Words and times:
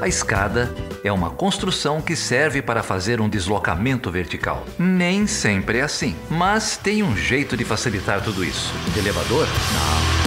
A 0.00 0.06
escada 0.06 0.72
é 1.02 1.10
uma 1.10 1.30
construção 1.30 2.00
que 2.00 2.14
serve 2.14 2.62
para 2.62 2.84
fazer 2.84 3.20
um 3.20 3.28
deslocamento 3.28 4.12
vertical. 4.12 4.64
Nem 4.78 5.26
sempre 5.26 5.78
é 5.78 5.82
assim, 5.82 6.14
mas 6.30 6.76
tem 6.76 7.02
um 7.02 7.16
jeito 7.16 7.56
de 7.56 7.64
facilitar 7.64 8.22
tudo 8.22 8.44
isso. 8.44 8.72
De 8.94 9.00
elevador? 9.00 9.48
Não. 9.74 10.25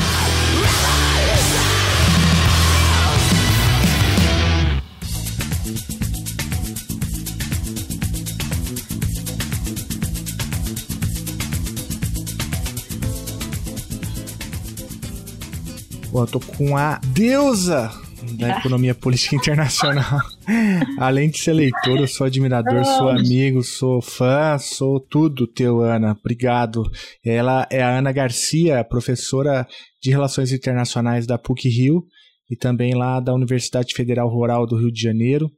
Pô, 16.12 16.24
eu 16.24 16.28
tô 16.28 16.40
com 16.40 16.76
a 16.76 17.00
deusa 17.14 17.92
da 18.38 18.58
economia 18.58 18.96
política 18.96 19.36
internacional. 19.36 20.20
Além 20.98 21.30
de 21.30 21.38
ser 21.38 21.54
leitor, 21.54 22.00
eu 22.00 22.08
sou 22.08 22.26
admirador, 22.26 22.84
sou 22.84 23.10
amigo, 23.10 23.62
sou 23.64 24.02
fã, 24.02 24.58
sou 24.58 25.00
tudo 25.00 25.46
teu, 25.46 25.82
Ana. 25.82 26.18
Obrigado. 26.20 26.84
Ela 27.24 27.68
é 27.72 27.84
a 27.84 28.00
Ana 28.00 28.12
Garcia, 28.12 28.84
professora 28.84 29.68
de 30.02 30.10
Relações 30.10 30.52
Internacionais 30.52 31.28
da 31.28 31.38
PUC-Rio 31.38 32.04
e 32.50 32.56
também 32.56 32.96
lá 32.96 33.20
da 33.20 33.34
Universidade 33.34 33.94
Federal 33.94 34.28
Rural 34.30 34.66
do 34.66 34.78
Rio 34.78 34.92
de 34.92 35.02
Janeiro. 35.02 35.50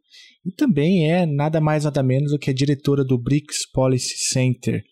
E 0.46 0.52
também 0.52 1.10
é 1.10 1.26
nada 1.26 1.62
mais 1.62 1.86
nada 1.86 2.04
menos 2.04 2.32
do 2.32 2.40
que 2.40 2.50
a 2.50 2.54
diretora 2.54 3.06
do 3.06 3.18
BRICS 3.18 3.72
Policy 3.72 4.16
Center. 4.18 4.84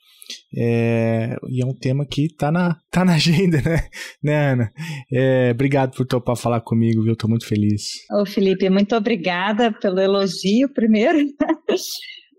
É, 0.56 1.36
e 1.50 1.62
é 1.62 1.66
um 1.66 1.74
tema 1.74 2.06
que 2.06 2.28
tá 2.36 2.52
na, 2.52 2.78
tá 2.92 3.06
na 3.06 3.16
agenda, 3.16 3.62
né, 3.62 3.88
né 4.24 4.52
Ana? 4.52 4.74
É, 5.12 5.52
obrigado 5.52 5.96
por 5.96 6.06
topar 6.06 6.36
falar 6.36 6.62
comigo, 6.62 7.04
viu? 7.04 7.16
Tô 7.16 7.28
muito 7.28 7.48
feliz. 7.48 8.06
Ô, 8.12 8.26
Felipe, 8.26 8.70
muito 8.70 8.96
obrigada 8.96 9.72
pelo 9.72 10.00
elogio 10.00 10.70
primeiro. 10.70 11.20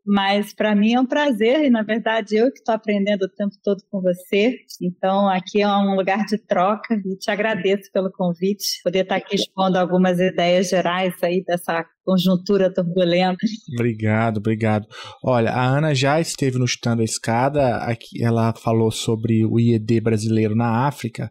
Mas 0.07 0.53
para 0.53 0.75
mim 0.75 0.95
é 0.95 1.01
um 1.01 1.07
prazer, 1.07 1.65
e 1.65 1.71
na 1.71 1.83
verdade 1.83 2.37
eu 2.37 2.51
que 2.51 2.59
estou 2.59 2.75
aprendendo 2.75 3.23
o 3.23 3.29
tempo 3.29 3.55
todo 3.63 3.83
com 3.91 4.01
você. 4.01 4.57
Então 4.83 5.29
aqui 5.29 5.63
é 5.63 5.69
um 5.69 5.95
lugar 5.95 6.25
de 6.27 6.39
troca 6.39 6.95
e 6.95 7.17
te 7.17 7.31
agradeço 7.31 7.91
pelo 7.93 8.11
convite, 8.11 8.83
poder 8.83 9.01
estar 9.01 9.17
aqui 9.17 9.37
expondo 9.37 9.79
algumas 9.79 10.19
ideias 10.19 10.69
gerais 10.69 11.15
aí 11.23 11.45
dessa 11.45 11.85
conjuntura 12.11 12.73
turbulenta. 12.73 13.47
Obrigado, 13.73 14.39
obrigado. 14.39 14.87
Olha, 15.23 15.53
a 15.53 15.65
Ana 15.65 15.95
já 15.95 16.21
esteve 16.21 16.59
no 16.59 16.67
Chutando 16.67 17.03
a 17.03 17.05
Escada, 17.05 17.77
aqui 17.77 18.23
ela 18.23 18.53
falou 18.53 18.91
sobre 18.91 19.45
o 19.45 19.61
IED 19.61 20.01
brasileiro 20.01 20.57
na 20.57 20.89
África, 20.89 21.31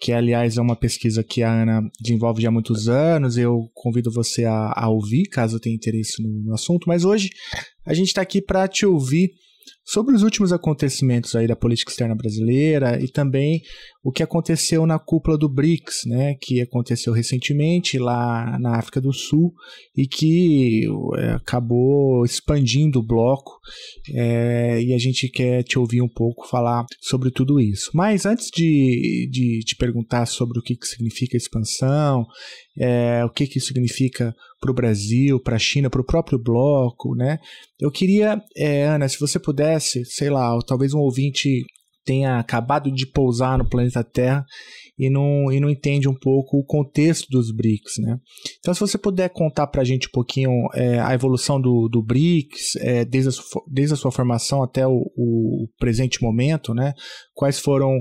que 0.00 0.12
aliás 0.12 0.56
é 0.56 0.62
uma 0.62 0.76
pesquisa 0.76 1.22
que 1.22 1.42
a 1.42 1.52
Ana 1.52 1.82
desenvolve 2.00 2.40
já 2.40 2.48
há 2.48 2.52
muitos 2.52 2.88
anos, 2.88 3.36
eu 3.36 3.70
convido 3.74 4.10
você 4.10 4.46
a, 4.46 4.72
a 4.74 4.88
ouvir, 4.88 5.24
caso 5.24 5.60
tenha 5.60 5.76
interesse 5.76 6.22
no, 6.22 6.28
no 6.44 6.54
assunto, 6.54 6.88
mas 6.88 7.04
hoje 7.04 7.28
a 7.84 7.92
gente 7.92 8.08
está 8.08 8.22
aqui 8.22 8.40
para 8.40 8.66
te 8.66 8.86
ouvir 8.86 9.30
sobre 9.84 10.14
os 10.14 10.22
últimos 10.22 10.52
acontecimentos 10.52 11.36
aí 11.36 11.46
da 11.46 11.54
política 11.54 11.90
externa 11.90 12.14
brasileira 12.14 12.98
e 13.02 13.08
também 13.08 13.62
o 14.02 14.12
que 14.12 14.22
aconteceu 14.22 14.86
na 14.86 14.98
cúpula 14.98 15.38
do 15.38 15.48
BRICS, 15.48 16.04
né, 16.06 16.34
que 16.40 16.60
aconteceu 16.60 17.12
recentemente 17.12 17.98
lá 17.98 18.58
na 18.58 18.78
África 18.78 19.00
do 19.00 19.12
Sul 19.12 19.52
e 19.96 20.06
que 20.06 20.86
é, 21.16 21.32
acabou 21.32 22.24
expandindo 22.24 22.98
o 22.98 23.06
bloco 23.06 23.52
é, 24.12 24.82
e 24.82 24.92
a 24.92 24.98
gente 24.98 25.28
quer 25.28 25.62
te 25.62 25.78
ouvir 25.78 26.02
um 26.02 26.08
pouco 26.08 26.46
falar 26.46 26.84
sobre 27.00 27.30
tudo 27.30 27.60
isso. 27.60 27.90
Mas 27.94 28.26
antes 28.26 28.50
de, 28.54 29.28
de 29.30 29.60
te 29.60 29.76
perguntar 29.76 30.26
sobre 30.26 30.58
o 30.58 30.62
que, 30.62 30.76
que 30.76 30.86
significa 30.86 31.36
expansão, 31.36 32.26
é, 32.78 33.24
o 33.24 33.30
que, 33.30 33.46
que 33.46 33.58
isso 33.58 33.68
significa 33.68 34.34
para 34.60 34.70
o 34.70 34.74
Brasil, 34.74 35.40
para 35.40 35.56
a 35.56 35.58
China, 35.58 35.90
para 35.90 36.00
o 36.00 36.06
próprio 36.06 36.38
bloco, 36.38 37.14
né? 37.14 37.38
Eu 37.78 37.90
queria, 37.90 38.42
é, 38.56 38.84
Ana, 38.84 39.08
se 39.08 39.18
você 39.20 39.38
pudesse, 39.38 40.04
sei 40.04 40.30
lá, 40.30 40.58
talvez 40.66 40.94
um 40.94 41.00
ouvinte 41.00 41.64
tenha 42.04 42.38
acabado 42.38 42.92
de 42.92 43.06
pousar 43.06 43.56
no 43.58 43.68
planeta 43.68 44.04
Terra 44.04 44.44
e 44.98 45.10
não, 45.10 45.50
e 45.50 45.58
não 45.58 45.70
entende 45.70 46.08
um 46.08 46.14
pouco 46.14 46.58
o 46.58 46.64
contexto 46.64 47.26
dos 47.30 47.50
BRICS, 47.50 47.94
né? 47.98 48.18
Então, 48.60 48.72
se 48.74 48.80
você 48.80 48.98
puder 48.98 49.30
contar 49.30 49.66
para 49.66 49.82
a 49.82 49.84
gente 49.84 50.06
um 50.06 50.12
pouquinho 50.12 50.50
é, 50.74 51.00
a 51.00 51.14
evolução 51.14 51.60
do, 51.60 51.88
do 51.88 52.02
BRICS, 52.02 52.76
é, 52.76 53.04
desde, 53.04 53.30
a 53.30 53.32
sua, 53.32 53.62
desde 53.66 53.94
a 53.94 53.96
sua 53.96 54.12
formação 54.12 54.62
até 54.62 54.86
o, 54.86 55.10
o 55.16 55.68
presente 55.78 56.22
momento, 56.22 56.74
né? 56.74 56.92
Quais 57.34 57.58
foram 57.58 58.00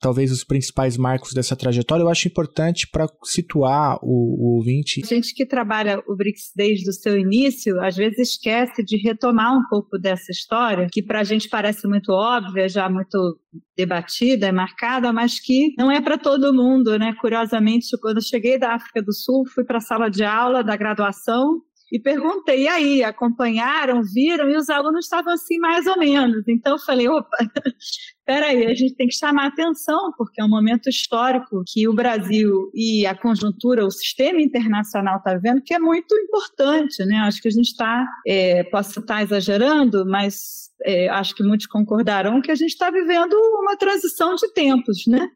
talvez 0.00 0.30
os 0.30 0.44
principais 0.44 0.96
marcos 0.96 1.32
dessa 1.32 1.56
trajetória, 1.56 2.02
eu 2.02 2.08
acho 2.08 2.28
importante 2.28 2.88
para 2.90 3.06
situar 3.24 3.98
o, 4.02 4.06
o 4.06 4.56
ouvinte. 4.56 5.02
A 5.04 5.06
gente 5.06 5.34
que 5.34 5.46
trabalha 5.46 6.02
o 6.06 6.16
BRICS 6.16 6.52
desde 6.54 6.88
o 6.90 6.92
seu 6.92 7.18
início, 7.18 7.80
às 7.80 7.96
vezes 7.96 8.18
esquece 8.18 8.84
de 8.84 8.96
retomar 8.96 9.56
um 9.56 9.62
pouco 9.68 9.98
dessa 9.98 10.30
história, 10.30 10.86
que 10.90 11.02
para 11.02 11.20
a 11.20 11.24
gente 11.24 11.48
parece 11.48 11.86
muito 11.86 12.12
óbvia, 12.12 12.68
já 12.68 12.88
muito 12.88 13.38
debatida, 13.76 14.46
é 14.46 14.52
marcada, 14.52 15.12
mas 15.12 15.40
que 15.40 15.74
não 15.78 15.90
é 15.90 16.00
para 16.00 16.18
todo 16.18 16.52
mundo, 16.52 16.98
né? 16.98 17.14
Curiosamente, 17.20 17.96
quando 18.00 18.16
eu 18.16 18.22
cheguei 18.22 18.58
da 18.58 18.74
África 18.74 19.02
do 19.02 19.12
Sul, 19.12 19.44
fui 19.54 19.64
para 19.64 19.78
a 19.78 19.80
sala 19.80 20.10
de 20.10 20.24
aula 20.24 20.62
da 20.62 20.76
graduação 20.76 21.62
e 21.90 21.98
perguntei, 21.98 22.64
e 22.64 22.68
aí, 22.68 23.04
acompanharam, 23.04 24.02
viram? 24.02 24.48
E 24.48 24.56
os 24.56 24.68
alunos 24.68 25.06
estavam 25.06 25.32
assim, 25.32 25.58
mais 25.58 25.86
ou 25.86 25.98
menos. 25.98 26.46
Então 26.46 26.72
eu 26.72 26.78
falei, 26.78 27.08
opa, 27.08 27.36
peraí, 28.26 28.66
a 28.66 28.74
gente 28.74 28.94
tem 28.94 29.08
que 29.08 29.14
chamar 29.14 29.46
atenção, 29.46 30.12
porque 30.16 30.40
é 30.40 30.44
um 30.44 30.50
momento 30.50 30.88
histórico 30.88 31.62
que 31.66 31.88
o 31.88 31.94
Brasil 31.94 32.70
e 32.74 33.06
a 33.06 33.16
conjuntura, 33.16 33.86
o 33.86 33.90
sistema 33.90 34.40
internacional 34.40 35.18
está 35.18 35.34
vendo, 35.36 35.62
que 35.62 35.72
é 35.72 35.78
muito 35.78 36.14
importante, 36.14 37.04
né? 37.06 37.16
Acho 37.20 37.40
que 37.40 37.48
a 37.48 37.52
gente 37.52 37.68
está, 37.68 38.06
é, 38.26 38.64
posso 38.64 39.00
estar 39.00 39.22
exagerando, 39.22 40.04
mas 40.06 40.68
é, 40.84 41.08
acho 41.08 41.34
que 41.34 41.42
muitos 41.42 41.66
concordarão 41.66 42.40
que 42.40 42.50
a 42.50 42.54
gente 42.54 42.70
está 42.70 42.90
vivendo 42.90 43.34
uma 43.34 43.76
transição 43.76 44.34
de 44.34 44.52
tempos, 44.52 45.06
né? 45.06 45.28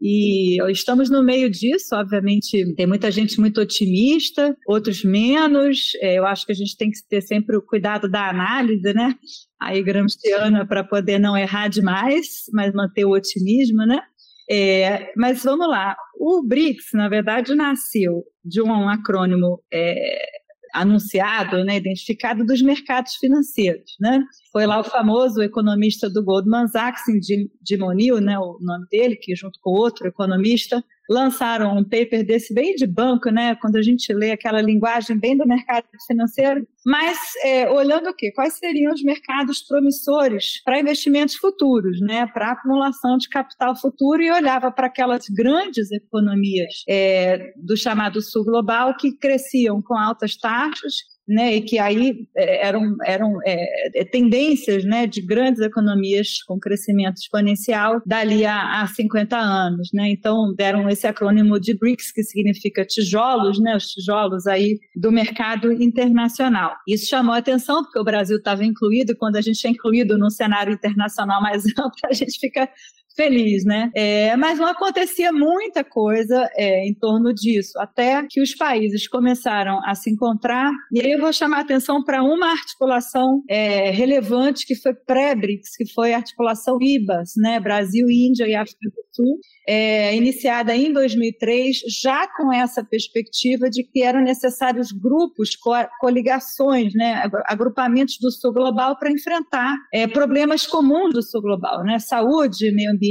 E 0.00 0.58
estamos 0.70 1.10
no 1.10 1.24
meio 1.24 1.50
disso, 1.50 1.94
obviamente, 1.94 2.74
tem 2.74 2.86
muita 2.86 3.10
gente 3.10 3.40
muito 3.40 3.60
otimista, 3.60 4.56
outros 4.66 5.02
menos. 5.02 5.90
É, 6.00 6.18
eu 6.18 6.26
acho 6.26 6.46
que 6.46 6.52
a 6.52 6.54
gente 6.54 6.76
tem 6.76 6.90
que 6.90 6.98
ter 7.08 7.20
sempre 7.20 7.56
o 7.56 7.62
cuidado 7.62 8.08
da 8.08 8.28
análise, 8.28 8.92
né? 8.94 9.14
Aí, 9.60 9.82
gramsciana, 9.82 10.66
para 10.66 10.84
poder 10.84 11.18
não 11.18 11.36
errar 11.36 11.68
demais, 11.68 12.44
mas 12.52 12.72
manter 12.72 13.04
o 13.04 13.10
otimismo, 13.10 13.84
né? 13.86 14.00
É, 14.50 15.12
mas 15.16 15.42
vamos 15.42 15.68
lá. 15.68 15.96
O 16.18 16.42
BRICS, 16.46 16.86
na 16.94 17.08
verdade, 17.08 17.54
nasceu 17.54 18.24
de 18.44 18.62
um 18.62 18.88
acrônimo 18.88 19.62
é, 19.72 19.94
anunciado, 20.72 21.64
né, 21.64 21.76
identificado 21.76 22.44
dos 22.44 22.62
mercados 22.62 23.14
financeiros, 23.16 23.96
né? 24.00 24.22
Foi 24.52 24.66
lá 24.66 24.80
o 24.80 24.84
famoso 24.84 25.42
economista 25.42 26.08
do 26.08 26.24
Goldman 26.24 26.68
Sachs, 26.68 27.02
Jim 27.22 27.82
O'Neill, 27.82 28.20
né, 28.20 28.38
o 28.38 28.58
nome 28.60 28.86
dele, 28.90 29.16
que 29.16 29.34
junto 29.34 29.58
com 29.62 29.70
outro 29.70 30.06
economista 30.06 30.82
lançaram 31.08 31.76
um 31.76 31.82
paper 31.82 32.24
desse 32.24 32.52
bem 32.52 32.74
de 32.74 32.86
banco, 32.86 33.30
né? 33.30 33.54
Quando 33.56 33.76
a 33.76 33.82
gente 33.82 34.12
lê 34.12 34.30
aquela 34.30 34.60
linguagem 34.60 35.18
bem 35.18 35.36
do 35.36 35.46
mercado 35.46 35.86
financeiro, 36.06 36.68
mas 36.84 37.16
é, 37.42 37.70
olhando 37.70 38.10
o 38.10 38.14
quê? 38.14 38.30
Quais 38.32 38.58
seriam 38.58 38.92
os 38.92 39.02
mercados 39.02 39.62
promissores 39.62 40.62
para 40.62 40.78
investimentos 40.78 41.36
futuros, 41.36 41.98
né? 42.00 42.26
Para 42.26 42.52
acumulação 42.52 43.16
de 43.16 43.28
capital 43.28 43.74
futuro 43.74 44.22
e 44.22 44.30
olhava 44.30 44.70
para 44.70 44.86
aquelas 44.86 45.26
grandes 45.30 45.90
economias 45.90 46.84
é, 46.86 47.52
do 47.56 47.76
chamado 47.76 48.20
sul 48.20 48.44
global 48.44 48.94
que 48.94 49.16
cresciam 49.16 49.80
com 49.80 49.96
altas 49.96 50.36
taxas 50.36 50.94
né, 51.28 51.56
e 51.56 51.60
que 51.60 51.78
aí 51.78 52.26
é, 52.34 52.66
eram, 52.66 52.96
eram 53.04 53.38
é, 53.44 54.00
é, 54.00 54.04
tendências 54.04 54.84
né, 54.84 55.06
de 55.06 55.20
grandes 55.20 55.60
economias 55.60 56.42
com 56.44 56.58
crescimento 56.58 57.18
exponencial 57.18 58.00
dali 58.06 58.46
a, 58.46 58.82
a 58.82 58.86
50 58.86 59.36
anos. 59.36 59.90
Né? 59.92 60.10
Então, 60.10 60.54
deram 60.54 60.88
esse 60.88 61.06
acrônimo 61.06 61.60
de 61.60 61.74
BRICS, 61.74 62.12
que 62.12 62.22
significa 62.22 62.84
tijolos, 62.84 63.60
né, 63.60 63.76
os 63.76 63.88
tijolos 63.88 64.46
aí 64.46 64.78
do 64.96 65.12
mercado 65.12 65.70
internacional. 65.72 66.74
Isso 66.88 67.08
chamou 67.08 67.34
a 67.34 67.38
atenção, 67.38 67.82
porque 67.82 67.98
o 67.98 68.04
Brasil 68.04 68.38
estava 68.38 68.64
incluído, 68.64 69.12
e 69.12 69.16
quando 69.16 69.36
a 69.36 69.40
gente 69.42 69.66
é 69.66 69.70
incluído 69.70 70.16
no 70.16 70.30
cenário 70.30 70.72
internacional 70.72 71.42
mais 71.42 71.64
amplo, 71.78 71.92
a 72.06 72.14
gente 72.14 72.38
fica 72.38 72.68
feliz, 73.18 73.64
né? 73.64 73.90
É, 73.96 74.36
mas 74.36 74.60
não 74.60 74.68
acontecia 74.68 75.32
muita 75.32 75.82
coisa 75.82 76.48
é, 76.54 76.86
em 76.86 76.94
torno 76.94 77.34
disso, 77.34 77.76
até 77.80 78.24
que 78.30 78.40
os 78.40 78.54
países 78.54 79.08
começaram 79.08 79.80
a 79.84 79.92
se 79.96 80.08
encontrar. 80.08 80.70
E 80.92 81.00
aí 81.00 81.10
eu 81.10 81.20
vou 81.20 81.32
chamar 81.32 81.58
a 81.58 81.60
atenção 81.62 82.04
para 82.04 82.22
uma 82.22 82.52
articulação 82.52 83.42
é, 83.50 83.90
relevante 83.90 84.64
que 84.64 84.76
foi 84.76 84.94
pré-BRICS, 84.94 85.76
que 85.76 85.92
foi 85.92 86.14
a 86.14 86.18
articulação 86.18 86.78
IBAS, 86.80 87.32
né? 87.36 87.58
Brasil, 87.58 88.08
Índia 88.08 88.46
e 88.46 88.54
África 88.54 88.88
do 88.88 89.08
Sul, 89.12 89.40
é, 89.68 90.16
iniciada 90.16 90.74
em 90.76 90.92
2003, 90.92 91.78
já 92.00 92.28
com 92.36 92.52
essa 92.52 92.84
perspectiva 92.84 93.68
de 93.68 93.82
que 93.82 94.02
eram 94.02 94.22
necessários 94.22 94.92
grupos, 94.92 95.56
coligações, 96.00 96.94
né, 96.94 97.28
agrupamentos 97.46 98.16
do 98.20 98.30
Sul 98.30 98.52
Global 98.52 98.96
para 98.96 99.10
enfrentar 99.10 99.76
é, 99.92 100.06
problemas 100.06 100.66
comuns 100.66 101.12
do 101.12 101.22
Sul 101.22 101.42
Global, 101.42 101.82
né, 101.82 101.98
saúde, 101.98 102.72
meio 102.72 102.92
ambiente, 102.92 103.07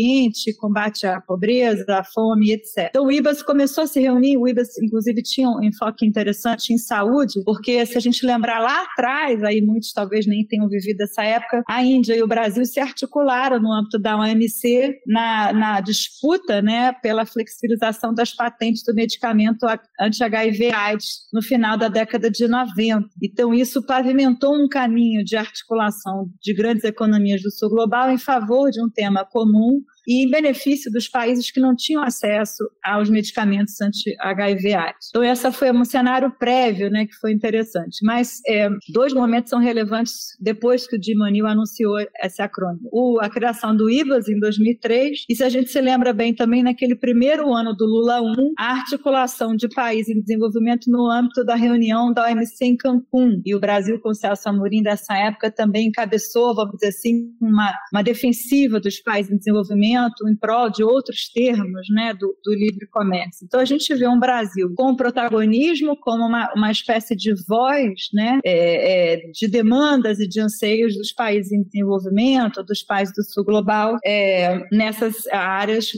combate 0.60 1.06
à 1.06 1.22
pobreza, 1.22 1.86
à 1.90 2.04
fome, 2.04 2.52
etc. 2.52 2.88
Então 2.90 3.06
o 3.06 3.12
IBAS 3.12 3.42
começou 3.42 3.84
a 3.84 3.88
se 3.88 4.00
reunir, 4.00 4.38
o 4.38 4.48
IBAS 4.48 4.78
inclusive 4.82 5.22
tinha 5.22 5.50
um 5.50 5.64
enfoque 5.64 6.06
interessante 6.06 6.74
em 6.74 6.78
saúde, 6.78 7.42
porque 7.46 7.86
se 7.86 7.98
a 7.98 8.02
gente 8.02 8.26
lembrar 8.26 8.60
lá 8.60 8.84
atrás, 8.84 9.44
aí 9.44 9.62
muitos 9.62 9.94
talvez 9.94 10.26
nem 10.26 10.46
tenham 10.46 10.68
vivido 10.68 11.02
essa 11.02 11.24
época, 11.24 11.64
a 11.68 11.84
Índia 11.84 12.16
e 12.16 12.24
o 12.24 12.28
Brasil 12.28 12.66
se 12.66 12.80
articularam 12.80 13.60
no 13.60 13.72
âmbito 13.72 14.00
da 14.00 14.18
OMC 14.18 15.00
na, 15.06 15.54
na 15.54 15.82
disputa 15.82 16.62
né, 16.62 16.94
pela 17.02 17.26
flexibilização 17.26 18.14
das 18.14 18.34
patentes 18.34 18.84
do 18.84 18.94
medicamento 18.94 19.66
anti-HIV/AIDS 20.00 21.28
no 21.34 21.42
final 21.42 21.78
da 21.78 21.88
década 21.88 22.30
de 22.30 22.48
90. 22.48 23.08
Então, 23.22 23.54
isso 23.54 23.86
pavimentou 23.86 24.56
um 24.56 24.68
caminho 24.68 25.24
de 25.24 25.36
articulação 25.36 26.30
de 26.42 26.54
grandes 26.54 26.84
economias 26.84 27.42
do 27.42 27.52
sul 27.52 27.70
global 27.70 28.12
em 28.12 28.18
favor 28.18 28.70
de 28.70 28.84
um 28.84 28.90
tema 28.90 29.26
comum 29.26 29.82
e 30.08 30.24
em 30.24 30.30
benefício 30.30 30.90
dos 30.90 31.10
países 31.10 31.52
que 31.52 31.60
não 31.60 31.76
tinham 31.76 32.02
acesso 32.02 32.64
aos 32.82 33.10
medicamentos 33.10 33.82
anti-HIV/AIDS. 33.82 35.10
Então, 35.10 35.22
essa 35.22 35.52
foi 35.52 35.70
um 35.72 35.84
cenário 35.84 36.32
prévio, 36.40 36.90
né, 36.90 37.06
que 37.06 37.14
foi 37.16 37.34
interessante. 37.34 37.98
Mas 38.04 38.40
é, 38.48 38.70
dois 38.94 39.14
momentos 39.14 39.50
são 39.50 39.60
relevantes 39.60 40.14
depois 40.40 40.88
que 40.88 40.96
o 40.96 41.04
Jim 41.04 41.20
O'Neill 41.22 41.46
anunciou 41.46 41.98
esse 42.24 42.42
acrônimo. 42.42 42.88
O, 42.92 43.20
a 43.20 43.30
criação 43.30 43.76
do 43.76 43.90
IVAS 43.90 44.30
em 44.30 44.40
2003, 44.40 45.26
e 45.28 45.36
se 45.36 45.44
a 45.44 45.50
gente 45.50 45.70
se 45.70 45.82
lembra 45.82 46.14
bem 46.14 46.34
também, 46.34 46.64
naquele 46.64 46.96
primeiro 46.96 47.54
ano 47.54 47.76
do 47.76 47.86
Lula 47.86 48.22
1, 48.22 48.54
a 48.58 48.72
articulação 48.72 49.56
de 49.56 49.68
países 49.68 50.16
em 50.16 50.22
desenvolvimento 50.22 50.90
no 50.90 51.10
âmbito 51.12 51.44
da 51.44 51.56
reunião 51.56 52.14
da 52.14 52.30
OMC 52.30 52.64
em 52.64 52.78
Cancún. 52.78 53.42
E 53.46 53.54
o 53.54 53.60
Brasil, 53.60 54.00
com 54.00 54.10
o 54.10 54.16
Celso 54.16 54.48
Amorim, 54.48 54.82
dessa 54.82 55.18
época, 55.18 55.52
também 55.52 55.88
encabeçou, 55.88 56.56
vamos 56.56 56.76
dizer 56.76 56.90
assim, 56.90 57.32
uma, 57.42 57.74
uma 57.92 58.02
defensiva 58.02 58.80
dos 58.80 59.00
países 59.00 59.32
em 59.32 59.38
desenvolvimento 59.38 59.97
em 60.28 60.36
prol 60.36 60.70
de 60.70 60.84
outros 60.84 61.30
termos 61.34 61.88
né, 61.90 62.14
do, 62.14 62.36
do, 62.44 62.54
livre 62.54 62.88
comércio. 62.88 63.46
Então, 63.46 63.60
a 63.60 63.66
gente 63.66 63.94
vê 63.96 64.08
um 64.08 64.20
Brasil 64.20 64.74
com 64.76 64.96
protagonismo, 64.96 65.98
como 65.98 66.26
uma, 66.26 66.52
uma 66.56 66.72
espécie 66.72 67.16
de 67.16 67.34
voz 67.48 68.10
né, 68.14 68.40
é, 68.44 69.14
é, 69.14 69.32
de 69.32 69.48
demandas 69.48 70.20
e 70.20 70.28
de 70.28 70.40
anseios 70.40 70.96
dos 70.96 71.12
países 71.12 71.52
em 71.52 71.64
desenvolvimento, 71.64 72.64
dos 72.64 72.84
países 72.84 73.14
do 73.16 73.24
sul 73.24 73.44
global, 73.44 73.98
é, 74.06 74.60
nessas 74.72 75.28
áreas 75.28 75.92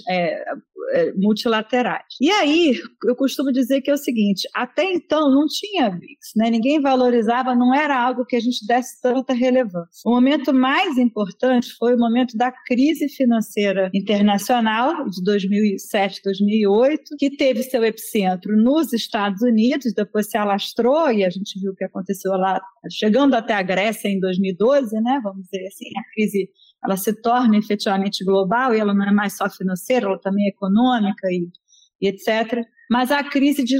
é, 0.91 1.13
multilaterais. 1.13 2.03
E 2.19 2.29
aí, 2.29 2.75
eu 3.05 3.15
costumo 3.15 3.51
dizer 3.51 3.81
que 3.81 3.89
é 3.89 3.93
o 3.93 3.97
seguinte: 3.97 4.47
até 4.53 4.83
então 4.83 5.29
não 5.29 5.45
tinha 5.47 5.89
BRICS, 5.89 6.31
né? 6.35 6.49
ninguém 6.49 6.81
valorizava, 6.81 7.55
não 7.55 7.73
era 7.73 7.99
algo 7.99 8.25
que 8.25 8.35
a 8.35 8.39
gente 8.39 8.65
desse 8.65 9.01
tanta 9.01 9.33
relevância. 9.33 10.01
O 10.05 10.11
momento 10.11 10.53
mais 10.53 10.97
importante 10.97 11.73
foi 11.77 11.95
o 11.95 11.99
momento 11.99 12.37
da 12.37 12.51
crise 12.51 13.07
financeira 13.09 13.89
internacional 13.93 15.09
de 15.09 15.23
2007, 15.23 16.21
2008, 16.23 17.15
que 17.17 17.35
teve 17.35 17.63
seu 17.63 17.83
epicentro 17.83 18.55
nos 18.55 18.93
Estados 18.93 19.41
Unidos, 19.41 19.93
depois 19.93 20.29
se 20.29 20.37
alastrou 20.37 21.11
e 21.11 21.23
a 21.23 21.29
gente 21.29 21.59
viu 21.59 21.71
o 21.71 21.75
que 21.75 21.83
aconteceu 21.83 22.31
lá, 22.33 22.61
chegando 22.91 23.33
até 23.33 23.53
a 23.53 23.61
Grécia 23.61 24.07
em 24.07 24.19
2012, 24.19 24.99
né? 25.01 25.19
Vamos 25.23 25.43
dizer 25.43 25.65
assim, 25.67 25.85
a 25.97 26.13
crise 26.13 26.49
ela 26.83 26.97
se 26.97 27.13
torna 27.21 27.57
efetivamente 27.57 28.23
global 28.23 28.73
e 28.73 28.79
ela 28.79 28.93
não 28.93 29.05
é 29.05 29.11
mais 29.11 29.35
só 29.35 29.49
financeira, 29.49 30.05
ela 30.07 30.19
também 30.19 30.45
é 30.45 30.49
econômica 30.49 31.27
e, 31.29 31.49
e 32.01 32.07
etc 32.07 32.65
mas 32.89 33.11
a 33.11 33.23
crise 33.23 33.63
de 33.63 33.77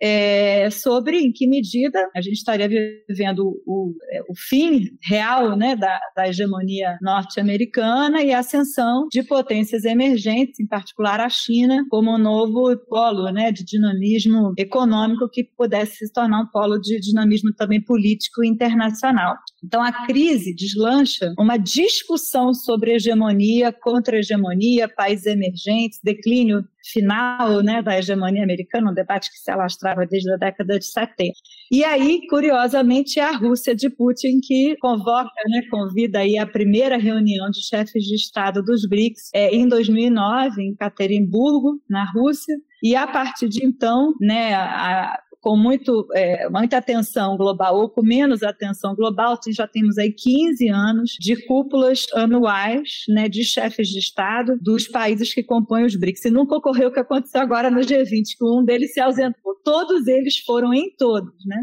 é, 0.00 0.68
sobre 0.70 1.18
em 1.18 1.32
que 1.32 1.46
medida 1.46 2.08
a 2.14 2.20
gente 2.20 2.34
estaria 2.34 2.68
vivendo 3.08 3.60
o, 3.66 3.94
é, 4.10 4.20
o 4.28 4.34
fim 4.36 4.90
real 5.02 5.56
né, 5.56 5.74
da, 5.74 6.00
da 6.14 6.28
hegemonia 6.28 6.98
norte-americana 7.00 8.22
e 8.22 8.32
a 8.32 8.40
ascensão 8.40 9.08
de 9.10 9.22
potências 9.22 9.84
emergentes, 9.84 10.60
em 10.60 10.66
particular 10.66 11.20
a 11.20 11.28
China, 11.28 11.84
como 11.88 12.14
um 12.14 12.18
novo 12.18 12.76
polo 12.88 13.30
né, 13.30 13.50
de 13.50 13.64
dinamismo 13.64 14.52
econômico 14.58 15.28
que 15.28 15.44
pudesse 15.56 16.06
se 16.06 16.12
tornar 16.12 16.42
um 16.42 16.46
polo 16.46 16.78
de 16.78 17.00
dinamismo 17.00 17.52
também 17.54 17.80
político 17.82 18.44
internacional. 18.44 19.36
Então 19.62 19.82
a 19.82 20.06
crise 20.06 20.54
deslancha 20.54 21.32
uma 21.38 21.56
discussão 21.56 22.52
sobre 22.52 22.94
hegemonia, 22.94 23.72
contra-hegemonia, 23.72 24.88
países 24.88 25.26
emergentes, 25.26 25.98
declínio 26.02 26.64
final 26.92 27.62
né, 27.62 27.82
da 27.82 27.98
hegemonia 27.98 28.42
americana, 28.42 28.90
um 28.90 28.94
debate 28.94 29.30
que 29.30 29.38
se 29.38 29.50
alastrava 29.50 30.06
desde 30.06 30.32
a 30.32 30.36
década 30.36 30.78
de 30.78 30.86
70. 30.86 31.32
E 31.70 31.84
aí, 31.84 32.26
curiosamente, 32.28 33.18
é 33.18 33.24
a 33.24 33.36
Rússia 33.36 33.74
de 33.74 33.88
Putin 33.88 34.40
que 34.42 34.76
convoca, 34.80 35.30
né, 35.48 35.62
convida 35.70 36.20
aí 36.20 36.38
a 36.38 36.46
primeira 36.46 36.96
reunião 36.96 37.50
de 37.50 37.66
chefes 37.66 38.04
de 38.04 38.14
Estado 38.14 38.62
dos 38.62 38.86
BRICS 38.86 39.30
é, 39.34 39.54
em 39.54 39.66
2009, 39.66 40.62
em 40.62 40.74
Caterimburgo, 40.74 41.80
na 41.88 42.04
Rússia, 42.12 42.54
e 42.82 42.94
a 42.94 43.06
partir 43.06 43.48
de 43.48 43.64
então, 43.64 44.12
né, 44.20 44.54
a, 44.54 45.18
com 45.44 45.58
muito, 45.58 46.08
é, 46.14 46.48
muita 46.48 46.78
atenção 46.78 47.36
global 47.36 47.76
ou 47.76 47.90
com 47.90 48.02
menos 48.02 48.42
atenção 48.42 48.94
global, 48.94 49.38
já 49.48 49.68
temos 49.68 49.98
aí 49.98 50.10
15 50.10 50.70
anos 50.70 51.10
de 51.20 51.36
cúpulas 51.46 52.06
anuais 52.14 53.02
né, 53.10 53.28
de 53.28 53.44
chefes 53.44 53.88
de 53.88 53.98
Estado 53.98 54.56
dos 54.58 54.88
países 54.88 55.34
que 55.34 55.42
compõem 55.42 55.84
os 55.84 55.96
BRICS. 55.96 56.24
E 56.24 56.30
nunca 56.30 56.56
ocorreu 56.56 56.88
o 56.88 56.92
que 56.92 56.98
aconteceu 56.98 57.42
agora 57.42 57.70
no 57.70 57.80
G20, 57.80 58.22
que 58.38 58.42
um 58.44 58.64
deles 58.64 58.94
se 58.94 59.00
ausentou. 59.00 59.54
Todos 59.62 60.06
eles 60.06 60.38
foram 60.38 60.72
em 60.72 60.90
todos, 60.96 61.34
né? 61.44 61.60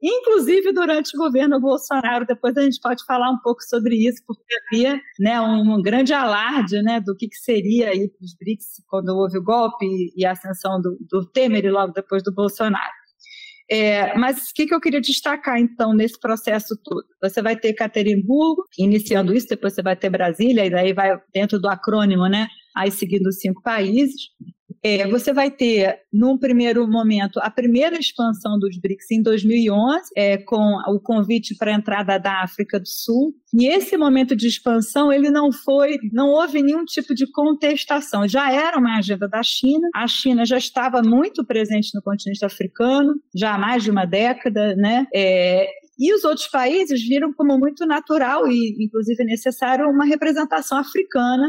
inclusive 0.00 0.72
durante 0.72 1.16
o 1.16 1.18
governo 1.18 1.58
Bolsonaro. 1.58 2.26
Depois 2.26 2.56
a 2.56 2.62
gente 2.62 2.78
pode 2.80 3.04
falar 3.04 3.30
um 3.30 3.38
pouco 3.38 3.62
sobre 3.62 3.96
isso, 3.96 4.22
porque 4.26 4.44
havia 4.68 5.00
né, 5.18 5.40
um, 5.40 5.82
grande 5.82 6.12
alarde 6.12 6.80
né, 6.82 7.00
do 7.00 7.16
que, 7.16 7.26
que 7.26 7.36
seria 7.36 7.88
aí 7.88 8.08
os 8.20 8.36
BRICS 8.36 8.84
quando 8.86 9.08
houve 9.08 9.38
o 9.38 9.42
golpe 9.42 10.12
e 10.14 10.24
a 10.24 10.32
ascensão 10.32 10.80
do, 10.80 10.96
do 11.10 11.26
Temer 11.26 11.64
e 11.64 11.70
logo 11.70 11.92
depois 11.92 12.22
do 12.22 12.32
Bolsonaro. 12.32 13.03
É, 13.70 14.16
mas 14.16 14.50
o 14.50 14.54
que, 14.54 14.66
que 14.66 14.74
eu 14.74 14.80
queria 14.80 15.00
destacar, 15.00 15.58
então, 15.58 15.94
nesse 15.94 16.18
processo 16.20 16.76
todo? 16.84 17.04
Você 17.22 17.40
vai 17.40 17.56
ter 17.56 17.72
Caterimburgo, 17.72 18.64
iniciando 18.78 19.34
isso, 19.34 19.48
depois 19.48 19.74
você 19.74 19.82
vai 19.82 19.96
ter 19.96 20.10
Brasília, 20.10 20.66
e 20.66 20.70
daí 20.70 20.92
vai 20.92 21.18
dentro 21.32 21.58
do 21.58 21.68
acrônimo, 21.68 22.26
né? 22.28 22.46
aí 22.74 22.90
seguindo 22.90 23.28
os 23.28 23.38
cinco 23.38 23.62
países. 23.62 24.14
É, 24.86 25.08
você 25.08 25.32
vai 25.32 25.50
ter, 25.50 25.98
num 26.12 26.36
primeiro 26.36 26.86
momento, 26.86 27.40
a 27.40 27.48
primeira 27.48 27.98
expansão 27.98 28.58
dos 28.58 28.76
BRICS 28.78 29.12
em 29.12 29.22
2011, 29.22 30.10
é, 30.14 30.36
com 30.36 30.76
o 30.88 31.00
convite 31.00 31.56
para 31.56 31.72
a 31.72 31.74
entrada 31.74 32.18
da 32.18 32.42
África 32.42 32.78
do 32.78 32.86
Sul. 32.86 33.32
E 33.54 33.66
esse 33.66 33.96
momento 33.96 34.36
de 34.36 34.46
expansão, 34.46 35.10
ele 35.10 35.30
não 35.30 35.50
foi, 35.50 35.96
não 36.12 36.28
houve 36.28 36.62
nenhum 36.62 36.84
tipo 36.84 37.14
de 37.14 37.26
contestação. 37.32 38.28
Já 38.28 38.52
era 38.52 38.78
uma 38.78 38.98
agenda 38.98 39.26
da 39.26 39.42
China. 39.42 39.88
A 39.94 40.06
China 40.06 40.44
já 40.44 40.58
estava 40.58 41.00
muito 41.00 41.46
presente 41.46 41.88
no 41.94 42.02
continente 42.02 42.44
africano, 42.44 43.14
já 43.34 43.54
há 43.54 43.58
mais 43.58 43.82
de 43.82 43.90
uma 43.90 44.04
década, 44.04 44.76
né? 44.76 45.06
É, 45.14 45.66
e 45.98 46.12
os 46.12 46.24
outros 46.24 46.48
países 46.48 47.02
viram 47.06 47.32
como 47.32 47.56
muito 47.56 47.86
natural 47.86 48.46
e, 48.48 48.76
inclusive, 48.84 49.24
necessário 49.24 49.88
uma 49.88 50.04
representação 50.04 50.76
africana 50.76 51.48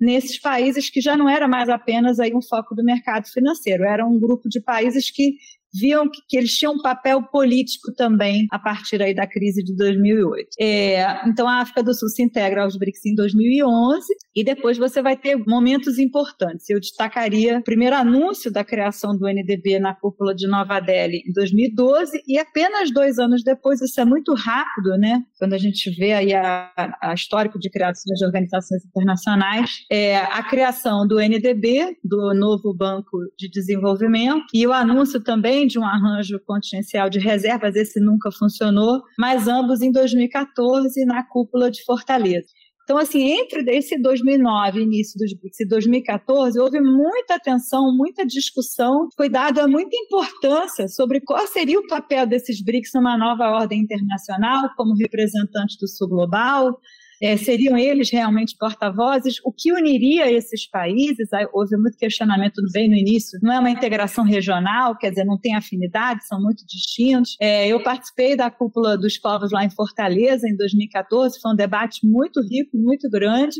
nesses 0.00 0.38
países 0.38 0.90
que 0.90 1.00
já 1.00 1.16
não 1.16 1.28
era 1.28 1.48
mais 1.48 1.68
apenas 1.68 2.20
aí 2.20 2.34
um 2.34 2.42
foco 2.42 2.74
do 2.74 2.84
mercado 2.84 3.26
financeiro, 3.28 3.84
era 3.84 4.06
um 4.06 4.18
grupo 4.18 4.48
de 4.48 4.60
países 4.60 5.10
que 5.10 5.34
viam 5.78 6.08
que, 6.08 6.20
que, 6.28 6.36
eles 6.36 6.56
tinham 6.56 6.74
um 6.74 6.82
papel 6.82 7.22
político 7.24 7.92
também 7.94 8.46
a 8.50 8.58
partir 8.58 9.02
aí 9.02 9.14
da 9.14 9.26
crise 9.26 9.62
de 9.62 9.76
2008. 9.76 10.48
É, 10.58 11.28
então, 11.28 11.48
a 11.48 11.60
África 11.60 11.82
do 11.82 11.94
Sul 11.94 12.08
se 12.08 12.22
integra 12.22 12.62
aos 12.62 12.76
BRICS 12.76 13.06
em 13.06 13.14
2011 13.14 14.06
e 14.36 14.44
depois 14.44 14.76
você 14.76 15.00
vai 15.00 15.16
ter 15.16 15.34
momentos 15.46 15.98
importantes. 15.98 16.68
Eu 16.68 16.78
destacaria 16.78 17.58
o 17.58 17.64
primeiro 17.64 17.96
anúncio 17.96 18.52
da 18.52 18.62
criação 18.62 19.16
do 19.16 19.26
NDB 19.26 19.78
na 19.78 19.94
cúpula 19.94 20.34
de 20.34 20.46
Nova 20.46 20.78
Delhi 20.78 21.22
em 21.26 21.32
2012 21.32 22.22
e 22.28 22.38
apenas 22.38 22.92
dois 22.92 23.18
anos 23.18 23.42
depois, 23.42 23.80
isso 23.80 23.98
é 23.98 24.04
muito 24.04 24.34
rápido, 24.34 24.98
né? 24.98 25.22
Quando 25.38 25.54
a 25.54 25.58
gente 25.58 25.88
vê 25.90 26.12
aí 26.12 26.34
a, 26.34 26.70
a 27.00 27.14
histórico 27.14 27.58
de 27.58 27.70
criação 27.70 28.14
de 28.14 28.26
organizações 28.26 28.84
internacionais, 28.84 29.86
é, 29.90 30.18
a 30.18 30.42
criação 30.42 31.06
do 31.06 31.18
NDB, 31.18 31.96
do 32.04 32.34
novo 32.34 32.74
Banco 32.74 33.16
de 33.38 33.48
Desenvolvimento, 33.48 34.44
e 34.52 34.66
o 34.66 34.72
anúncio 34.72 35.22
também 35.22 35.66
de 35.66 35.78
um 35.78 35.84
arranjo 35.84 36.38
contingencial 36.46 37.08
de 37.08 37.18
reservas, 37.18 37.74
esse 37.74 38.00
nunca 38.00 38.30
funcionou, 38.30 39.02
mas 39.18 39.48
ambos 39.48 39.80
em 39.80 39.90
2014 39.90 41.04
na 41.06 41.22
cúpula 41.24 41.70
de 41.70 41.82
Fortaleza. 41.84 42.48
Então, 42.86 42.98
assim, 42.98 43.32
entre 43.32 43.68
esse 43.76 44.00
2009, 44.00 44.80
início 44.80 45.18
dos 45.18 45.34
BRICS, 45.34 45.58
e 45.58 45.68
2014, 45.68 46.56
houve 46.60 46.80
muita 46.80 47.34
atenção, 47.34 47.92
muita 47.92 48.24
discussão, 48.24 49.08
foi 49.16 49.28
dada 49.28 49.66
muita 49.66 49.96
importância 49.96 50.86
sobre 50.86 51.20
qual 51.20 51.44
seria 51.48 51.80
o 51.80 51.86
papel 51.88 52.28
desses 52.28 52.62
BRICS 52.62 52.92
numa 52.94 53.18
nova 53.18 53.50
ordem 53.50 53.80
internacional, 53.80 54.70
como 54.76 54.94
representantes 54.94 55.76
do 55.78 55.88
sul 55.88 56.08
global, 56.08 56.78
é, 57.22 57.36
seriam 57.36 57.76
eles 57.76 58.10
realmente 58.10 58.56
porta-vozes? 58.58 59.36
O 59.44 59.52
que 59.52 59.72
uniria 59.72 60.30
esses 60.30 60.68
países? 60.68 61.28
Houve 61.52 61.76
muito 61.76 61.96
questionamento 61.96 62.60
bem 62.72 62.88
no 62.88 62.96
início. 62.96 63.38
Não 63.42 63.52
é 63.52 63.58
uma 63.58 63.70
integração 63.70 64.24
regional, 64.24 64.96
quer 64.96 65.10
dizer, 65.10 65.24
não 65.24 65.38
tem 65.38 65.54
afinidade, 65.54 66.26
são 66.26 66.40
muito 66.40 66.64
distintos. 66.66 67.36
É, 67.40 67.68
eu 67.68 67.82
participei 67.82 68.36
da 68.36 68.50
cúpula 68.50 68.96
dos 68.96 69.18
povos 69.18 69.50
lá 69.52 69.64
em 69.64 69.70
Fortaleza 69.70 70.48
em 70.48 70.56
2014, 70.56 71.40
foi 71.40 71.52
um 71.52 71.56
debate 71.56 72.06
muito 72.06 72.40
rico, 72.42 72.76
muito 72.76 73.08
grande. 73.10 73.56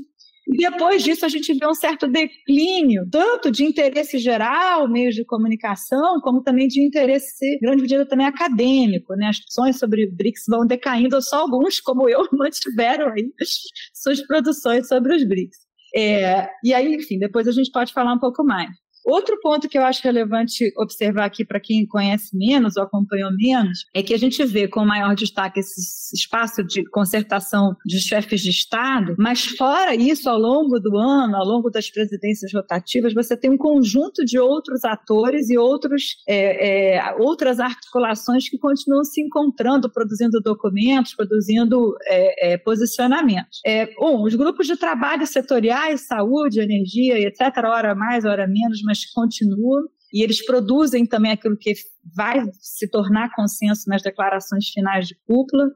E 0.47 0.57
depois 0.57 1.03
disso 1.03 1.27
a 1.27 1.29
gente 1.29 1.53
vê 1.55 1.67
um 1.67 1.75
certo 1.75 2.07
declínio, 2.07 3.09
tanto 3.11 3.51
de 3.51 3.65
interesse 3.65 4.19
geral, 4.19 4.89
meios 4.89 5.15
de 5.15 5.25
comunicação, 5.25 6.21
como 6.21 6.41
também 6.41 6.69
de 6.69 6.81
interesse, 6.81 7.59
grande 7.61 7.83
medida 7.83 8.07
também 8.07 8.27
acadêmico. 8.27 9.15
Né? 9.17 9.27
As 9.27 9.37
discussões 9.37 9.79
sobre 9.79 10.07
BRICS 10.07 10.45
vão 10.49 10.65
decaindo, 10.65 11.21
só 11.21 11.41
alguns, 11.41 11.81
como 11.81 12.09
eu, 12.09 12.29
mantiveram 12.33 13.13
aí 13.13 13.29
suas 13.93 14.25
produções 14.25 14.87
sobre 14.87 15.17
os 15.17 15.25
BRICS. 15.25 15.67
É, 15.95 16.49
e 16.63 16.73
aí, 16.73 16.95
enfim, 16.95 17.19
depois 17.19 17.49
a 17.49 17.53
gente 17.53 17.71
pode 17.73 17.93
falar 17.93 18.13
um 18.13 18.19
pouco 18.19 18.45
mais. 18.45 18.71
Outro 19.07 19.39
ponto 19.41 19.69
que 19.69 19.79
eu 19.79 19.85
acho 19.85 20.03
relevante 20.03 20.73
observar 20.77 21.27
aqui 21.27 21.45
para 21.45 21.61
quem 21.61 21.87
conhece 21.87 22.37
menos 22.37 22.77
ou 22.77 22.83
acompanhou 22.83 23.31
menos 23.33 23.87
é 23.95 24.03
que 24.03 24.13
a 24.13 24.19
gente 24.19 24.45
vê 24.45 24.67
com 24.67 24.85
maior 24.85 25.15
destaque 25.15 25.61
esse 25.61 25.81
espaço 26.13 26.65
de 26.65 26.85
concertação 26.91 27.77
de 27.87 28.01
chefes 28.01 28.41
de 28.41 28.51
Estado, 28.51 29.15
mas 29.17 29.45
fora 29.45 29.95
isso, 29.95 30.29
ao 30.29 30.37
longo 30.37 30.81
do 30.81 30.99
ano, 30.99 31.37
ao 31.37 31.45
longo 31.45 31.71
das 31.71 31.89
presidências 31.89 32.53
rotativas, 32.53 33.15
você 33.15 33.37
tem 33.37 33.49
um 33.49 33.57
conjunto 33.57 34.25
de 34.25 34.41
outros 34.41 34.85
atores 34.85 35.51
e 35.51 35.57
outros, 35.57 36.17
é, 36.29 36.97
é, 36.97 37.15
outras 37.21 37.61
articulações 37.61 38.49
que 38.49 38.59
continuam 38.59 39.05
se 39.05 39.21
encontrando, 39.21 39.89
produzindo 39.89 40.41
documentos, 40.41 41.15
produzindo 41.15 41.95
é, 42.07 42.55
é 42.55 42.59
posicionamentos. 42.59 43.61
É, 43.65 43.89
um, 44.01 44.23
os 44.23 44.35
grupos 44.35 44.67
de 44.67 44.77
trabalho 44.77 45.25
setoriais, 45.29 46.09
saúde, 46.09 46.61
energia, 46.61 47.21
etc., 47.21 47.65
hora 47.65 47.95
mais, 47.95 48.25
hora 48.25 48.49
menos, 48.49 48.83
mas 48.83 48.96
mas 48.97 49.13
continuam 49.13 49.85
e 50.13 50.23
eles 50.23 50.45
produzem 50.45 51.05
também 51.05 51.33
aquilo 51.33 51.57
que 51.57 51.75
vai 52.15 52.43
se 52.61 52.89
tornar 52.89 53.35
consenso 53.35 53.89
nas 53.89 54.03
declarações 54.03 54.69
finais 54.69 55.09
de 55.09 55.17
cúpula. 55.27 55.67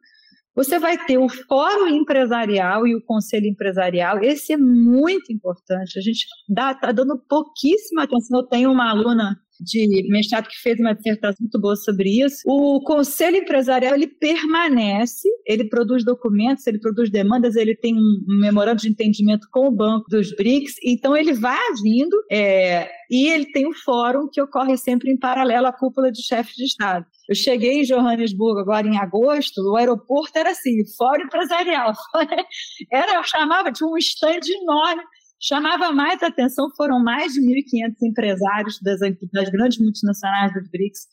Você 0.55 0.79
vai 0.79 1.05
ter 1.05 1.19
o 1.19 1.29
fórum 1.29 1.89
empresarial 1.89 2.87
e 2.87 2.95
o 2.95 3.03
conselho 3.05 3.47
empresarial, 3.47 4.23
esse 4.23 4.53
é 4.53 4.57
muito 4.57 5.33
importante. 5.33 5.99
A 5.99 6.03
gente 6.03 6.27
está 6.49 6.93
dando 6.93 7.19
pouquíssima 7.29 8.05
atenção. 8.05 8.41
Eu 8.41 8.47
tenho 8.47 8.71
uma 8.71 8.91
aluna 8.91 9.37
de 9.61 10.09
mestrado 10.09 10.49
que 10.49 10.57
fez 10.57 10.79
uma 10.81 10.95
dissertação 10.95 11.37
muito 11.41 11.61
boa 11.61 11.77
sobre 11.77 12.23
isso. 12.23 12.43
O 12.47 12.81
conselho 12.83 13.37
empresarial 13.37 13.95
ele 13.95 14.07
permanece, 14.07 15.29
ele 15.47 15.69
produz 15.69 16.05
documentos, 16.05 16.67
ele 16.67 16.79
produz 16.79 17.11
demandas, 17.11 17.57
ele 17.57 17.77
tem 17.77 17.95
um 17.95 18.41
memorando 18.41 18.81
de 18.81 18.89
entendimento 18.89 19.47
com 19.53 19.69
o 19.69 19.71
banco 19.71 20.09
dos 20.09 20.35
BRICS, 20.35 20.75
então 20.85 21.17
ele 21.17 21.33
vai 21.33 21.59
vindo 21.83 22.17
é, 22.31 22.89
e 23.11 23.29
ele 23.29 23.47
tem 23.47 23.67
um 23.67 23.75
fórum 23.75 24.29
que 24.33 24.41
ocorre 24.41 24.77
sempre 24.77 25.11
em 25.11 25.19
paralelo 25.19 25.67
à 25.67 25.73
cúpula 25.73 26.11
de 26.11 26.23
chefes 26.23 26.55
de 26.55 26.65
Estado. 26.65 27.05
Eu 27.29 27.35
cheguei 27.35 27.81
em 27.81 27.85
Johannesburgo 27.85 28.61
agora 28.61 28.87
em 28.87 28.99
agosto, 28.99 29.61
o 29.61 29.77
aeroporto 29.77 30.39
era 30.39 30.51
assim, 30.51 30.85
fórum 30.97 31.25
empresarial. 31.25 31.93
Era, 32.91 33.17
eu 33.17 33.25
chamava 33.25 33.71
de 33.71 33.85
um 33.85 33.97
stand 33.99 34.41
enorme 34.63 35.03
chamava 35.41 35.91
mais 35.93 36.23
atenção, 36.23 36.71
foram 36.77 37.03
mais 37.03 37.33
de 37.33 37.41
1.500 37.41 37.95
empresários 38.03 38.79
das, 38.81 39.01
das 39.01 39.49
grandes 39.49 39.79
multinacionais 39.79 40.53
dos 40.53 40.69
BRICS, 40.71 41.09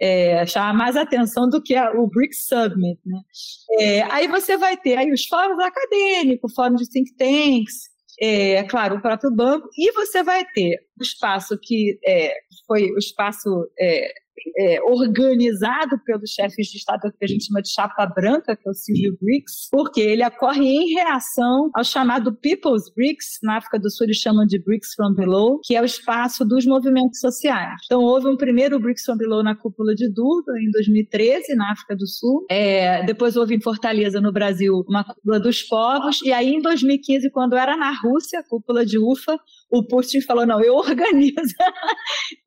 é, 0.00 0.46
chama 0.46 0.72
mais 0.72 0.96
atenção 0.96 1.48
do 1.48 1.62
que 1.62 1.74
a, 1.74 1.90
o 1.92 2.06
BRICS 2.08 2.46
Summit. 2.46 3.00
Né? 3.04 3.20
É, 3.80 4.02
aí 4.12 4.28
você 4.28 4.56
vai 4.56 4.76
ter 4.76 4.96
aí 4.96 5.12
os 5.12 5.26
fóruns 5.26 5.58
acadêmicos, 5.58 6.54
fóruns 6.54 6.82
de 6.82 6.90
think 6.90 7.14
tanks, 7.16 7.94
é, 8.20 8.62
claro, 8.64 8.96
o 8.96 9.02
próprio 9.02 9.30
banco, 9.30 9.68
e 9.76 9.92
você 9.92 10.22
vai 10.22 10.44
ter 10.44 10.78
o 10.98 11.02
espaço 11.02 11.58
que 11.60 11.98
é, 12.06 12.34
foi 12.66 12.90
o 12.92 12.98
espaço 12.98 13.48
é, 13.78 14.12
é, 14.58 14.82
organizado 14.82 15.98
pelos 16.04 16.30
chefes 16.30 16.68
de 16.68 16.78
Estado 16.78 17.12
que 17.18 17.24
a 17.24 17.28
gente 17.28 17.46
chama 17.46 17.62
de 17.62 17.72
chapa 17.72 18.06
branca, 18.06 18.56
que 18.56 18.68
é 18.68 18.70
o 18.70 18.74
Silvio 18.74 19.16
BRICS, 19.20 19.68
porque 19.70 20.00
ele 20.00 20.26
ocorre 20.26 20.64
em 20.64 20.94
reação 20.94 21.70
ao 21.74 21.84
chamado 21.84 22.34
People's 22.34 22.92
BRICS, 22.94 23.38
na 23.42 23.58
África 23.58 23.78
do 23.78 23.90
Sul 23.90 24.06
eles 24.06 24.16
chamam 24.18 24.46
de 24.46 24.58
BRICS 24.58 24.94
from 24.94 25.14
Below, 25.14 25.60
que 25.64 25.74
é 25.74 25.82
o 25.82 25.84
espaço 25.84 26.44
dos 26.44 26.66
movimentos 26.66 27.20
sociais. 27.20 27.80
Então 27.84 28.02
houve 28.02 28.28
um 28.28 28.36
primeiro 28.36 28.78
BRICS 28.78 29.04
from 29.04 29.16
Below 29.16 29.42
na 29.42 29.54
cúpula 29.54 29.94
de 29.94 30.08
Durban, 30.12 30.58
em 30.60 30.70
2013, 30.70 31.54
na 31.54 31.72
África 31.72 31.96
do 31.96 32.06
Sul. 32.06 32.46
É, 32.50 33.04
depois 33.04 33.36
houve 33.36 33.54
em 33.54 33.60
Fortaleza, 33.60 34.20
no 34.20 34.32
Brasil, 34.32 34.84
uma 34.88 35.04
cúpula 35.04 35.40
dos 35.40 35.62
povos, 35.62 36.22
e 36.22 36.32
aí 36.32 36.54
em 36.54 36.60
2015, 36.60 37.30
quando 37.30 37.56
era 37.56 37.76
na 37.76 37.90
Rússia, 37.90 38.40
a 38.40 38.42
cúpula 38.42 38.84
de 38.84 38.98
UFA, 38.98 39.38
o 39.74 39.86
Putin 39.86 40.20
falou, 40.20 40.46
não, 40.46 40.62
eu 40.62 40.74
organizo. 40.78 41.54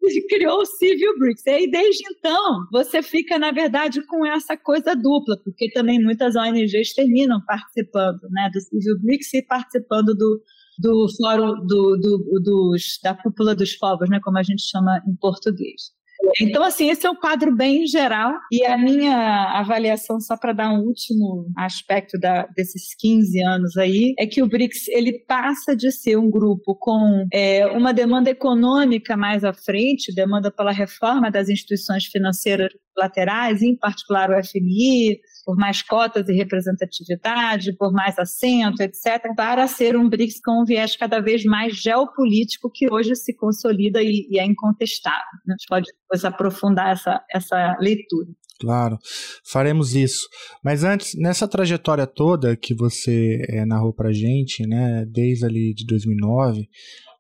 e 0.02 0.28
criou 0.28 0.62
o 0.62 0.66
Civil 0.66 1.18
BRICS. 1.20 1.46
E 1.46 1.50
aí, 1.50 1.72
desde 1.72 2.04
então, 2.12 2.66
você 2.72 3.02
fica, 3.02 3.38
na 3.38 3.52
verdade, 3.52 4.06
com 4.08 4.26
essa 4.26 4.56
coisa 4.56 4.96
dupla, 4.96 5.38
porque 5.44 5.70
também 5.72 6.02
muitas 6.02 6.36
ONGs 6.36 6.94
terminam 6.94 7.42
participando 7.46 8.22
né, 8.32 8.50
do 8.54 8.62
Civil 8.62 9.00
BRICS 9.02 9.34
e 9.34 9.42
participando 9.44 10.16
do, 10.16 10.42
do 10.80 11.08
fórum 11.18 11.54
do, 11.66 11.98
do, 11.98 12.42
dos, 12.42 13.00
da 13.04 13.14
cúpula 13.14 13.54
dos 13.54 13.76
povos, 13.76 14.10
né, 14.10 14.20
como 14.24 14.38
a 14.38 14.44
gente 14.44 14.64
chama 14.64 15.02
em 15.08 15.16
português. 15.16 15.97
Então, 16.42 16.64
assim, 16.64 16.90
esse 16.90 17.06
é 17.06 17.10
um 17.10 17.16
quadro 17.16 17.56
bem 17.56 17.86
geral. 17.88 18.34
E 18.52 18.66
a 18.66 18.78
minha 18.78 19.60
avaliação, 19.60 20.20
só 20.20 20.36
para 20.38 20.54
dar 20.54 20.72
um 20.72 20.82
último 20.82 21.48
aspecto 21.58 22.20
da, 22.20 22.46
desses 22.48 22.96
15 22.96 23.44
anos 23.44 23.78
aí, 23.78 24.14
é 24.18 24.26
que 24.26 24.42
o 24.42 24.48
BRICS 24.48 24.88
ele 24.90 25.20
passa 25.28 25.76
de 25.76 25.92
ser 25.92 26.18
um 26.18 26.30
grupo 26.30 26.76
com 26.76 27.26
é, 27.32 27.66
uma 27.68 27.94
demanda 27.94 28.30
econômica 28.30 29.16
mais 29.16 29.44
à 29.44 29.54
frente, 29.54 30.14
demanda 30.14 30.52
pela 30.52 30.72
reforma 30.72 31.32
das 31.32 31.50
instituições 31.50 32.06
financeiras 32.06 32.72
laterais, 32.98 33.62
em 33.62 33.76
particular 33.76 34.30
o 34.32 34.44
FMI, 34.44 35.20
por 35.48 35.56
mais 35.56 35.82
cotas 35.82 36.28
e 36.28 36.34
representatividade, 36.34 37.72
por 37.78 37.94
mais 37.94 38.20
assento, 38.20 38.82
etc., 38.82 39.34
para 39.34 39.66
ser 39.66 39.96
um 39.96 40.10
BRICS 40.10 40.42
com 40.44 40.62
um 40.62 40.66
viés 40.66 40.98
cada 40.98 41.22
vez 41.22 41.46
mais 41.46 41.74
geopolítico 41.74 42.70
que 42.70 42.92
hoje 42.92 43.16
se 43.16 43.34
consolida 43.34 44.04
e, 44.04 44.28
e 44.30 44.38
é 44.38 44.46
incontestável. 44.46 45.22
Né? 45.46 45.54
A 45.54 45.58
gente 45.58 45.68
pode 45.70 45.88
depois 46.02 46.26
aprofundar 46.26 46.92
essa, 46.92 47.24
essa 47.34 47.78
leitura. 47.80 48.28
Claro, 48.60 48.98
faremos 49.46 49.96
isso. 49.96 50.28
Mas 50.62 50.84
antes, 50.84 51.14
nessa 51.18 51.48
trajetória 51.48 52.06
toda 52.06 52.58
que 52.58 52.76
você 52.76 53.42
é, 53.48 53.66
narrou 53.66 53.94
para 53.94 54.12
gente, 54.12 54.68
né, 54.68 55.06
desde 55.10 55.46
ali 55.46 55.74
de 55.74 55.86
2009 55.86 56.68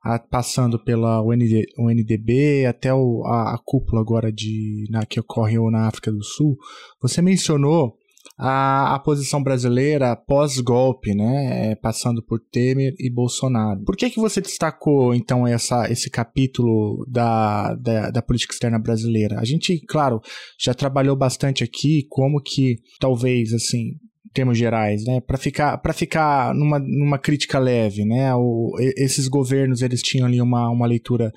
a, 0.03 0.19
passando 0.19 0.83
pela 0.83 1.21
UND, 1.21 1.63
UNDB 1.79 2.65
até 2.65 2.93
o, 2.93 3.23
a, 3.25 3.55
a, 3.55 3.57
cúpula 3.63 4.01
agora 4.01 4.33
de, 4.33 4.85
na, 4.89 5.05
que 5.05 5.17
ocorreu 5.17 5.71
na 5.71 5.87
África 5.87 6.11
do 6.11 6.23
Sul, 6.23 6.57
você 7.01 7.21
mencionou 7.21 7.95
a, 8.37 8.95
a 8.95 8.99
posição 8.99 9.41
brasileira 9.43 10.15
pós-golpe, 10.15 11.13
né, 11.13 11.71
é, 11.71 11.75
passando 11.75 12.21
por 12.21 12.39
Temer 12.39 12.93
e 12.99 13.09
Bolsonaro. 13.09 13.83
Por 13.83 13.95
que, 13.95 14.09
que 14.09 14.19
você 14.19 14.41
destacou, 14.41 15.13
então, 15.13 15.47
essa, 15.47 15.91
esse 15.91 16.09
capítulo 16.09 17.05
da, 17.07 17.75
da, 17.75 18.11
da 18.11 18.21
política 18.21 18.53
externa 18.53 18.79
brasileira? 18.79 19.39
A 19.39 19.45
gente, 19.45 19.79
claro, 19.87 20.21
já 20.59 20.73
trabalhou 20.73 21.15
bastante 21.15 21.63
aqui 21.63 22.05
como 22.09 22.41
que, 22.41 22.77
talvez, 22.99 23.53
assim, 23.53 23.93
termos 24.37 24.57
gerais, 24.57 25.03
né? 25.03 25.19
Para 25.19 25.37
ficar, 25.37 25.77
para 25.79 25.93
ficar 25.93 26.53
numa, 26.53 26.77
numa 26.77 27.17
crítica 27.17 27.57
leve, 27.57 28.05
né? 28.05 28.35
O, 28.35 28.75
esses 28.95 29.27
governos 29.27 29.81
eles 29.81 30.01
tinham 30.01 30.27
ali 30.27 30.39
uma, 30.39 30.69
uma 30.69 30.85
leitura 30.85 31.31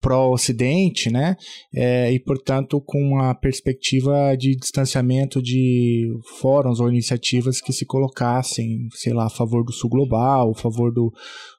pró-Ocidente, 0.00 1.10
né? 1.10 1.36
É, 1.74 2.12
e, 2.12 2.20
portanto, 2.20 2.80
com 2.80 2.98
uma 2.98 3.34
perspectiva 3.34 4.36
de 4.36 4.54
distanciamento 4.54 5.42
de 5.42 6.08
fóruns 6.40 6.80
ou 6.80 6.88
iniciativas 6.88 7.60
que 7.60 7.72
se 7.72 7.84
colocassem, 7.84 8.88
sei 8.92 9.12
lá, 9.12 9.26
a 9.26 9.30
favor 9.30 9.64
do 9.64 9.72
Sul 9.72 9.90
Global, 9.90 10.50
a 10.50 10.60
favor 10.60 10.92
do, 10.92 11.12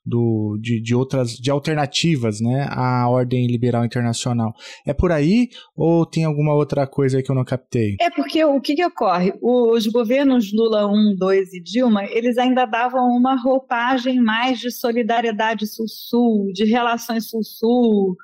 do, 0.05 0.57
de, 0.61 0.81
de 0.81 0.95
outras 0.95 1.31
de 1.31 1.51
alternativas 1.51 2.39
né, 2.39 2.67
à 2.69 3.09
ordem 3.09 3.47
liberal 3.47 3.83
internacional. 3.83 4.53
É 4.85 4.93
por 4.93 5.11
aí 5.11 5.49
ou 5.75 6.05
tem 6.05 6.23
alguma 6.23 6.53
outra 6.53 6.87
coisa 6.87 7.21
que 7.21 7.29
eu 7.29 7.35
não 7.35 7.43
captei? 7.43 7.97
É 7.99 8.09
porque 8.09 8.43
o 8.45 8.61
que, 8.61 8.75
que 8.75 8.85
ocorre? 8.85 9.33
Os 9.41 9.87
governos 9.87 10.53
Lula 10.53 10.87
1, 10.87 11.15
2 11.17 11.53
e 11.53 11.61
Dilma, 11.61 12.05
eles 12.05 12.37
ainda 12.37 12.65
davam 12.65 13.09
uma 13.09 13.35
roupagem 13.35 14.21
mais 14.21 14.59
de 14.59 14.71
solidariedade 14.71 15.67
sul-sul, 15.67 16.51
de 16.53 16.63
relações 16.65 17.29
sul-sul, 17.29 18.15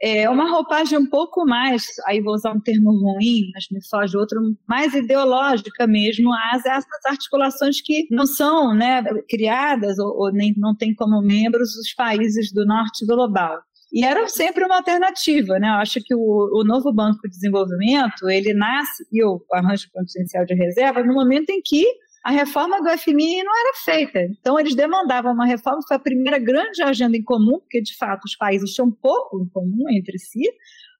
é 0.00 0.28
uma 0.28 0.50
roupagem 0.50 0.98
um 0.98 1.08
pouco 1.08 1.46
mais, 1.46 1.86
aí 2.06 2.20
vou 2.20 2.34
usar 2.34 2.52
um 2.52 2.60
termo 2.60 2.90
ruim, 2.90 3.50
mas 3.54 3.66
me 3.70 3.80
foge 3.88 4.16
outro, 4.16 4.38
mais 4.68 4.94
ideológica 4.94 5.86
mesmo, 5.86 6.30
as 6.52 6.66
essas 6.66 7.04
articulações 7.06 7.80
que 7.80 8.06
não 8.10 8.26
são 8.26 8.74
né, 8.74 9.02
criadas 9.28 9.98
ou, 9.98 10.14
ou 10.16 10.32
nem 10.32 10.52
não 10.56 10.76
têm 10.76 10.94
como 10.94 11.22
membros 11.22 11.74
os 11.76 11.94
países 11.94 12.52
do 12.52 12.66
norte 12.66 13.06
global. 13.06 13.58
E 13.92 14.04
era 14.04 14.28
sempre 14.28 14.64
uma 14.64 14.76
alternativa, 14.76 15.58
né? 15.58 15.68
Eu 15.68 15.74
acho 15.74 16.00
que 16.04 16.14
o, 16.14 16.20
o 16.20 16.64
novo 16.64 16.92
Banco 16.92 17.22
de 17.22 17.30
Desenvolvimento, 17.30 18.28
ele 18.28 18.52
nasce, 18.52 19.06
e 19.12 19.24
o 19.24 19.40
arranjo 19.52 19.88
contingencial 19.92 20.44
de 20.44 20.54
reserva, 20.54 21.02
no 21.02 21.14
momento 21.14 21.50
em 21.50 21.62
que 21.64 21.86
a 22.26 22.30
reforma 22.32 22.82
do 22.82 22.98
FMI 22.98 23.44
não 23.44 23.56
era 23.56 23.72
feita. 23.84 24.18
Então, 24.20 24.58
eles 24.58 24.74
demandavam 24.74 25.32
uma 25.32 25.46
reforma, 25.46 25.78
foi 25.86 25.96
a 25.96 26.00
primeira 26.00 26.40
grande 26.40 26.82
agenda 26.82 27.16
em 27.16 27.22
comum, 27.22 27.60
porque, 27.60 27.80
de 27.80 27.96
fato, 27.96 28.24
os 28.24 28.34
países 28.34 28.72
tinham 28.72 28.90
pouco 28.90 29.40
em 29.40 29.48
comum 29.48 29.88
entre 29.90 30.18
si, 30.18 30.42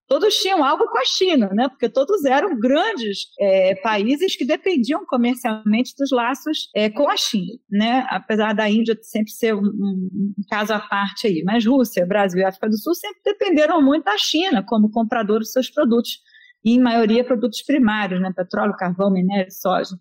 todos 0.06 0.36
tinham 0.36 0.62
algo 0.62 0.84
com 0.86 0.96
a 0.96 1.04
China, 1.04 1.50
né? 1.52 1.68
porque 1.68 1.88
todos 1.88 2.24
eram 2.24 2.56
grandes 2.60 3.26
é, 3.40 3.74
países 3.74 4.36
que 4.36 4.44
dependiam 4.44 5.04
comercialmente 5.04 5.94
dos 5.98 6.12
laços 6.12 6.70
é, 6.76 6.88
com 6.88 7.10
a 7.10 7.16
China, 7.16 7.58
né? 7.68 8.06
apesar 8.08 8.52
da 8.52 8.70
Índia 8.70 8.96
sempre 9.02 9.32
ser 9.32 9.52
um, 9.52 9.66
um, 9.66 10.32
caso 10.48 10.74
à 10.74 10.78
parte 10.78 11.26
aí. 11.26 11.42
Mas 11.44 11.66
Rússia, 11.66 12.06
Brasil 12.06 12.38
e 12.38 12.44
África 12.44 12.68
do 12.68 12.78
Sul 12.78 12.94
sempre 12.94 13.20
dependeram 13.24 13.82
muito 13.82 14.04
da 14.04 14.16
China 14.16 14.64
como 14.64 14.92
comprador 14.92 15.40
dos 15.40 15.50
seus 15.50 15.68
produtos, 15.68 16.20
e 16.66 16.72
em 16.72 16.80
maioria 16.80 17.24
produtos 17.24 17.62
primários, 17.62 18.20
né? 18.20 18.32
petróleo, 18.34 18.76
carvão, 18.76 19.08
minério, 19.08 19.52
soja. 19.52 19.96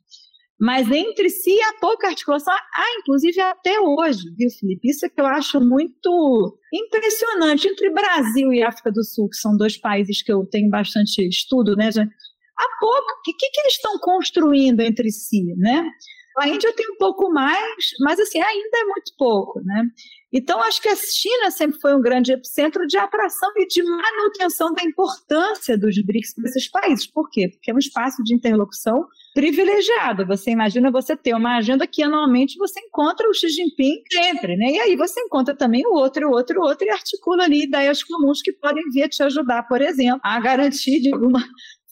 Mas 0.59 0.89
entre 0.89 1.29
si 1.29 1.51
há 1.61 1.79
pouca 1.79 2.07
articulação, 2.07 2.53
há 2.53 2.99
inclusive 2.99 3.39
até 3.41 3.79
hoje, 3.79 4.23
viu, 4.37 4.49
Felipe? 4.49 4.89
Isso 4.89 5.05
é 5.05 5.09
que 5.09 5.19
eu 5.19 5.25
acho 5.25 5.59
muito 5.59 6.57
impressionante. 6.73 7.67
Entre 7.67 7.89
Brasil 7.89 8.53
e 8.53 8.63
África 8.63 8.91
do 8.91 9.03
Sul, 9.03 9.29
que 9.29 9.35
são 9.35 9.57
dois 9.57 9.77
países 9.77 10.21
que 10.21 10.31
eu 10.31 10.45
tenho 10.45 10.69
bastante 10.69 11.27
estudo, 11.27 11.75
né? 11.75 11.89
Há 11.89 12.79
pouco, 12.79 13.19
o 13.19 13.21
que, 13.23 13.33
que 13.33 13.61
eles 13.61 13.73
estão 13.73 13.99
construindo 13.99 14.79
entre 14.79 15.11
si, 15.11 15.43
né? 15.57 15.85
A 16.37 16.49
Índia 16.49 16.73
tem 16.73 16.85
um 16.91 16.97
pouco 16.97 17.31
mais, 17.31 17.91
mas 18.01 18.19
assim, 18.19 18.41
ainda 18.41 18.77
é 18.77 18.83
muito 18.85 19.11
pouco, 19.17 19.61
né? 19.63 19.83
Então, 20.33 20.61
acho 20.61 20.81
que 20.81 20.89
a 20.89 20.95
China 20.95 21.49
sempre 21.49 21.79
foi 21.79 21.95
um 21.95 22.01
grande 22.01 22.33
epicentro 22.33 22.85
de 22.85 22.97
atração 22.97 23.49
e 23.55 23.65
de 23.67 23.81
manutenção 23.81 24.73
da 24.73 24.83
importância 24.83 25.77
dos 25.77 25.95
BRICS 26.03 26.33
para 26.35 26.49
esses 26.49 26.69
países. 26.69 27.07
Por 27.07 27.29
quê? 27.29 27.47
Porque 27.49 27.71
é 27.71 27.73
um 27.73 27.77
espaço 27.77 28.21
de 28.21 28.35
interlocução 28.35 29.05
privilegiado. 29.33 30.25
Você 30.25 30.51
imagina 30.51 30.91
você 30.91 31.15
ter 31.15 31.33
uma 31.33 31.55
agenda 31.55 31.87
que 31.87 32.03
anualmente 32.03 32.57
você 32.57 32.81
encontra 32.81 33.29
o 33.29 33.33
Xi 33.33 33.47
Jinping 33.47 34.01
sempre, 34.11 34.57
né? 34.57 34.71
E 34.71 34.79
aí 34.79 34.95
você 34.97 35.21
encontra 35.21 35.55
também 35.55 35.87
o 35.87 35.93
outro, 35.93 36.27
o 36.27 36.31
outro, 36.31 36.59
o 36.59 36.63
outro 36.65 36.85
e 36.85 36.89
articula 36.89 37.45
ali 37.45 37.63
ideias 37.63 38.03
comuns 38.03 38.41
que 38.41 38.51
podem 38.51 38.83
vir 38.91 39.07
te 39.07 39.23
ajudar, 39.23 39.63
por 39.63 39.81
exemplo, 39.81 40.19
a 40.21 40.37
garantir 40.41 40.99
de 40.99 41.13
alguma 41.13 41.41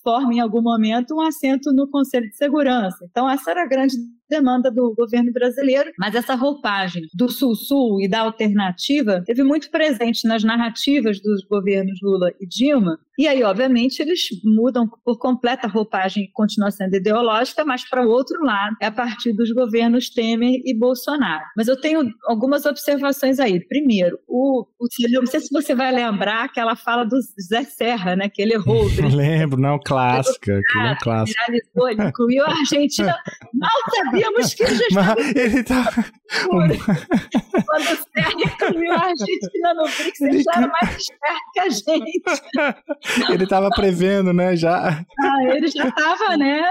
forma, 0.03 0.33
em 0.33 0.41
algum 0.41 0.61
momento, 0.61 1.15
um 1.15 1.21
assento 1.21 1.71
no 1.71 1.89
Conselho 1.89 2.29
de 2.29 2.35
Segurança. 2.35 3.07
Então, 3.09 3.29
essa 3.29 3.51
era 3.51 3.63
a 3.63 3.67
grande 3.67 3.95
demanda 4.33 4.71
do 4.71 4.95
governo 4.95 5.31
brasileiro, 5.31 5.91
mas 5.97 6.15
essa 6.15 6.33
roupagem 6.33 7.03
do 7.13 7.29
Sul-Sul 7.29 8.01
e 8.01 8.07
da 8.07 8.21
alternativa 8.21 9.21
teve 9.25 9.43
muito 9.43 9.69
presente 9.69 10.27
nas 10.27 10.43
narrativas 10.43 11.21
dos 11.21 11.45
governos 11.45 11.99
Lula 12.01 12.31
e 12.41 12.47
Dilma. 12.47 12.97
E 13.17 13.27
aí, 13.27 13.43
obviamente, 13.43 14.01
eles 14.01 14.21
mudam 14.43 14.89
por 15.05 15.19
completa 15.19 15.67
roupagem, 15.67 16.31
continua 16.33 16.71
sendo 16.71 16.95
ideológica, 16.95 17.63
mas 17.63 17.87
para 17.87 18.03
o 18.03 18.09
outro 18.09 18.43
lado, 18.43 18.75
é 18.81 18.87
a 18.87 18.91
partir 18.91 19.33
dos 19.33 19.51
governos 19.51 20.09
Temer 20.09 20.61
e 20.65 20.75
Bolsonaro. 20.75 21.43
Mas 21.55 21.67
eu 21.67 21.79
tenho 21.79 22.01
algumas 22.25 22.65
observações 22.65 23.39
aí. 23.39 23.59
Primeiro, 23.59 24.17
o, 24.27 24.65
o 24.79 24.87
não 25.11 25.27
sei 25.27 25.41
se 25.41 25.53
você 25.53 25.75
vai 25.75 25.93
lembrar 25.93 26.45
aquela 26.45 26.75
fala 26.75 27.03
do 27.03 27.17
Zé 27.39 27.63
Serra, 27.63 28.15
né, 28.15 28.29
que 28.29 28.41
ele 28.41 28.55
errou. 28.55 28.85
Lembro, 29.13 29.59
não, 29.59 29.77
clássica, 29.77 30.59
que 30.71 30.77
não 30.79 30.95
clássica. 30.97 31.39
Viralizou, 31.47 31.89
ele 31.89 32.09
incluiu 32.09 32.43
a 32.45 32.49
Argentina. 32.49 33.15
Mal 33.53 33.69
sabia 33.95 34.22
sabíamos 34.23 34.53
que 34.53 34.65
já 34.65 34.85
estava. 34.87 35.21
Ele 35.35 35.63
tá. 35.63 35.83
Quando 36.49 37.83
o 37.83 37.97
Sérgio 38.13 38.45
incluiu 38.45 38.91
a 38.91 39.05
Argentina 39.05 39.73
no 39.75 39.83
BRICS, 39.83 40.21
ele 40.21 40.43
já 40.43 40.51
era 40.55 40.67
mais 40.67 40.97
esperto 40.97 41.51
que 41.53 41.59
a 41.59 41.69
gente. 41.69 43.31
Ele 43.31 43.43
estava 43.43 43.69
prevendo, 43.69 44.33
né? 44.33 44.55
Já. 44.55 45.05
Ah, 45.19 45.43
ele 45.43 45.67
já 45.67 45.87
estava, 45.87 46.37
né? 46.37 46.63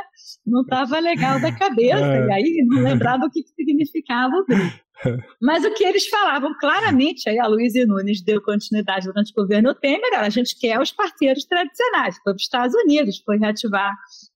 Não 0.47 0.62
estava 0.62 0.99
legal 0.99 1.41
da 1.41 1.53
cabeça. 1.53 2.05
É. 2.05 2.27
E 2.27 2.33
aí 2.33 2.67
não 2.67 2.83
lembrava 2.83 3.25
o 3.27 3.31
que 3.31 3.43
significava 3.57 4.35
o 4.35 4.47
BRICS. 4.47 4.82
Mas 5.41 5.65
o 5.65 5.73
que 5.75 5.85
eles 5.85 6.07
falavam 6.07 6.55
claramente, 6.59 7.29
aí 7.29 7.38
a 7.38 7.47
Luísa 7.47 7.85
Nunes 7.87 8.23
deu 8.23 8.41
continuidade 8.41 9.07
durante 9.07 9.33
o 9.33 9.35
governo 9.35 9.75
Temer, 9.75 10.15
a 10.15 10.29
gente 10.29 10.59
quer 10.59 10.81
os 10.81 10.93
parceiros 10.93 11.45
tradicionais. 11.45 12.17
Foi 12.17 12.33
para 12.33 12.37
os 12.37 12.43
Estados 12.43 12.75
Unidos, 12.85 13.23
foi 13.25 13.38
reativar 13.38 13.93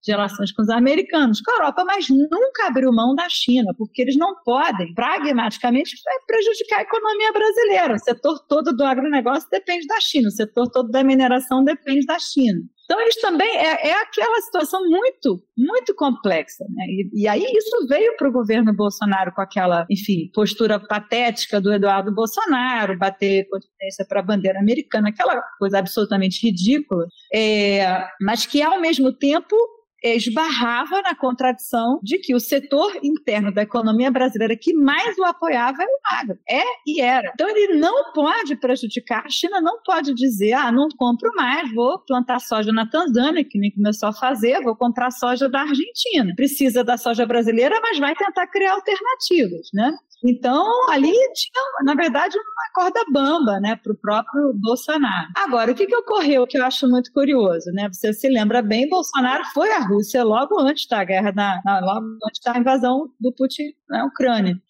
relações 0.07 0.53
com 0.53 0.63
os 0.63 0.69
americanos, 0.69 1.41
com 1.41 1.51
a 1.51 1.55
Europa, 1.55 1.85
mas 1.85 2.09
nunca 2.09 2.67
abriu 2.67 2.93
mão 2.93 3.15
da 3.15 3.29
China, 3.29 3.73
porque 3.77 4.03
eles 4.03 4.17
não 4.17 4.35
podem, 4.45 4.95
pragmaticamente, 4.95 5.97
prejudicar 6.27 6.79
a 6.79 6.83
economia 6.83 7.33
brasileira. 7.33 7.95
O 7.95 7.99
setor 7.99 8.39
todo 8.49 8.77
do 8.77 8.85
agronegócio 8.85 9.49
depende 9.51 9.87
da 9.87 10.01
China, 10.01 10.29
o 10.29 10.33
setor 10.33 10.71
todo 10.71 10.91
da 10.91 11.03
mineração 11.03 11.65
depende 11.65 12.07
da 12.07 12.19
China. 12.19 12.61
Então, 12.87 13.01
eles 13.01 13.17
também, 13.17 13.57
é, 13.59 13.89
é 13.89 13.93
aquela 14.01 14.41
situação 14.43 14.81
muito, 14.89 15.43
muito 15.59 15.93
complexa. 15.95 16.65
Né? 16.71 16.85
E, 16.87 17.23
e 17.23 17.29
aí 17.29 17.43
isso 17.43 17.87
veio 17.89 18.17
para 18.17 18.29
o 18.29 18.33
governo 18.33 18.73
Bolsonaro 18.73 19.33
com 19.33 19.41
aquela, 19.41 19.85
enfim, 19.91 20.31
postura 20.33 20.79
patética 20.79 21.61
do 21.61 21.73
Eduardo 21.73 22.15
Bolsonaro, 22.15 22.97
bater 22.97 23.49
continência 23.51 24.07
para 24.09 24.21
a 24.21 24.23
bandeira 24.23 24.61
americana, 24.61 25.09
aquela 25.09 25.43
coisa 25.59 25.81
absolutamente 25.81 26.47
ridícula, 26.47 27.07
é, 27.35 28.07
mas 28.21 28.47
que, 28.47 28.63
ao 28.63 28.81
mesmo 28.81 29.13
tempo, 29.13 29.57
esbarrava 30.03 31.03
na 31.03 31.15
contradição 31.15 31.99
de 32.03 32.19
que 32.19 32.35
o 32.35 32.41
setor 32.41 32.93
interno 33.03 33.53
da 33.53 33.63
economia 33.63 34.11
brasileira 34.11 34.57
que 34.57 34.75
mais 34.75 35.17
o 35.19 35.25
apoiava 35.25 35.83
era 35.83 35.91
o 35.91 36.17
agro. 36.21 36.39
É 36.49 36.63
e 36.87 37.01
era. 37.01 37.31
Então 37.35 37.49
ele 37.49 37.79
não 37.79 38.13
pode 38.13 38.57
prejudicar. 38.57 39.25
A 39.25 39.31
China 39.31 39.61
não 39.61 39.81
pode 39.83 40.15
dizer, 40.15 40.53
ah, 40.53 40.71
não 40.71 40.89
compro 40.97 41.31
mais, 41.35 41.73
vou 41.75 41.99
plantar 42.01 42.41
soja 42.41 42.73
na 42.73 42.89
Tanzânia, 42.89 43.45
que 43.45 43.59
nem 43.59 43.71
começou 43.71 44.09
a 44.09 44.13
fazer, 44.13 44.63
vou 44.63 44.77
comprar 44.77 45.11
soja 45.11 45.49
da 45.49 45.61
Argentina. 45.61 46.33
Precisa 46.37 46.85
da 46.85 46.97
soja 46.97 47.27
brasileira, 47.27 47.81
mas 47.83 47.99
vai 47.99 48.15
tentar 48.15 48.47
criar 48.49 48.75
alternativas, 48.75 49.69
né? 49.73 49.97
Então, 50.25 50.91
ali 50.91 51.13
tinha, 51.13 51.85
na 51.85 51.95
verdade, 51.95 52.37
uma 52.37 52.73
corda 52.75 53.01
bamba 53.13 53.61
né, 53.61 53.77
para 53.77 53.93
o 53.93 53.97
próprio 53.97 54.53
Bolsonaro. 54.55 55.29
Agora, 55.37 55.73
o 55.73 55.75
que, 55.75 55.87
que 55.87 55.97
ocorreu 55.97 56.47
que 56.47 56.59
eu 56.59 56.65
acho 56.65 56.89
muito 56.89 57.13
curioso? 57.13 57.71
Né? 57.73 57.89
Você 57.93 58.13
se 58.13 58.29
lembra 58.29 58.63
bem, 58.63 58.89
Bolsonaro 58.89 59.45
foi 59.53 59.71
à 59.73 59.81
Rússia 59.81 60.25
logo 60.25 60.59
antes 60.59 60.87
da 60.89 61.05
guerra, 61.05 61.33
na, 61.33 61.81
logo 61.81 62.07
antes 62.27 62.41
da 62.45 62.59
invasão 62.59 63.11
do 63.21 63.33
Putin 63.33 63.73
na 63.89 64.07
Ucrânia. 64.07 64.61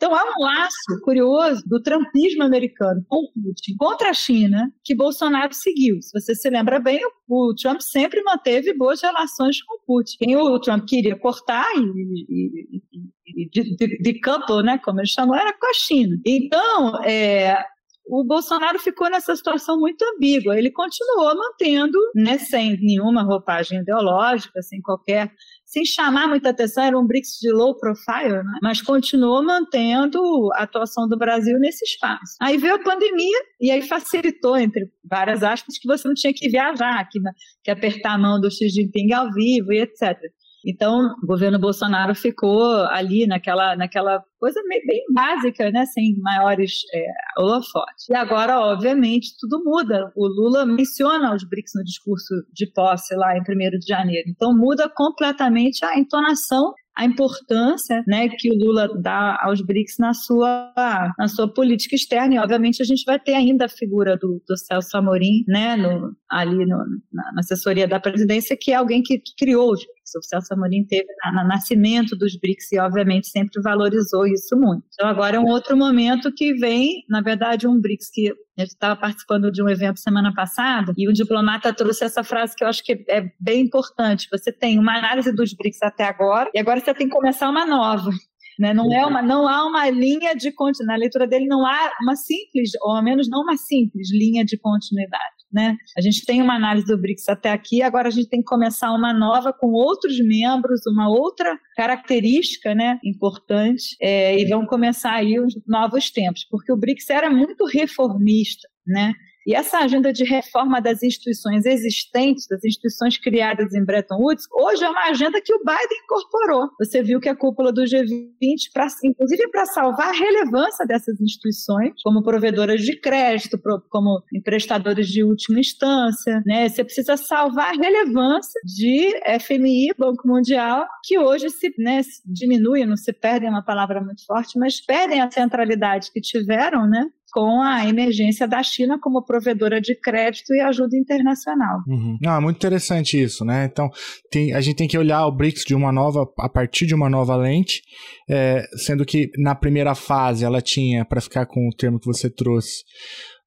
Então 0.00 0.14
há 0.14 0.24
um 0.24 0.42
laço 0.42 1.02
curioso 1.04 1.62
do 1.66 1.78
trumpismo 1.82 2.42
americano 2.42 3.04
com 3.06 3.30
Putin 3.34 3.76
contra 3.76 4.08
a 4.08 4.14
China 4.14 4.72
que 4.82 4.94
Bolsonaro 4.94 5.52
seguiu. 5.52 6.00
Se 6.00 6.18
você 6.18 6.34
se 6.34 6.48
lembra 6.48 6.80
bem, 6.80 6.98
o 7.28 7.54
Trump 7.54 7.82
sempre 7.82 8.22
manteve 8.22 8.72
boas 8.72 9.02
relações 9.02 9.62
com 9.62 9.78
Putin. 9.86 10.16
Quem 10.18 10.36
o 10.38 10.58
Trump 10.58 10.86
queria 10.88 11.18
cortar 11.18 11.66
e, 11.76 11.80
e, 11.80 12.82
e 13.26 13.50
de, 13.50 13.76
de, 13.76 13.98
de 13.98 14.20
couple, 14.22 14.62
né, 14.62 14.80
como 14.82 15.00
ele 15.00 15.06
chamou, 15.06 15.36
era 15.36 15.52
com 15.52 15.66
a 15.66 15.74
China. 15.74 16.16
Então, 16.24 17.04
é, 17.04 17.62
o 18.06 18.24
Bolsonaro 18.24 18.78
ficou 18.78 19.10
nessa 19.10 19.36
situação 19.36 19.78
muito 19.78 20.02
ambígua. 20.16 20.58
Ele 20.58 20.70
continuou 20.70 21.36
mantendo, 21.36 21.98
né, 22.14 22.38
sem 22.38 22.76
nenhuma 22.80 23.22
roupagem 23.22 23.80
ideológica, 23.80 24.62
sem 24.62 24.80
qualquer 24.80 25.30
sem 25.70 25.84
chamar 25.84 26.26
muita 26.26 26.50
atenção, 26.50 26.82
era 26.82 26.98
um 26.98 27.06
BRICS 27.06 27.38
de 27.40 27.52
low 27.52 27.78
profile, 27.78 28.42
né? 28.42 28.58
mas 28.60 28.82
continuou 28.82 29.40
mantendo 29.40 30.20
a 30.54 30.64
atuação 30.64 31.08
do 31.08 31.16
Brasil 31.16 31.56
nesse 31.60 31.84
espaço. 31.84 32.34
Aí 32.40 32.56
veio 32.56 32.74
a 32.74 32.82
pandemia 32.82 33.38
e 33.60 33.70
aí 33.70 33.80
facilitou, 33.80 34.56
entre 34.56 34.90
várias 35.08 35.44
aspas, 35.44 35.78
que 35.78 35.86
você 35.86 36.08
não 36.08 36.14
tinha 36.14 36.34
que 36.34 36.48
viajar, 36.48 37.08
que, 37.08 37.20
que 37.62 37.70
apertar 37.70 38.14
a 38.14 38.18
mão 38.18 38.40
do 38.40 38.50
Xi 38.50 38.68
Jinping 38.68 39.12
ao 39.12 39.32
vivo 39.32 39.72
e 39.72 39.80
etc. 39.80 40.18
Então, 40.64 41.14
o 41.22 41.26
governo 41.26 41.58
Bolsonaro 41.58 42.14
ficou 42.14 42.84
ali 42.86 43.26
naquela, 43.26 43.76
naquela 43.76 44.22
coisa 44.38 44.60
bem 44.68 45.04
básica, 45.12 45.70
né, 45.70 45.84
sem 45.86 46.16
maiores 46.18 46.72
é, 46.94 47.06
holofotes. 47.38 48.08
E 48.08 48.14
agora, 48.14 48.60
obviamente, 48.60 49.34
tudo 49.38 49.62
muda. 49.64 50.12
O 50.16 50.26
Lula 50.26 50.64
menciona 50.66 51.34
os 51.34 51.44
BRICS 51.44 51.72
no 51.76 51.84
discurso 51.84 52.34
de 52.52 52.66
posse 52.72 53.14
lá 53.14 53.36
em 53.36 53.40
1 53.40 53.78
de 53.78 53.86
janeiro. 53.86 54.28
Então, 54.28 54.56
muda 54.56 54.88
completamente 54.88 55.84
a 55.84 55.98
entonação 55.98 56.72
a 57.00 57.04
importância 57.06 58.02
né, 58.06 58.28
que 58.28 58.50
o 58.50 58.58
Lula 58.58 58.86
dá 59.00 59.38
aos 59.42 59.62
BRICS 59.62 59.96
na 59.98 60.12
sua, 60.12 60.70
na 61.18 61.28
sua 61.28 61.52
política 61.52 61.94
externa. 61.94 62.34
E, 62.34 62.38
obviamente, 62.38 62.82
a 62.82 62.84
gente 62.84 63.04
vai 63.06 63.18
ter 63.18 63.34
ainda 63.34 63.64
a 63.64 63.68
figura 63.70 64.18
do, 64.18 64.42
do 64.46 64.56
Celso 64.58 64.96
Amorim 64.98 65.42
né, 65.48 65.76
no, 65.76 66.14
ali 66.28 66.66
no, 66.66 66.76
na, 67.10 67.32
assessoria 67.38 67.88
da 67.88 67.98
presidência, 67.98 68.56
que 68.58 68.72
é 68.72 68.74
alguém 68.74 69.02
que, 69.02 69.18
que 69.18 69.32
criou 69.38 69.72
os 69.72 69.80
BRICS. 70.10 70.14
O 70.16 70.22
Celso 70.22 70.54
Amorim 70.54 70.84
teve 70.84 71.06
no 71.32 71.46
nascimento 71.46 72.16
dos 72.16 72.36
BRICS 72.38 72.72
e, 72.72 72.78
obviamente, 72.78 73.28
sempre 73.28 73.60
valorizou 73.62 74.26
isso 74.26 74.56
muito. 74.56 74.84
Então, 74.94 75.08
agora 75.08 75.36
é 75.36 75.40
um 75.40 75.46
outro 75.46 75.76
momento 75.76 76.32
que 76.32 76.54
vem, 76.54 77.04
na 77.08 77.20
verdade, 77.20 77.66
um 77.66 77.80
BRICS 77.80 78.10
que 78.12 78.32
gente 78.58 78.70
estava 78.70 78.94
participando 78.94 79.50
de 79.50 79.62
um 79.62 79.68
evento 79.68 80.00
semana 80.00 80.34
passada 80.34 80.92
e 80.96 81.08
o 81.08 81.12
diplomata 81.12 81.72
trouxe 81.72 82.04
essa 82.04 82.22
frase 82.22 82.54
que 82.54 82.62
eu 82.62 82.68
acho 82.68 82.84
que 82.84 83.04
é 83.08 83.30
bem 83.40 83.62
importante. 83.62 84.28
Você 84.30 84.52
tem 84.52 84.78
uma 84.78 84.98
análise 84.98 85.32
dos 85.32 85.54
BRICS 85.54 85.82
até 85.82 86.04
agora 86.04 86.50
e 86.54 86.58
agora 86.58 86.80
você 86.80 86.92
tem 86.92 87.08
que 87.08 87.14
começar 87.14 87.48
uma 87.48 87.64
nova. 87.64 88.10
Né? 88.58 88.74
Não, 88.74 88.92
é 88.92 89.06
uma, 89.06 89.22
não 89.22 89.48
há 89.48 89.66
uma 89.66 89.88
linha 89.88 90.34
de 90.34 90.52
continuidade. 90.52 90.98
Na 90.98 91.00
leitura 91.00 91.26
dele 91.26 91.46
não 91.46 91.64
há 91.64 91.92
uma 92.02 92.14
simples, 92.14 92.72
ou 92.82 92.94
ao 92.94 93.02
menos 93.02 93.26
não 93.30 93.40
uma 93.40 93.56
simples 93.56 94.12
linha 94.12 94.44
de 94.44 94.58
continuidade. 94.58 95.39
Né? 95.52 95.76
A 95.96 96.00
gente 96.00 96.24
tem 96.24 96.40
uma 96.40 96.54
análise 96.54 96.86
do 96.86 96.96
BRICS 96.96 97.28
até 97.28 97.50
aqui, 97.50 97.82
agora 97.82 98.06
a 98.06 98.10
gente 98.10 98.28
tem 98.28 98.40
que 98.40 98.46
começar 98.46 98.92
uma 98.92 99.12
nova 99.12 99.52
com 99.52 99.72
outros 99.72 100.18
membros, 100.20 100.82
uma 100.86 101.08
outra 101.08 101.58
característica 101.74 102.72
né, 102.72 103.00
importante, 103.04 103.96
é, 104.00 104.38
e 104.38 104.46
vão 104.46 104.64
começar 104.64 105.14
aí 105.14 105.40
os 105.40 105.54
novos 105.66 106.10
tempos, 106.10 106.46
porque 106.48 106.72
o 106.72 106.76
BRICS 106.76 107.10
era 107.10 107.28
muito 107.28 107.64
reformista, 107.64 108.68
né? 108.86 109.12
E 109.50 109.54
essa 109.56 109.78
agenda 109.78 110.12
de 110.12 110.22
reforma 110.22 110.80
das 110.80 111.02
instituições 111.02 111.66
existentes, 111.66 112.46
das 112.46 112.62
instituições 112.64 113.18
criadas 113.18 113.74
em 113.74 113.84
Bretton 113.84 114.14
Woods, 114.14 114.44
hoje 114.52 114.84
é 114.84 114.88
uma 114.88 115.10
agenda 115.10 115.42
que 115.44 115.52
o 115.52 115.58
Biden 115.58 115.98
incorporou. 116.04 116.68
Você 116.78 117.02
viu 117.02 117.18
que 117.18 117.28
a 117.28 117.34
cúpula 117.34 117.72
do 117.72 117.82
G20, 117.82 118.70
pra, 118.72 118.86
inclusive 119.02 119.48
para 119.48 119.66
salvar 119.66 120.10
a 120.10 120.16
relevância 120.16 120.86
dessas 120.86 121.20
instituições, 121.20 122.00
como 122.04 122.22
provedoras 122.22 122.80
de 122.82 122.94
crédito, 123.00 123.60
como 123.88 124.22
emprestadores 124.32 125.08
de 125.08 125.24
última 125.24 125.58
instância, 125.58 126.40
né? 126.46 126.68
Você 126.68 126.84
precisa 126.84 127.16
salvar 127.16 127.74
a 127.74 127.76
relevância 127.76 128.60
de 128.64 129.20
FMI, 129.40 129.94
Banco 129.98 130.28
Mundial, 130.28 130.86
que 131.02 131.18
hoje 131.18 131.50
se, 131.50 131.74
né, 131.76 132.04
se 132.04 132.22
diminui, 132.24 132.86
não 132.86 132.96
se 132.96 133.12
perde, 133.12 133.46
é 133.46 133.50
uma 133.50 133.64
palavra 133.64 134.00
muito 134.00 134.24
forte, 134.24 134.56
mas 134.56 134.80
perdem 134.80 135.20
a 135.20 135.28
centralidade 135.28 136.12
que 136.12 136.20
tiveram, 136.20 136.88
né? 136.88 137.10
Com 137.30 137.62
a 137.62 137.86
emergência 137.86 138.46
da 138.46 138.62
China 138.62 138.98
como 139.00 139.22
provedora 139.24 139.80
de 139.80 139.94
crédito 139.94 140.54
e 140.54 140.60
ajuda 140.60 140.96
internacional. 140.96 141.80
Uhum. 141.86 142.18
Ah, 142.26 142.40
muito 142.40 142.56
interessante 142.56 143.20
isso, 143.20 143.44
né? 143.44 143.68
Então, 143.70 143.88
tem, 144.30 144.52
a 144.52 144.60
gente 144.60 144.76
tem 144.76 144.88
que 144.88 144.98
olhar 144.98 145.26
o 145.26 145.32
BRICS 145.32 145.64
de 145.64 145.74
uma 145.74 145.92
nova, 145.92 146.28
a 146.38 146.48
partir 146.48 146.86
de 146.86 146.94
uma 146.94 147.08
nova 147.08 147.36
lente, 147.36 147.82
é, 148.28 148.64
sendo 148.76 149.04
que 149.04 149.30
na 149.38 149.54
primeira 149.54 149.94
fase 149.94 150.44
ela 150.44 150.60
tinha, 150.60 151.04
para 151.04 151.20
ficar 151.20 151.46
com 151.46 151.68
o 151.68 151.74
termo 151.74 151.98
que 151.98 152.06
você 152.06 152.28
trouxe, 152.28 152.82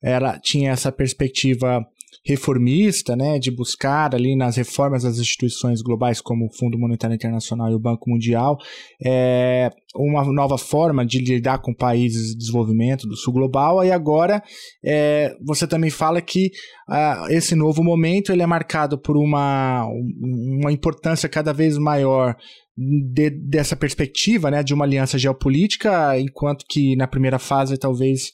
ela 0.02 0.38
tinha 0.38 0.72
essa 0.72 0.92
perspectiva 0.92 1.86
reformista, 2.26 3.16
né, 3.16 3.38
de 3.38 3.52
buscar 3.52 4.16
ali 4.16 4.36
nas 4.36 4.56
reformas 4.56 5.04
das 5.04 5.20
instituições 5.20 5.82
globais 5.82 6.22
como 6.22 6.46
o 6.46 6.54
Fundo 6.58 6.80
Monetário 6.80 7.16
Internacional 7.16 7.70
e 7.72 7.76
o 7.76 7.80
Banco 7.80 8.10
Mundial 8.10 8.58
é, 9.04 9.70
uma 9.96 10.24
nova 10.32 10.58
forma 10.58 11.06
de 11.06 11.20
lidar 11.20 11.60
com 11.60 11.74
países 11.74 12.32
de 12.32 12.38
desenvolvimento 12.38 13.08
do 13.08 13.16
sul 13.16 13.34
global. 13.34 13.84
E 13.84 13.92
agora 13.92 14.42
é, 14.84 15.36
você 15.46 15.68
também 15.68 15.90
fala 15.90 16.22
que 16.22 16.52
uh, 16.90 17.30
esse 17.30 17.56
novo 17.56 17.84
momento 17.84 18.32
ele 18.32 18.42
é 18.42 18.48
marcado 18.48 18.98
por 18.98 19.18
uma, 19.18 19.86
uma 20.22 20.72
importância 20.72 21.30
cada 21.30 21.54
vez 21.54 21.78
maior 21.78 22.36
de, 22.76 23.30
dessa 23.30 23.76
perspectiva 23.76 24.50
né, 24.50 24.64
de 24.64 24.74
uma 24.74 24.86
aliança 24.86 25.18
geopolítica, 25.18 26.20
enquanto 26.20 26.66
que 26.68 26.96
na 26.96 27.08
primeira 27.08 27.38
fase 27.38 27.78
talvez 27.78 28.32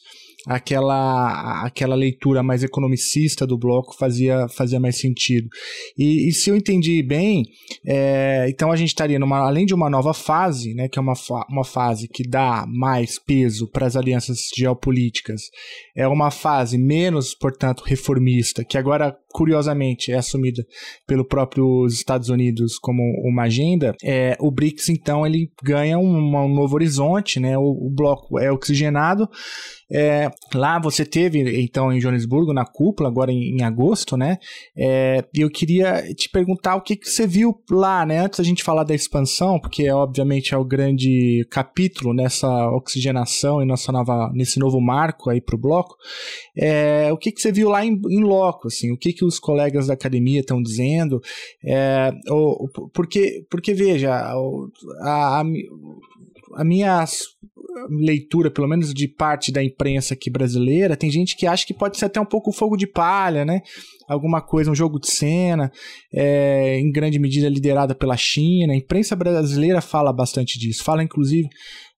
aquela, 0.50 1.64
aquela 1.64 1.94
leitura 1.94 2.42
mais 2.42 2.64
economicista 2.64 3.46
do 3.46 3.56
bloco 3.56 3.96
fazia, 3.96 4.48
fazia 4.50 4.80
mais 4.80 4.98
sentido. 4.98 5.48
E, 5.96 6.28
e 6.28 6.34
se 6.34 6.50
eu 6.50 6.56
entendi 6.56 7.04
bem, 7.04 7.46
é, 7.86 8.48
então 8.50 8.72
a 8.72 8.76
gente 8.76 8.88
estaria 8.88 9.20
numa, 9.20 9.38
além 9.38 9.64
de 9.64 9.76
uma 9.76 9.92
nova 9.92 10.12
fase, 10.12 10.74
né, 10.74 10.88
que 10.90 10.98
é 10.98 11.02
uma, 11.02 11.16
fa 11.16 11.46
uma 11.48 11.64
fase 11.64 12.08
que 12.08 12.28
dá 12.28 12.66
mais 12.68 13.20
peso 13.20 13.68
para 13.68 13.86
as 13.86 13.96
alianças 13.96 14.50
geopolíticas, 14.58 15.44
é 15.96 16.08
uma 16.08 16.32
fase 16.32 16.80
menos, 16.80 17.36
portanto, 17.36 17.84
reformista, 17.86 18.64
que 18.64 18.78
agora 18.78 19.16
curiosamente 19.32 20.12
é 20.12 20.18
assumida 20.18 20.66
pelo 21.06 21.26
próprio 21.26 21.86
Estados 21.88 22.30
Unidos 22.30 22.78
como 22.80 23.02
uma 23.24 23.44
agenda, 23.44 23.96
é, 24.04 24.36
o 24.40 24.52
BRICS 24.52 24.90
então 24.90 25.26
ele 25.26 25.52
ganha 25.64 25.98
um, 25.98 26.18
um 26.18 26.54
novo 26.54 26.76
horizonte, 26.76 27.40
né? 27.40 27.58
O, 27.58 27.88
o 27.88 27.90
bloco 27.90 28.40
é 28.40 28.52
oxigenado. 28.52 29.30
É, 29.92 30.30
lá 30.54 30.80
você 30.80 31.04
teve 31.04 31.62
então 31.62 31.92
em 31.92 32.00
Joanesburgo 32.00 32.54
na 32.54 32.66
cúpula 32.66 33.10
agora 33.10 33.32
em, 33.32 33.58
em 33.58 33.64
agosto, 33.64 34.16
né? 34.16 34.38
É, 34.78 35.24
eu 35.36 35.50
queria 35.50 36.04
te 36.14 36.30
perguntar 36.30 36.76
o 36.76 36.82
que, 36.82 36.96
que 36.96 37.10
você 37.10 37.26
viu 37.26 37.56
lá, 37.72 38.06
né? 38.06 38.20
Antes 38.20 38.40
da 38.40 38.46
gente 38.46 38.64
falar 38.64 38.84
da 38.84 38.94
expansão, 38.94 39.60
porque 39.60 39.90
obviamente 39.90 40.54
é 40.54 40.58
o 40.58 40.66
grande 40.66 41.46
capítulo 41.50 42.14
nessa 42.14 42.48
oxigenação 42.72 43.62
e 43.62 43.66
nossa 43.66 43.92
nova 43.92 44.32
nesse 44.34 44.60
novo 44.60 44.80
marco 44.80 45.30
aí 45.30 45.42
para 45.42 45.56
o 45.56 45.60
bloco. 45.60 45.96
É, 46.58 47.12
o 47.12 47.18
que, 47.18 47.32
que 47.32 47.42
você 47.42 47.52
viu 47.52 47.70
lá 47.70 47.86
em, 47.86 48.00
em 48.10 48.24
loco, 48.24 48.68
assim? 48.68 48.92
O 48.92 48.98
que 48.98 49.14
que 49.14 49.19
os 49.26 49.40
colegas 49.40 49.88
da 49.88 49.94
academia 49.94 50.42
estão 50.42 50.62
dizendo, 50.62 51.22
é, 51.64 52.12
ou, 52.30 52.70
porque, 52.94 53.46
porque 53.50 53.74
veja, 53.74 54.14
a, 54.14 55.40
a, 55.40 55.44
a 56.56 56.64
minha 56.64 57.06
leitura, 57.90 58.50
pelo 58.50 58.68
menos 58.68 58.94
de 58.94 59.08
parte 59.08 59.52
da 59.52 59.64
imprensa 59.64 60.14
aqui 60.14 60.30
brasileira, 60.30 60.98
tem 60.98 61.10
gente 61.10 61.36
que 61.36 61.46
acha 61.46 61.66
que 61.66 61.74
pode 61.74 61.98
ser 61.98 62.06
até 62.06 62.20
um 62.20 62.26
pouco 62.26 62.52
fogo 62.52 62.76
de 62.76 62.88
palha, 62.88 63.46
né? 63.46 63.62
Alguma 64.08 64.42
coisa, 64.42 64.72
um 64.72 64.76
jogo 64.76 65.00
de 65.00 65.10
cena, 65.10 65.72
é, 66.14 66.80
em 66.80 66.92
grande 66.92 67.20
medida 67.20 67.48
liderada 67.48 67.94
pela 67.94 68.18
China. 68.18 68.74
A 68.74 68.76
imprensa 68.76 69.16
brasileira 69.16 69.82
fala 69.82 70.12
bastante 70.12 70.58
disso, 70.58 70.84
fala 70.84 71.04
inclusive 71.04 71.48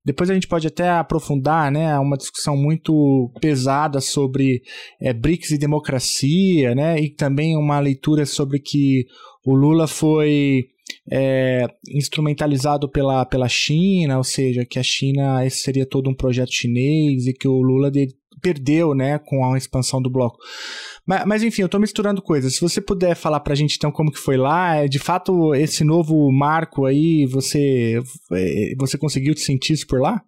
depois 0.04 0.30
a 0.30 0.34
gente 0.34 0.48
pode 0.48 0.68
até 0.68 0.90
aprofundar, 0.90 1.72
né, 1.72 1.98
uma 2.00 2.18
discussão 2.18 2.58
muito 2.58 3.32
pesada 3.40 4.02
sobre 4.02 4.62
é, 5.00 5.14
BRICS 5.14 5.52
e 5.52 5.58
democracia, 5.58 6.74
né, 6.74 7.00
e 7.00 7.10
também 7.10 7.56
uma 7.56 7.80
leitura 7.80 8.26
sobre 8.26 8.60
que 8.60 9.06
o 9.46 9.54
Lula 9.54 9.88
foi 9.88 10.66
é, 11.12 11.68
instrumentalizado 11.90 12.90
pela, 12.90 13.26
pela 13.26 13.48
China, 13.48 14.18
ou 14.18 14.24
seja, 14.24 14.66
que 14.66 14.80
a 14.80 14.84
China 14.84 15.46
esse 15.46 15.60
seria 15.60 15.86
todo 15.86 16.10
um 16.10 16.16
projeto 16.16 16.52
chinês 16.52 17.28
e 17.28 17.34
que 17.34 17.48
o 17.48 17.62
Lula 17.62 17.92
de, 17.92 18.08
perdeu, 18.42 18.94
né, 18.94 19.20
com 19.20 19.46
a 19.46 19.58
expansão 19.58 20.02
do 20.02 20.10
bloco. 20.10 20.38
Mas, 21.06 21.26
mas, 21.26 21.44
enfim, 21.44 21.62
eu 21.62 21.66
estou 21.68 21.80
misturando 21.80 22.22
coisas. 22.22 22.56
Se 22.56 22.62
você 22.62 22.82
puder 22.82 23.16
falar 23.16 23.40
para 23.40 23.54
a 23.54 23.56
gente 23.56 23.76
então 23.76 23.92
como 23.92 24.12
que 24.12 24.20
foi 24.20 24.38
lá, 24.38 24.76
é, 24.76 24.88
de 24.88 25.00
fato 25.00 25.54
esse 25.56 25.84
novo 25.84 26.32
marco 26.32 26.86
aí, 26.86 27.26
você 27.26 28.00
é, 28.32 28.74
você 28.78 28.98
conseguiu 28.98 29.36
sentir 29.38 29.74
isso 29.74 29.88
por 29.88 30.02
lá? 30.02 30.22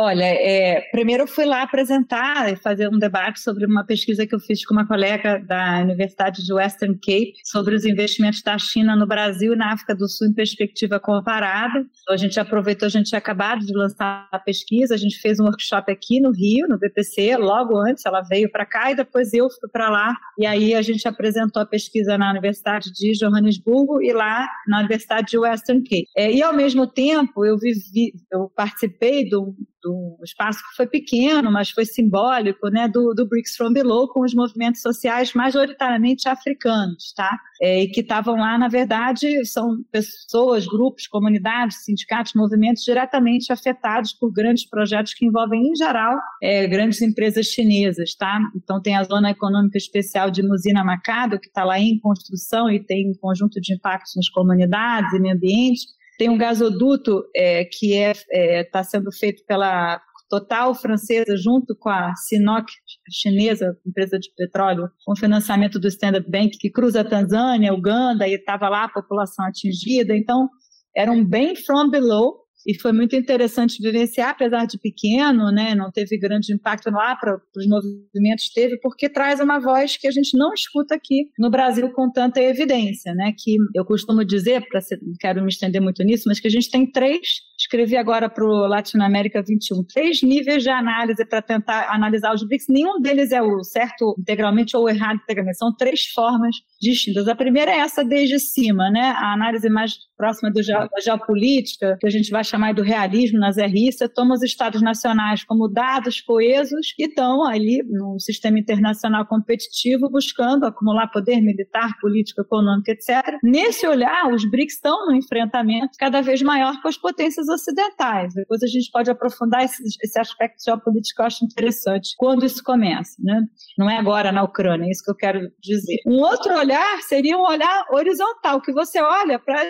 Olha, 0.00 0.26
é, 0.26 0.82
primeiro 0.92 1.24
eu 1.24 1.26
fui 1.26 1.44
lá 1.44 1.62
apresentar 1.62 2.52
e 2.52 2.54
fazer 2.54 2.86
um 2.86 3.00
debate 3.00 3.40
sobre 3.40 3.66
uma 3.66 3.84
pesquisa 3.84 4.24
que 4.24 4.32
eu 4.32 4.38
fiz 4.38 4.64
com 4.64 4.72
uma 4.72 4.86
colega 4.86 5.40
da 5.40 5.80
Universidade 5.80 6.44
de 6.44 6.52
Western 6.52 6.94
Cape 6.94 7.32
sobre 7.42 7.74
os 7.74 7.84
investimentos 7.84 8.40
da 8.40 8.56
China 8.58 8.94
no 8.94 9.08
Brasil 9.08 9.54
e 9.54 9.56
na 9.56 9.72
África 9.72 9.96
do 9.96 10.08
Sul 10.08 10.28
em 10.28 10.32
perspectiva 10.32 11.00
comparada. 11.00 11.80
Então, 11.80 12.14
a 12.14 12.16
gente 12.16 12.38
aproveitou, 12.38 12.86
a 12.86 12.88
gente 12.88 13.08
tinha 13.08 13.18
acabado 13.18 13.66
de 13.66 13.76
lançar 13.76 14.28
a 14.30 14.38
pesquisa, 14.38 14.94
a 14.94 14.96
gente 14.96 15.18
fez 15.18 15.40
um 15.40 15.46
workshop 15.46 15.90
aqui 15.90 16.20
no 16.20 16.30
Rio, 16.30 16.68
no 16.68 16.78
BPC, 16.78 17.36
logo 17.36 17.76
antes 17.76 18.06
ela 18.06 18.20
veio 18.20 18.48
para 18.52 18.64
cá 18.64 18.92
e 18.92 18.94
depois 18.94 19.34
eu 19.34 19.50
fui 19.50 19.68
para 19.68 19.90
lá. 19.90 20.14
E 20.38 20.46
aí 20.46 20.76
a 20.76 20.82
gente 20.82 21.08
apresentou 21.08 21.60
a 21.60 21.66
pesquisa 21.66 22.16
na 22.16 22.30
Universidade 22.30 22.92
de 22.92 23.18
Johannesburgo 23.18 24.00
e 24.00 24.12
lá 24.12 24.46
na 24.68 24.78
Universidade 24.78 25.26
de 25.26 25.38
Western 25.38 25.82
Cape. 25.82 26.06
É, 26.16 26.30
e 26.30 26.40
ao 26.40 26.54
mesmo 26.54 26.86
tempo 26.86 27.44
eu 27.44 27.58
vivi, 27.58 28.12
eu 28.30 28.48
participei 28.54 29.28
do 29.28 29.56
do 29.82 29.87
um 29.88 30.16
espaço 30.22 30.58
que 30.58 30.76
foi 30.76 30.86
pequeno, 30.86 31.50
mas 31.50 31.70
foi 31.70 31.84
simbólico, 31.84 32.68
né, 32.68 32.88
do, 32.88 33.14
do 33.14 33.28
BRICS 33.28 33.56
from 33.56 33.72
Below, 33.72 34.08
com 34.08 34.20
os 34.20 34.34
movimentos 34.34 34.80
sociais 34.80 35.32
majoritariamente 35.34 36.28
africanos, 36.28 37.12
tá? 37.14 37.38
É, 37.60 37.82
e 37.82 37.88
que 37.88 38.00
estavam 38.00 38.36
lá, 38.36 38.56
na 38.56 38.68
verdade, 38.68 39.44
são 39.44 39.82
pessoas, 39.90 40.66
grupos, 40.66 41.06
comunidades, 41.06 41.84
sindicatos, 41.84 42.34
movimentos 42.34 42.82
diretamente 42.84 43.52
afetados 43.52 44.12
por 44.12 44.32
grandes 44.32 44.68
projetos 44.68 45.14
que 45.14 45.26
envolvem, 45.26 45.60
em 45.68 45.74
geral, 45.74 46.16
é, 46.42 46.66
grandes 46.66 47.02
empresas 47.02 47.46
chinesas, 47.46 48.14
tá? 48.14 48.38
Então 48.56 48.80
tem 48.80 48.96
a 48.96 49.04
Zona 49.04 49.30
Econômica 49.30 49.76
Especial 49.76 50.30
de 50.30 50.42
Musina 50.42 50.84
Macado, 50.84 51.38
que 51.38 51.48
está 51.48 51.64
lá 51.64 51.78
em 51.78 51.98
construção 51.98 52.70
e 52.70 52.84
tem 52.84 53.10
um 53.10 53.14
conjunto 53.14 53.60
de 53.60 53.74
impactos 53.74 54.14
nas 54.16 54.28
comunidades 54.28 55.12
e 55.12 55.20
meio 55.20 55.34
ambiente. 55.34 55.97
Tem 56.18 56.28
um 56.28 56.36
gasoduto 56.36 57.22
é, 57.34 57.64
que 57.64 57.94
está 57.94 58.20
é, 58.32 58.60
é 58.60 58.64
tá 58.64 58.82
sendo 58.82 59.10
feito 59.12 59.42
pela 59.46 60.00
Total 60.28 60.74
francesa, 60.74 61.34
junto 61.38 61.74
com 61.74 61.88
a 61.88 62.14
Sinop 62.14 62.66
chinesa, 63.10 63.74
empresa 63.86 64.18
de 64.18 64.28
petróleo, 64.36 64.90
com 65.06 65.16
financiamento 65.16 65.80
do 65.80 65.88
Standard 65.88 66.30
Bank, 66.30 66.58
que 66.58 66.70
cruza 66.70 67.00
a 67.00 67.04
Tanzânia, 67.04 67.72
Uganda, 67.72 68.28
e 68.28 68.34
estava 68.34 68.68
lá 68.68 68.84
a 68.84 68.92
população 68.92 69.46
atingida. 69.46 70.14
Então, 70.14 70.50
era 70.94 71.10
um 71.10 71.24
bem 71.24 71.56
from 71.56 71.88
below, 71.88 72.40
e 72.68 72.78
foi 72.78 72.92
muito 72.92 73.16
interessante 73.16 73.82
vivenciar, 73.82 74.28
apesar 74.28 74.66
de 74.66 74.78
pequeno, 74.78 75.50
né, 75.50 75.74
não 75.74 75.90
teve 75.90 76.18
grande 76.18 76.52
impacto 76.52 76.90
lá 76.90 77.16
para 77.16 77.40
os 77.56 77.66
movimentos, 77.66 78.50
teve, 78.52 78.78
porque 78.78 79.08
traz 79.08 79.40
uma 79.40 79.58
voz 79.58 79.96
que 79.96 80.06
a 80.06 80.10
gente 80.10 80.36
não 80.36 80.52
escuta 80.52 80.94
aqui 80.94 81.30
no 81.38 81.50
Brasil 81.50 81.90
com 81.92 82.12
tanta 82.12 82.42
evidência, 82.42 83.14
né, 83.14 83.32
que 83.38 83.56
eu 83.74 83.86
costumo 83.86 84.22
dizer, 84.22 84.68
para 84.68 84.80
quero 85.18 85.40
me 85.40 85.48
estender 85.48 85.80
muito 85.80 86.04
nisso, 86.04 86.24
mas 86.26 86.38
que 86.38 86.46
a 86.46 86.50
gente 86.50 86.70
tem 86.70 86.84
três, 86.90 87.26
escrevi 87.58 87.96
agora 87.96 88.28
para 88.28 88.44
o 88.44 88.66
Latinoamérica 88.66 89.42
21, 89.42 89.82
três 89.84 90.22
níveis 90.22 90.62
de 90.62 90.68
análise 90.68 91.24
para 91.24 91.40
tentar 91.40 91.88
analisar 91.88 92.34
os 92.34 92.46
BRICS, 92.46 92.66
nenhum 92.68 93.00
deles 93.00 93.32
é 93.32 93.40
o 93.40 93.64
certo 93.64 94.14
integralmente 94.18 94.76
ou 94.76 94.84
o 94.84 94.88
errado 94.90 95.20
integralmente, 95.22 95.56
são 95.56 95.74
três 95.74 96.04
formas 96.04 96.54
distintas. 96.80 97.28
A 97.28 97.34
primeira 97.34 97.70
é 97.70 97.78
essa 97.78 98.04
desde 98.04 98.38
cima, 98.38 98.90
né, 98.90 99.12
a 99.16 99.32
análise 99.32 99.68
mais 99.68 99.92
próxima 100.16 100.50
do, 100.50 100.60
da 100.64 101.00
geopolítica, 101.00 101.96
que 102.00 102.06
a 102.06 102.10
gente 102.10 102.30
vai 102.30 102.42
chamar 102.42 102.74
do 102.74 102.82
realismo 102.82 103.38
nas 103.38 103.56
RIs, 103.56 103.96
toma 104.14 104.34
os 104.34 104.42
estados 104.42 104.82
nacionais 104.82 105.44
como 105.44 105.68
dados 105.68 106.20
coesos 106.20 106.92
e 106.98 107.04
estão 107.04 107.44
ali 107.44 107.82
no 107.88 108.18
sistema 108.18 108.58
internacional 108.58 109.26
competitivo 109.26 110.10
buscando 110.10 110.66
acumular 110.66 111.06
poder 111.08 111.40
militar, 111.40 111.96
político, 112.00 112.40
econômico, 112.40 112.90
etc. 112.90 113.38
Nesse 113.42 113.86
olhar, 113.86 114.32
os 114.32 114.48
BRICS 114.50 114.74
estão 114.74 115.06
no 115.06 115.14
enfrentamento 115.14 115.96
cada 115.98 116.20
vez 116.20 116.42
maior 116.42 116.80
com 116.82 116.88
as 116.88 116.96
potências 116.96 117.48
ocidentais. 117.48 118.34
Depois 118.34 118.62
a 118.62 118.66
gente 118.66 118.90
pode 118.90 119.10
aprofundar 119.10 119.64
esse, 119.64 119.82
esse 120.02 120.18
aspecto 120.18 120.64
geopolítico, 120.64 121.22
eu 121.22 121.26
acho 121.26 121.44
interessante, 121.44 122.14
quando 122.16 122.44
isso 122.44 122.62
começa. 122.62 123.12
Né? 123.22 123.40
Não 123.78 123.88
é 123.88 123.98
agora 123.98 124.32
na 124.32 124.42
Ucrânia, 124.42 124.86
é 124.86 124.90
isso 124.90 125.04
que 125.04 125.10
eu 125.10 125.16
quero 125.16 125.40
dizer. 125.60 125.98
Um 126.06 126.20
outro 126.20 126.56
olhar 126.58 126.67
seria 127.02 127.36
um 127.36 127.42
olhar 127.42 127.86
horizontal, 127.90 128.60
que 128.60 128.72
você 128.72 129.00
olha 129.00 129.38
para 129.38 129.68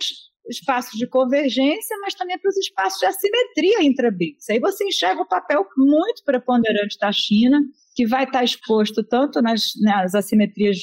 espaços 0.49 0.99
de 0.99 1.07
convergência, 1.07 1.97
mas 2.01 2.15
também 2.15 2.39
para 2.39 2.49
os 2.49 2.57
espaços 2.57 2.99
de 2.99 3.07
assimetria 3.07 3.85
entre 3.85 4.11
BRICS. 4.11 4.51
Aí 4.51 4.59
você 4.59 4.85
enxerga 4.85 5.23
o 5.23 5.29
papel 5.29 5.67
muito 5.77 6.25
preponderante 6.25 6.99
da 6.99 7.13
China, 7.13 7.61
que 7.95 8.07
vai 8.07 8.25
estar 8.25 8.43
exposto 8.43 9.03
tanto 9.03 9.43
nas, 9.43 9.73
nas 9.83 10.15
assimetrias 10.15 10.79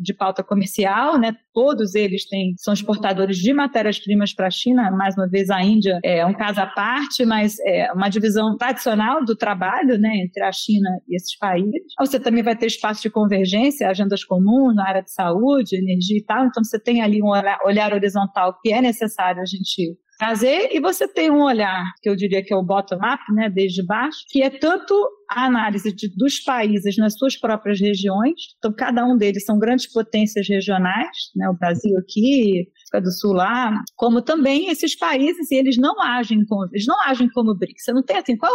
de 0.00 0.14
pauta 0.14 0.42
comercial, 0.42 1.18
né? 1.18 1.36
Todos 1.52 1.94
eles 1.94 2.26
têm, 2.26 2.54
são 2.56 2.72
exportadores 2.72 3.36
de 3.36 3.52
matérias-primas 3.52 4.32
para 4.32 4.46
a 4.46 4.50
China. 4.50 4.90
Mais 4.90 5.14
uma 5.16 5.28
vez, 5.28 5.50
a 5.50 5.62
Índia 5.62 6.00
é 6.02 6.24
um 6.24 6.32
caso 6.32 6.60
à 6.60 6.66
parte, 6.66 7.24
mas 7.24 7.58
é 7.66 7.92
uma 7.92 8.08
divisão 8.08 8.56
tradicional 8.56 9.24
do 9.24 9.36
trabalho, 9.36 9.98
né, 9.98 10.16
entre 10.16 10.42
a 10.42 10.52
China 10.52 10.88
e 11.08 11.16
esses 11.16 11.36
países. 11.36 11.82
Você 11.98 12.18
também 12.18 12.42
vai 12.42 12.56
ter 12.56 12.66
espaço 12.66 13.02
de 13.02 13.10
convergência, 13.10 13.88
agendas 13.88 14.24
comuns 14.24 14.74
na 14.74 14.88
área 14.88 15.02
de 15.02 15.12
saúde, 15.12 15.76
energia 15.76 16.18
e 16.18 16.24
tal. 16.24 16.46
Então, 16.46 16.64
você 16.64 16.78
tem 16.78 17.02
ali 17.02 17.22
um 17.22 17.28
olhar, 17.28 17.92
horizontal 17.92 18.56
que 18.62 18.72
é 18.72 18.80
necessário 18.80 19.42
a 19.42 19.44
gente 19.44 19.96
trazer, 20.20 20.68
e 20.70 20.80
você 20.80 21.08
tem 21.08 21.30
um 21.30 21.42
olhar, 21.42 21.82
que 22.02 22.10
eu 22.10 22.14
diria 22.14 22.44
que 22.44 22.52
é 22.52 22.56
o 22.56 22.62
bottom-up, 22.62 23.22
né, 23.32 23.48
desde 23.48 23.82
baixo, 23.82 24.18
que 24.28 24.42
é 24.42 24.50
tanto 24.50 24.94
a 25.30 25.46
análise 25.46 25.90
de, 25.94 26.14
dos 26.14 26.40
países 26.40 26.98
nas 26.98 27.16
suas 27.16 27.38
próprias 27.38 27.80
regiões, 27.80 28.34
então 28.58 28.70
cada 28.70 29.02
um 29.06 29.16
deles 29.16 29.46
são 29.46 29.58
grandes 29.58 29.90
potências 29.90 30.46
regionais, 30.46 31.16
né, 31.34 31.48
o 31.48 31.56
Brasil 31.56 31.96
aqui, 31.96 32.68
África 32.82 33.00
do 33.00 33.10
Sul 33.10 33.32
lá, 33.32 33.72
como 33.96 34.20
também 34.20 34.68
esses 34.68 34.94
países, 34.94 35.50
e 35.50 35.54
eles 35.54 35.78
não 35.78 35.98
agem 36.02 36.44
como, 36.44 36.66
eles 36.70 36.86
não 36.86 37.00
agem 37.06 37.30
como 37.30 37.56
BRICS, 37.56 37.84
você 37.84 37.92
não 37.94 38.02
tem 38.02 38.18
assim, 38.18 38.36
qual, 38.36 38.52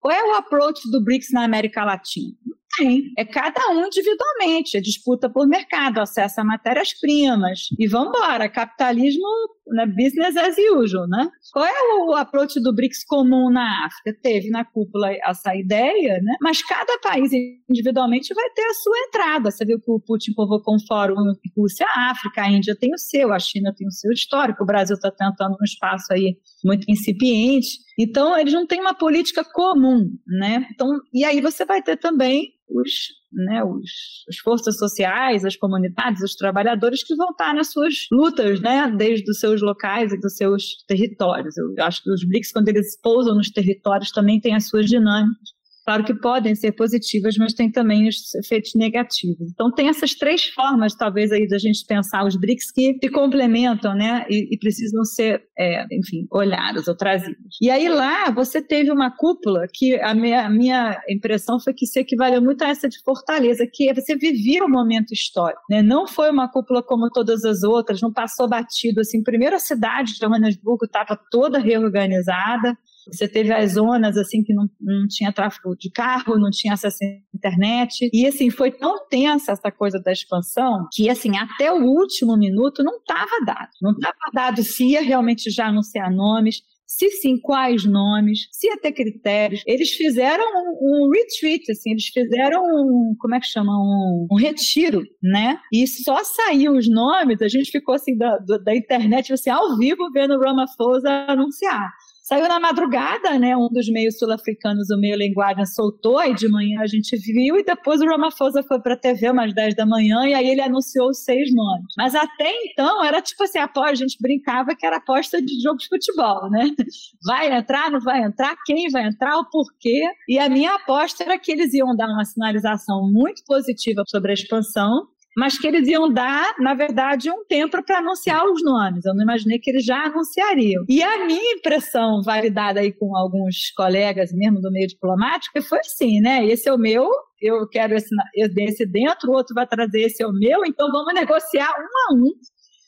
qual 0.00 0.14
é 0.14 0.22
o 0.22 0.36
approach 0.36 0.82
do 0.90 1.02
BRICS 1.02 1.28
na 1.32 1.44
América 1.44 1.82
Latina? 1.82 2.36
Tem. 2.80 3.12
É 3.16 3.24
cada 3.24 3.60
um 3.72 3.86
individualmente, 3.86 4.76
é 4.76 4.80
disputa 4.80 5.28
por 5.28 5.46
mercado, 5.46 6.00
acesso 6.00 6.40
a 6.40 6.44
matérias-primas. 6.44 7.68
E 7.78 7.86
vamos 7.86 8.08
embora, 8.08 8.48
capitalismo, 8.48 9.26
né, 9.68 9.86
business 9.86 10.36
as 10.36 10.56
usual, 10.58 11.06
né? 11.06 11.28
Qual 11.52 11.64
é 11.64 11.94
o 11.98 12.14
approach 12.14 12.60
do 12.60 12.74
BRICS 12.74 13.04
comum 13.04 13.50
na 13.50 13.86
África? 13.86 14.18
Teve 14.22 14.50
na 14.50 14.64
cúpula 14.64 15.12
essa 15.24 15.54
ideia, 15.54 16.20
né? 16.22 16.36
Mas 16.40 16.62
cada 16.62 16.98
país 17.00 17.30
individualmente 17.68 18.32
vai 18.34 18.48
ter 18.50 18.62
a 18.62 18.74
sua 18.74 18.98
entrada. 19.06 19.50
Você 19.50 19.64
viu 19.64 19.78
que 19.78 19.90
o 19.90 20.00
Putin 20.00 20.32
convocou 20.32 20.74
um 20.74 20.86
fórum 20.86 21.14
Rússia, 21.56 21.86
África, 22.10 22.42
a 22.42 22.50
Índia 22.50 22.74
tem 22.74 22.92
o 22.92 22.98
seu, 22.98 23.32
a 23.32 23.38
China 23.38 23.74
tem 23.76 23.86
o 23.86 23.92
seu 23.92 24.10
histórico, 24.12 24.62
o 24.62 24.66
Brasil 24.66 24.96
está 24.96 25.10
tentando 25.10 25.56
um 25.60 25.64
espaço 25.64 26.12
aí 26.12 26.36
muito 26.64 26.84
incipiente. 26.88 27.68
Então, 27.98 28.36
eles 28.38 28.54
não 28.54 28.66
têm 28.66 28.80
uma 28.80 28.94
política 28.94 29.44
comum, 29.44 30.10
né? 30.26 30.66
Então, 30.72 30.88
e 31.12 31.24
aí 31.24 31.40
você 31.40 31.64
vai 31.64 31.82
ter 31.82 31.96
também 31.98 32.52
os, 32.72 32.90
né, 33.32 33.62
os, 33.64 34.24
as 34.28 34.36
forças 34.38 34.76
sociais, 34.76 35.44
as 35.44 35.56
comunidades, 35.56 36.22
os 36.22 36.34
trabalhadores 36.34 37.02
que 37.04 37.14
vão 37.14 37.30
estar 37.30 37.54
nas 37.54 37.70
suas 37.70 38.06
lutas, 38.10 38.60
né, 38.60 38.90
desde 38.96 39.30
os 39.30 39.38
seus 39.38 39.60
locais 39.60 40.12
e 40.12 40.20
dos 40.20 40.36
seus 40.36 40.84
territórios. 40.86 41.56
Eu 41.56 41.74
acho 41.80 42.02
que 42.02 42.10
os 42.10 42.24
BRICS, 42.24 42.52
quando 42.52 42.68
eles 42.68 43.00
pousam 43.00 43.34
nos 43.34 43.50
territórios, 43.50 44.10
também 44.10 44.40
têm 44.40 44.54
as 44.54 44.68
suas 44.68 44.86
dinâmicas. 44.86 45.59
Claro 45.90 46.04
que 46.04 46.14
podem 46.14 46.54
ser 46.54 46.70
positivas, 46.70 47.36
mas 47.36 47.52
tem 47.52 47.68
também 47.68 48.06
os 48.06 48.32
efeitos 48.36 48.76
negativos. 48.76 49.50
Então, 49.50 49.72
tem 49.72 49.88
essas 49.88 50.14
três 50.14 50.44
formas, 50.44 50.94
talvez, 50.94 51.32
aí 51.32 51.48
da 51.48 51.58
gente 51.58 51.84
pensar 51.84 52.24
os 52.24 52.36
BRICS 52.36 52.70
que 52.70 52.96
se 53.02 53.10
complementam, 53.10 53.92
né? 53.92 54.24
E, 54.30 54.54
e 54.54 54.56
precisam 54.56 55.04
ser, 55.04 55.42
é, 55.58 55.84
enfim, 55.90 56.28
olhados 56.30 56.86
ou 56.86 56.94
trazidos. 56.94 57.56
E 57.60 57.68
aí 57.68 57.88
lá 57.88 58.30
você 58.30 58.62
teve 58.62 58.92
uma 58.92 59.10
cúpula 59.10 59.66
que 59.74 59.98
a 60.00 60.14
minha, 60.14 60.46
a 60.46 60.48
minha 60.48 60.96
impressão 61.08 61.58
foi 61.58 61.74
que 61.74 61.86
se 61.86 61.98
equivaleu 61.98 62.40
muito 62.40 62.62
a 62.62 62.68
essa 62.68 62.88
de 62.88 63.02
Fortaleza, 63.02 63.66
que 63.66 63.88
é 63.88 63.92
você 63.92 64.14
vivia 64.14 64.64
o 64.64 64.70
momento 64.70 65.12
histórico, 65.12 65.62
né? 65.68 65.82
Não 65.82 66.06
foi 66.06 66.30
uma 66.30 66.48
cúpula 66.48 66.84
como 66.84 67.10
todas 67.10 67.44
as 67.44 67.64
outras, 67.64 68.00
não 68.00 68.12
passou 68.12 68.48
batido, 68.48 69.00
assim. 69.00 69.24
Primeiro, 69.24 69.56
a 69.56 69.60
cidade 69.60 70.12
de 70.12 70.20
Joanesburgo 70.20 70.84
estava 70.84 71.18
toda 71.32 71.58
reorganizada, 71.58 72.78
você 73.06 73.28
teve 73.28 73.52
as 73.52 73.72
zonas 73.72 74.16
assim 74.16 74.42
que 74.42 74.52
não, 74.52 74.68
não 74.80 75.06
tinha 75.08 75.32
tráfego 75.32 75.76
de 75.76 75.90
carro, 75.90 76.38
não 76.38 76.50
tinha 76.50 76.74
acesso 76.74 76.98
à 77.02 77.36
internet. 77.36 78.08
E 78.12 78.26
assim, 78.26 78.50
foi 78.50 78.70
tão 78.70 79.06
tensa 79.08 79.52
essa 79.52 79.70
coisa 79.70 80.00
da 80.00 80.12
expansão 80.12 80.86
que 80.92 81.08
assim, 81.08 81.36
até 81.36 81.72
o 81.72 81.84
último 81.84 82.36
minuto 82.36 82.82
não 82.82 82.96
estava 82.96 83.44
dado. 83.46 83.70
Não 83.80 83.92
estava 83.92 84.14
dado 84.32 84.62
se 84.62 84.84
ia 84.84 85.02
realmente 85.02 85.50
já 85.50 85.66
anunciar 85.66 86.10
nomes, 86.10 86.62
se 86.90 87.08
sim, 87.08 87.38
quais 87.40 87.84
nomes, 87.84 88.48
se 88.50 88.76
ter 88.78 88.90
critérios. 88.90 89.62
Eles 89.64 89.90
fizeram 89.90 90.44
um, 90.44 91.06
um 91.06 91.10
retreat, 91.10 91.70
assim, 91.70 91.92
eles 91.92 92.06
fizeram 92.06 92.64
um, 92.64 93.14
como 93.16 93.36
é 93.36 93.40
que 93.40 93.46
chama? 93.46 93.72
Um, 93.72 94.26
um, 94.28 94.36
retiro, 94.36 95.04
né? 95.22 95.56
E 95.72 95.86
só 95.86 96.24
saiu 96.24 96.72
os 96.72 96.90
nomes, 96.90 97.40
a 97.40 97.48
gente 97.48 97.70
ficou 97.70 97.94
assim 97.94 98.16
da, 98.16 98.36
da 98.38 98.74
internet, 98.74 99.32
assim, 99.32 99.50
ao 99.50 99.78
vivo, 99.78 100.10
vendo 100.12 100.34
o 100.34 100.40
Ramaphosa 100.40 101.08
anunciar. 101.28 101.90
Saiu 102.30 102.46
na 102.46 102.60
madrugada, 102.60 103.36
né? 103.40 103.56
Um 103.56 103.66
dos 103.68 103.88
meios 103.88 104.16
sul-africanos, 104.16 104.88
o 104.88 105.00
meio 105.00 105.16
linguagem, 105.16 105.66
soltou, 105.66 106.22
e 106.22 106.32
de 106.32 106.48
manhã 106.48 106.80
a 106.80 106.86
gente 106.86 107.16
viu, 107.16 107.56
e 107.56 107.64
depois 107.64 108.00
o 108.00 108.06
Ramaphosa 108.06 108.62
foi 108.62 108.80
para 108.80 108.94
a 108.94 108.96
TV 108.96 109.30
umas 109.30 109.52
10 109.52 109.74
da 109.74 109.84
manhã, 109.84 110.24
e 110.28 110.32
aí 110.32 110.48
ele 110.48 110.60
anunciou 110.60 111.08
os 111.08 111.24
seis 111.24 111.52
nomes. 111.52 111.92
Mas 111.98 112.14
até 112.14 112.48
então 112.66 113.04
era 113.04 113.20
tipo 113.20 113.42
assim, 113.42 113.58
a 113.58 113.94
gente 113.96 114.16
brincava 114.20 114.76
que 114.76 114.86
era 114.86 114.98
aposta 114.98 115.42
de 115.42 115.60
jogo 115.60 115.78
de 115.78 115.88
futebol, 115.88 116.48
né? 116.50 116.70
Vai 117.26 117.52
entrar, 117.52 117.90
não 117.90 117.98
vai 117.98 118.22
entrar, 118.22 118.54
quem 118.64 118.88
vai 118.90 119.08
entrar, 119.08 119.36
o 119.36 119.50
porquê. 119.50 120.00
E 120.28 120.38
a 120.38 120.48
minha 120.48 120.76
aposta 120.76 121.24
era 121.24 121.36
que 121.36 121.50
eles 121.50 121.74
iam 121.74 121.96
dar 121.96 122.06
uma 122.06 122.24
sinalização 122.24 123.10
muito 123.10 123.42
positiva 123.44 124.04
sobre 124.06 124.30
a 124.30 124.34
expansão, 124.34 125.08
mas 125.40 125.58
que 125.58 125.66
eles 125.66 125.88
iam 125.88 126.12
dar, 126.12 126.54
na 126.58 126.74
verdade, 126.74 127.30
um 127.30 127.42
tempo 127.46 127.82
para 127.82 127.98
anunciar 127.98 128.44
os 128.44 128.62
nomes. 128.62 129.06
Eu 129.06 129.14
não 129.14 129.22
imaginei 129.22 129.58
que 129.58 129.70
eles 129.70 129.86
já 129.86 130.04
anunciariam. 130.04 130.84
E 130.86 131.02
a 131.02 131.24
minha 131.24 131.54
impressão, 131.54 132.20
validada 132.22 132.80
aí 132.80 132.92
com 132.92 133.16
alguns 133.16 133.70
colegas 133.74 134.30
mesmo 134.34 134.60
do 134.60 134.70
meio 134.70 134.86
diplomático, 134.86 135.62
foi 135.62 135.78
assim, 135.78 136.20
né? 136.20 136.44
Esse 136.44 136.68
é 136.68 136.74
o 136.74 136.76
meu, 136.76 137.08
eu 137.40 137.66
quero 137.66 137.94
esse, 137.94 138.14
esse 138.36 138.84
dentro, 138.84 139.30
o 139.30 139.34
outro 139.34 139.54
vai 139.54 139.66
trazer 139.66 140.02
esse 140.02 140.22
é 140.22 140.26
o 140.26 140.32
meu, 140.32 140.62
então 140.66 140.92
vamos 140.92 141.14
negociar 141.14 141.70
um 141.70 142.12
a 142.12 142.14
um. 142.18 142.34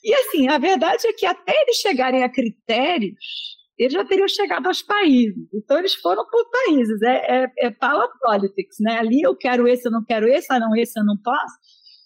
E 0.05 0.13
assim, 0.15 0.47
a 0.49 0.59
verdade 0.59 1.07
é 1.07 1.13
que 1.15 1.25
até 1.25 1.59
eles 1.59 1.77
chegarem 1.77 2.23
a 2.23 2.29
critérios, 2.29 3.17
eles 3.79 3.95
já 3.95 4.05
teriam 4.05 4.29
chegado 4.29 4.67
aos 4.67 4.83
países. 4.83 5.49
Então, 5.55 5.79
eles 5.79 5.95
foram 5.95 6.27
por 6.29 6.51
países. 6.51 7.01
É, 7.01 7.45
é, 7.45 7.53
é 7.61 7.71
power 7.71 8.09
politics, 8.21 8.77
né? 8.79 8.99
Ali 8.99 9.23
eu 9.23 9.35
quero 9.35 9.67
esse, 9.67 9.89
eu 9.89 9.93
não 9.93 10.05
quero 10.05 10.29
esse, 10.29 10.53
ah, 10.53 10.61
não, 10.61 10.77
esse 10.77 11.01
eu 11.01 11.05
não 11.05 11.17
posso. 11.17 11.55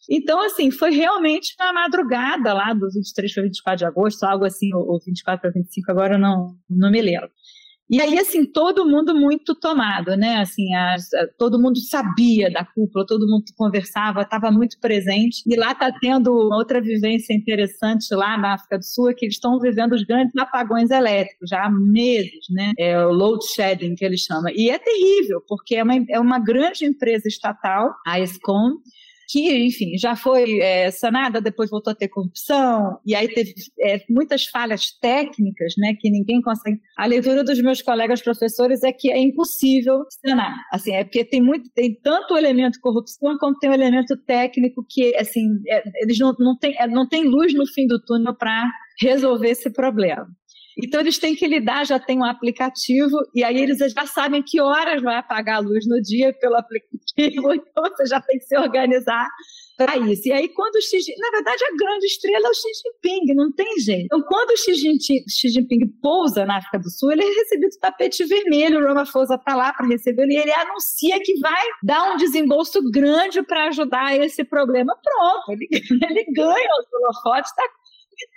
Então, 0.09 0.41
assim, 0.41 0.71
foi 0.71 0.91
realmente 0.91 1.55
na 1.59 1.73
madrugada 1.73 2.53
lá 2.53 2.73
do 2.73 2.89
23 2.91 3.35
para 3.35 3.43
24 3.43 3.79
de 3.79 3.85
agosto, 3.85 4.25
algo 4.25 4.45
assim, 4.45 4.73
ou 4.75 5.01
24 5.05 5.41
para 5.41 5.51
25, 5.51 5.91
agora 5.91 6.15
eu 6.15 6.19
não, 6.19 6.57
não 6.71 6.91
me 6.91 7.01
lembro. 7.01 7.31
E 7.89 8.01
aí, 8.01 8.19
assim, 8.19 8.45
todo 8.45 8.85
mundo 8.85 9.15
muito 9.15 9.55
tomado, 9.55 10.17
né? 10.17 10.39
Assim, 10.41 10.75
as, 10.75 11.09
todo 11.39 11.61
mundo 11.61 11.79
sabia 11.79 12.51
da 12.51 12.65
cúpula, 12.65 13.07
todo 13.07 13.29
mundo 13.29 13.45
conversava, 13.57 14.23
estava 14.23 14.51
muito 14.51 14.77
presente. 14.81 15.43
E 15.47 15.55
lá 15.55 15.71
está 15.71 15.93
tendo 15.93 16.33
outra 16.53 16.81
vivência 16.81 17.33
interessante 17.33 18.13
lá 18.13 18.37
na 18.37 18.55
África 18.55 18.79
do 18.79 18.85
Sul, 18.85 19.11
é 19.11 19.15
que 19.15 19.25
eles 19.25 19.37
estão 19.37 19.61
vivendo 19.61 19.93
os 19.93 20.03
grandes 20.03 20.37
apagões 20.37 20.91
elétricos 20.91 21.49
já 21.49 21.65
há 21.65 21.71
meses, 21.71 22.47
né? 22.51 22.73
É 22.77 22.99
o 23.07 23.13
load 23.13 23.45
shedding 23.55 23.95
que 23.95 24.05
eles 24.05 24.23
chamam. 24.23 24.53
E 24.53 24.69
é 24.69 24.79
terrível, 24.79 25.41
porque 25.47 25.77
é 25.77 25.85
uma, 25.85 25.95
é 26.11 26.19
uma 26.19 26.41
grande 26.41 26.85
empresa 26.85 27.29
estatal, 27.29 27.95
a 28.05 28.19
ESCOM, 28.19 28.79
que, 29.29 29.67
enfim, 29.67 29.97
já 29.99 30.15
foi 30.15 30.61
é, 30.61 30.91
sanada, 30.91 31.41
depois 31.41 31.71
voltou 31.71 31.93
a 31.93 31.97
ter 31.97 32.09
corrupção, 32.09 32.99
e 33.05 33.15
aí 33.15 33.29
teve 33.29 33.55
é, 33.81 34.01
muitas 34.09 34.45
falhas 34.47 34.91
técnicas, 35.01 35.75
né, 35.79 35.95
que 36.01 36.11
ninguém 36.11 36.41
consegue. 36.41 36.79
A 36.97 37.07
leitura 37.07 37.43
dos 37.43 37.61
meus 37.61 37.83
colegas 37.83 38.23
professores 38.23 38.83
é 38.83 38.93
que 38.93 39.11
é 39.11 39.19
impossível 39.19 40.05
sanar. 40.25 40.55
Assim, 40.73 40.93
é 40.93 41.05
porque 41.05 41.25
tem 41.25 41.43
muito, 41.43 41.71
tem 41.75 41.95
tanto 42.03 42.35
o 42.35 42.39
elemento 42.39 42.79
corrupção 42.81 43.37
como 43.39 43.59
tem 43.59 43.71
o 43.71 43.75
elemento 43.75 44.17
técnico 44.17 44.85
que, 44.89 45.15
assim, 45.17 45.47
é, 45.69 45.83
eles 46.03 46.19
não, 46.19 46.35
não 46.39 46.57
têm 46.57 46.77
é, 46.79 46.87
não 46.87 47.09
tem 47.09 47.25
luz 47.25 47.55
no 47.55 47.67
fim 47.67 47.87
do 47.87 48.01
túnel 48.03 48.35
para 48.35 48.71
resolver 49.01 49.51
esse 49.51 49.71
problema. 49.71 50.27
Então 50.77 51.01
eles 51.01 51.19
têm 51.19 51.35
que 51.35 51.47
lidar, 51.47 51.87
já 51.87 51.99
tem 51.99 52.19
um 52.19 52.25
aplicativo, 52.25 53.17
e 53.35 53.43
aí 53.43 53.57
eles 53.57 53.79
já 53.79 54.07
sabem 54.07 54.43
que 54.43 54.61
horas 54.61 55.03
vai 55.03 55.17
apagar 55.17 55.57
a 55.57 55.61
luz 55.61 55.87
no 55.87 56.01
dia 56.03 56.35
pelo 56.39 56.57
aplicativo, 56.57 57.53
então 57.55 57.85
você 57.85 58.07
já 58.07 58.21
tem 58.21 58.39
que 58.39 58.45
se 58.45 58.57
organizar 58.59 59.27
para 59.77 59.97
isso. 59.99 60.29
E 60.29 60.33
aí, 60.33 60.49
quando 60.49 60.77
o 60.77 60.81
Xi 60.81 61.01
Jinping, 61.01 61.21
na 61.21 61.31
verdade, 61.31 61.65
a 61.65 61.77
grande 61.77 62.07
estrela 62.07 62.47
é 62.47 62.51
o 62.51 62.55
Xi 62.55 62.69
Jinping, 62.83 63.35
não 63.35 63.53
tem 63.53 63.79
jeito. 63.79 64.07
Então, 64.07 64.23
quando 64.23 64.51
o 64.51 64.57
Xi 64.57 64.75
Jinping, 64.75 65.25
Xi 65.29 65.49
Jinping 65.49 65.81
pousa 66.03 66.47
na 66.47 66.59
África 66.59 66.79
do 66.79 66.91
Sul, 66.91 67.13
ele 67.13 67.23
é 67.23 67.29
recebido 67.29 67.79
tapete 67.81 68.25
vermelho, 68.25 68.81
o 68.81 68.87
Ramaphosa 68.87 69.35
está 69.35 69.55
lá 69.55 69.73
para 69.73 69.87
recebê-lo, 69.87 70.31
e 70.31 70.37
ele 70.37 70.53
anuncia 70.53 71.21
que 71.23 71.39
vai 71.41 71.65
dar 71.83 72.13
um 72.13 72.17
desembolso 72.17 72.81
grande 72.91 73.43
para 73.43 73.69
ajudar 73.69 74.17
esse 74.19 74.43
problema. 74.45 74.97
Pronto, 75.03 75.53
ele, 75.53 75.69
ele 76.11 76.25
ganha 76.33 76.69
os 76.81 76.93
holofotes, 76.93 77.51
está 77.51 77.63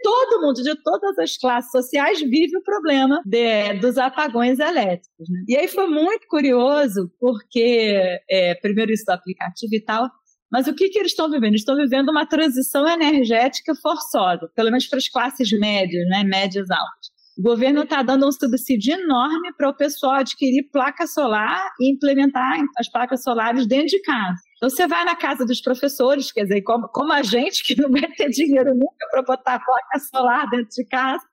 todo 0.03 0.41
mundo, 0.41 0.61
de 0.61 0.75
todas 0.83 1.17
as 1.17 1.37
classes 1.37 1.71
sociais, 1.71 2.19
vive 2.19 2.57
o 2.57 2.63
problema 2.63 3.21
de, 3.25 3.73
dos 3.79 3.97
apagões 3.97 4.59
elétricos. 4.59 5.29
Né? 5.29 5.43
E 5.47 5.57
aí 5.57 5.67
foi 5.67 5.87
muito 5.87 6.27
curioso, 6.27 7.11
porque, 7.19 8.19
é, 8.29 8.55
primeiro 8.55 8.91
isso 8.91 9.05
do 9.05 9.11
aplicativo 9.11 9.73
e 9.73 9.83
tal, 9.83 10.09
mas 10.51 10.67
o 10.67 10.73
que, 10.73 10.89
que 10.89 10.97
eles 10.97 11.11
estão 11.11 11.29
vivendo? 11.29 11.51
Eles 11.51 11.61
estão 11.61 11.75
vivendo 11.75 12.09
uma 12.09 12.25
transição 12.25 12.87
energética 12.87 13.73
forçosa, 13.75 14.49
pelo 14.55 14.71
menos 14.71 14.87
para 14.87 14.97
as 14.97 15.07
classes 15.07 15.51
médias, 15.51 16.07
né, 16.07 16.23
médias 16.23 16.69
altas. 16.71 17.09
O 17.37 17.41
governo 17.41 17.83
está 17.83 18.01
dando 18.03 18.27
um 18.27 18.31
subsídio 18.31 18.95
enorme 18.95 19.53
para 19.55 19.69
o 19.69 19.73
pessoal 19.73 20.15
adquirir 20.15 20.69
placa 20.73 21.07
solar 21.07 21.69
e 21.79 21.93
implementar 21.93 22.59
as 22.77 22.89
placas 22.91 23.23
solares 23.23 23.65
dentro 23.65 23.87
de 23.87 24.01
casa. 24.01 24.41
Então, 24.60 24.69
você 24.69 24.86
vai 24.88 25.06
na 25.06 25.15
casa 25.15 25.45
dos 25.45 25.62
professores, 25.62 26.34
quer 26.34 26.43
dizer, 26.43 26.62
como, 26.63 26.89
como 26.89 27.13
a 27.13 27.24
gente, 27.24 27.63
que 27.63 27.80
não 27.82 27.89
vai 27.89 28.12
ter 28.12 28.30
dinheiro 28.30 28.76
nunca 28.76 29.08
para 29.10 29.22
botar 29.22 29.58
placa 29.58 30.00
solar 30.00 30.50
dentro 30.50 30.67
de 30.76 30.86
casa, 30.86 31.24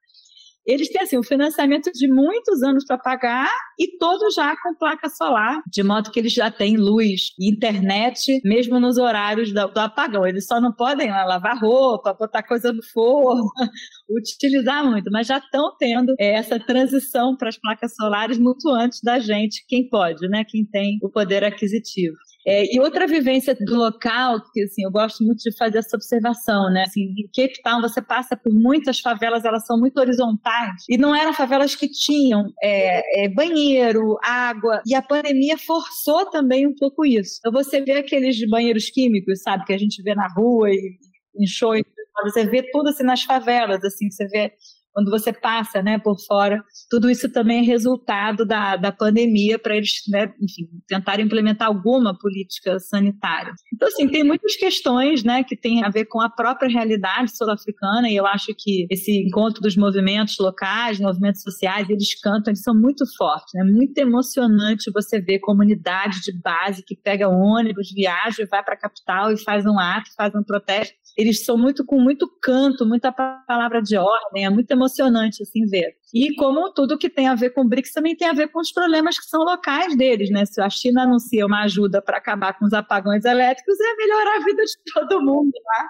eles 0.64 0.88
têm 0.88 1.02
assim, 1.02 1.18
um 1.18 1.22
financiamento 1.22 1.90
de 1.92 2.08
muitos 2.08 2.62
anos 2.62 2.84
para 2.84 2.98
pagar 2.98 3.48
e 3.78 3.96
todos 3.98 4.34
já 4.34 4.54
com 4.60 4.74
placa 4.74 5.08
solar, 5.08 5.60
de 5.72 5.82
modo 5.82 6.10
que 6.10 6.18
eles 6.18 6.32
já 6.32 6.50
têm 6.50 6.76
luz 6.76 7.30
e 7.38 7.52
internet, 7.52 8.40
mesmo 8.44 8.80
nos 8.80 8.98
horários 8.98 9.52
do, 9.52 9.68
do 9.68 9.78
apagão. 9.78 10.26
Eles 10.26 10.46
só 10.46 10.60
não 10.60 10.72
podem 10.72 11.08
lá, 11.10 11.24
lavar 11.24 11.56
roupa, 11.58 12.14
botar 12.14 12.42
coisa 12.42 12.72
no 12.72 12.82
forno, 12.92 13.44
utilizar 14.10 14.84
muito, 14.84 15.08
mas 15.12 15.28
já 15.28 15.38
estão 15.38 15.76
tendo 15.78 16.14
é, 16.18 16.34
essa 16.34 16.58
transição 16.58 17.36
para 17.36 17.48
as 17.48 17.56
placas 17.56 17.94
solares 17.94 18.38
muito 18.38 18.68
antes 18.70 19.00
da 19.02 19.20
gente, 19.20 19.64
quem 19.68 19.88
pode, 19.88 20.28
né? 20.28 20.44
Quem 20.44 20.64
tem 20.64 20.98
o 21.00 21.08
poder 21.08 21.44
aquisitivo. 21.44 22.16
É, 22.46 22.72
e 22.72 22.78
outra 22.78 23.06
vivência 23.06 23.54
do 23.54 23.74
local, 23.74 24.40
que 24.52 24.62
assim, 24.62 24.84
eu 24.84 24.90
gosto 24.90 25.24
muito 25.24 25.38
de 25.38 25.56
fazer 25.56 25.78
essa 25.78 25.96
observação, 25.96 26.70
né? 26.70 26.84
Assim, 26.86 27.12
em 27.18 27.26
Cape 27.34 27.60
Town 27.62 27.80
você 27.80 28.00
passa 28.00 28.36
por 28.36 28.52
muitas 28.52 29.00
favelas, 29.00 29.44
elas 29.44 29.66
são 29.66 29.76
muito 29.78 29.98
horizontais, 29.98 30.84
e 30.88 30.96
não 30.96 31.14
eram 31.14 31.32
favelas 31.32 31.74
que 31.74 31.88
tinham 31.88 32.44
é, 32.62 33.24
é, 33.24 33.28
banheiro, 33.28 34.16
água, 34.22 34.80
e 34.86 34.94
a 34.94 35.02
pandemia 35.02 35.58
forçou 35.58 36.30
também 36.30 36.66
um 36.66 36.74
pouco 36.74 37.04
isso. 37.04 37.38
Então 37.40 37.52
você 37.52 37.80
vê 37.80 37.98
aqueles 37.98 38.38
banheiros 38.48 38.90
químicos, 38.90 39.42
sabe, 39.42 39.64
que 39.64 39.72
a 39.72 39.78
gente 39.78 40.00
vê 40.02 40.14
na 40.14 40.28
rua 40.28 40.70
e 40.70 40.96
em 41.38 41.46
show, 41.46 41.74
você 42.22 42.46
vê 42.46 42.62
tudo 42.70 42.88
assim 42.88 43.02
nas 43.02 43.22
favelas, 43.22 43.84
assim, 43.84 44.10
você 44.10 44.26
vê 44.28 44.52
quando 44.96 45.10
você 45.10 45.30
passa 45.30 45.82
né, 45.82 45.98
por 45.98 46.16
fora. 46.26 46.64
Tudo 46.88 47.10
isso 47.10 47.30
também 47.30 47.58
é 47.58 47.62
resultado 47.62 48.46
da, 48.46 48.76
da 48.76 48.90
pandemia 48.90 49.58
para 49.58 49.76
eles, 49.76 49.90
né, 50.08 50.32
enfim, 50.40 50.70
tentarem 50.88 51.26
implementar 51.26 51.68
alguma 51.68 52.16
política 52.18 52.78
sanitária. 52.78 53.52
Então, 53.74 53.88
assim, 53.88 54.08
tem 54.08 54.24
muitas 54.24 54.56
questões 54.56 55.22
né, 55.22 55.44
que 55.44 55.54
têm 55.54 55.84
a 55.84 55.90
ver 55.90 56.06
com 56.06 56.18
a 56.18 56.30
própria 56.30 56.70
realidade 56.70 57.36
sul-africana 57.36 58.08
e 58.08 58.16
eu 58.16 58.24
acho 58.24 58.54
que 58.56 58.86
esse 58.90 59.12
encontro 59.20 59.60
dos 59.60 59.76
movimentos 59.76 60.38
locais, 60.38 60.98
movimentos 60.98 61.42
sociais, 61.42 61.90
eles 61.90 62.18
cantam, 62.18 62.50
eles 62.52 62.62
são 62.62 62.74
muito 62.74 63.04
fortes, 63.18 63.54
é 63.54 63.58
né? 63.58 63.70
muito 63.70 63.98
emocionante 63.98 64.90
você 64.94 65.20
ver 65.20 65.40
comunidade 65.40 66.22
de 66.22 66.32
base 66.40 66.82
que 66.82 66.96
pega 66.96 67.28
ônibus, 67.28 67.92
viaja 67.92 68.46
vai 68.50 68.64
para 68.64 68.72
a 68.72 68.78
capital 68.78 69.30
e 69.30 69.36
faz 69.36 69.66
um 69.66 69.78
ato, 69.78 70.08
faz 70.16 70.34
um 70.34 70.42
protesto. 70.42 70.96
Eles 71.16 71.44
são 71.44 71.56
muito 71.56 71.84
com 71.84 71.98
muito 71.98 72.28
canto, 72.42 72.84
muita 72.84 73.10
palavra 73.10 73.80
de 73.80 73.96
ordem, 73.96 74.44
é 74.44 74.50
muito 74.50 74.70
emocionante 74.70 75.42
assim 75.42 75.64
ver. 75.66 75.96
E 76.12 76.34
como 76.34 76.72
tudo 76.72 76.98
que 76.98 77.08
tem 77.08 77.26
a 77.26 77.34
ver 77.34 77.50
com 77.50 77.62
o 77.62 77.68
BRICS 77.68 77.92
também 77.92 78.16
tem 78.16 78.28
a 78.28 78.32
ver 78.32 78.48
com 78.48 78.60
os 78.60 78.70
problemas 78.70 79.18
que 79.18 79.26
são 79.26 79.42
locais 79.42 79.96
deles, 79.96 80.30
né? 80.30 80.44
Se 80.44 80.60
a 80.60 80.68
China 80.68 81.04
anuncia 81.04 81.46
uma 81.46 81.62
ajuda 81.62 82.02
para 82.02 82.18
acabar 82.18 82.58
com 82.58 82.66
os 82.66 82.72
apagões 82.72 83.24
elétricos, 83.24 83.76
é 83.80 83.96
melhorar 83.96 84.36
a 84.36 84.44
vida 84.44 84.62
de 84.62 84.92
todo 84.92 85.22
mundo, 85.22 85.52
tá? 85.52 85.88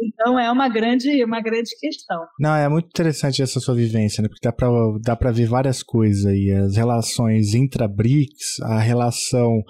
Então 0.00 0.38
é 0.38 0.50
uma 0.50 0.68
grande, 0.68 1.24
uma 1.24 1.40
grande 1.40 1.70
questão. 1.78 2.24
Não, 2.38 2.54
é 2.54 2.68
muito 2.68 2.86
interessante 2.86 3.42
essa 3.42 3.60
sua 3.60 3.74
vivência, 3.74 4.22
né? 4.22 4.28
Porque 4.28 4.46
dá 4.46 4.52
para 4.52 4.68
dá 5.02 5.16
pra 5.16 5.30
ver 5.30 5.46
várias 5.46 5.82
coisas 5.82 6.26
aí. 6.26 6.50
As 6.50 6.76
relações 6.76 7.54
intra-BRICS, 7.54 8.60
a 8.62 8.78
relação 8.78 9.62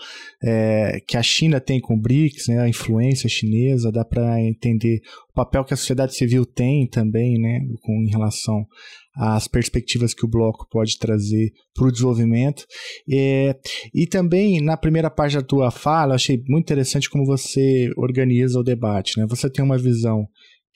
é, 0.43 1.01
que 1.07 1.17
a 1.17 1.23
China 1.23 1.61
tem 1.61 1.81
com 1.81 1.95
o 1.95 2.01
BRICS, 2.01 2.49
né? 2.49 2.61
A 2.61 2.69
influência 2.69 3.29
chinesa, 3.29 3.93
dá 3.93 4.05
para 4.05 4.41
entender 4.41 5.01
papel 5.37 5.65
que 5.65 5.75
a 5.75 5.77
sociedade 5.77 6.15
civil 6.15 6.47
tem 6.47 6.89
também, 6.89 7.39
né? 7.39 7.61
Com, 7.83 7.93
em 8.03 8.11
relação 8.11 8.67
as 9.15 9.49
perspectivas 9.49 10.13
que 10.13 10.27
o 10.27 10.29
bloco 10.29 10.67
pode 10.71 10.99
trazer 10.99 11.51
para 11.75 11.87
o 11.87 11.93
desenvolvimento. 11.93 12.67
É, 13.11 13.57
e 13.95 14.07
também, 14.07 14.61
na 14.61 14.77
primeira 14.77 15.09
parte 15.09 15.37
da 15.37 15.43
tua 15.43 15.71
fala, 15.71 16.15
achei 16.15 16.43
muito 16.49 16.65
interessante 16.65 17.09
como 17.09 17.25
você 17.25 17.91
organiza 17.97 18.59
o 18.59 18.65
debate. 18.65 19.19
Né? 19.19 19.27
Você 19.29 19.49
tem 19.49 19.65
uma 19.65 19.79
visão 19.79 20.27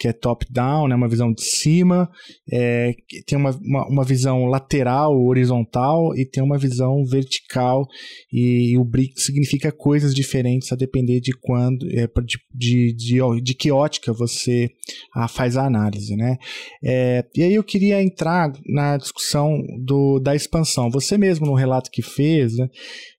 que 0.01 0.09
é 0.09 0.15
top-down, 0.15 0.89
né, 0.89 0.95
uma 0.95 1.09
visão 1.11 1.31
de 1.31 1.45
cima, 1.45 2.11
é, 2.51 2.95
tem 3.27 3.37
uma, 3.37 3.51
uma, 3.51 3.87
uma, 3.87 4.05
visão 4.05 4.47
lateral, 4.47 5.15
horizontal, 5.15 6.17
e 6.17 6.25
tem 6.25 6.43
uma 6.43 6.57
visão 6.57 7.05
vertical, 7.05 7.87
e, 8.33 8.73
e, 8.73 8.79
o 8.79 8.85
BRIC 8.85 9.21
significa 9.21 9.71
coisas 9.71 10.15
diferentes 10.15 10.73
a 10.73 10.77
depender 10.77 11.21
de 11.21 11.33
quando, 11.39 11.87
é, 11.91 12.09
de, 12.25 12.39
de, 12.51 12.95
de, 12.95 13.43
de 13.43 13.55
que 13.55 13.71
ótica 13.71 14.11
você 14.11 14.71
a, 15.15 15.29
faz 15.29 15.59
a 15.59 15.67
análise. 15.67 16.17
Né? 16.17 16.39
É, 16.83 17.23
e 17.37 17.43
aí 17.43 17.53
eu 17.53 17.63
queria 17.63 18.03
entrar 18.03 18.51
na 18.67 18.97
discussão 18.97 19.61
do, 19.85 20.19
da 20.19 20.35
expansão. 20.35 20.91
Você 20.91 21.19
mesmo, 21.19 21.45
no 21.45 21.55
relato 21.55 21.91
que 21.91 22.01
fez, 22.01 22.57
né, 22.57 22.69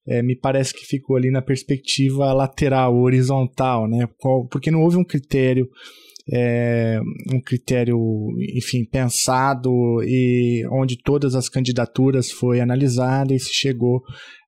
é, 0.08 0.24
me 0.24 0.36
parece 0.36 0.74
que 0.74 0.84
ficou 0.84 1.16
ali 1.16 1.30
na 1.30 1.44
perspectiva 1.44 2.34
lateral, 2.34 2.98
horizontal, 2.98 3.88
né? 3.88 4.08
porque 4.50 4.72
não 4.72 4.82
houve 4.82 4.98
um 4.98 5.04
critério 5.04 5.70
é, 6.32 7.00
um 7.34 7.42
critério, 7.42 8.00
enfim, 8.56 8.86
pensado 8.86 9.70
e 10.04 10.66
onde 10.72 10.98
todas 10.98 11.36
as 11.36 11.50
candidaturas 11.50 12.32
foi 12.32 12.62
analisada 12.62 13.34
e 13.34 13.40
se 13.40 13.54
chegou 13.54 14.02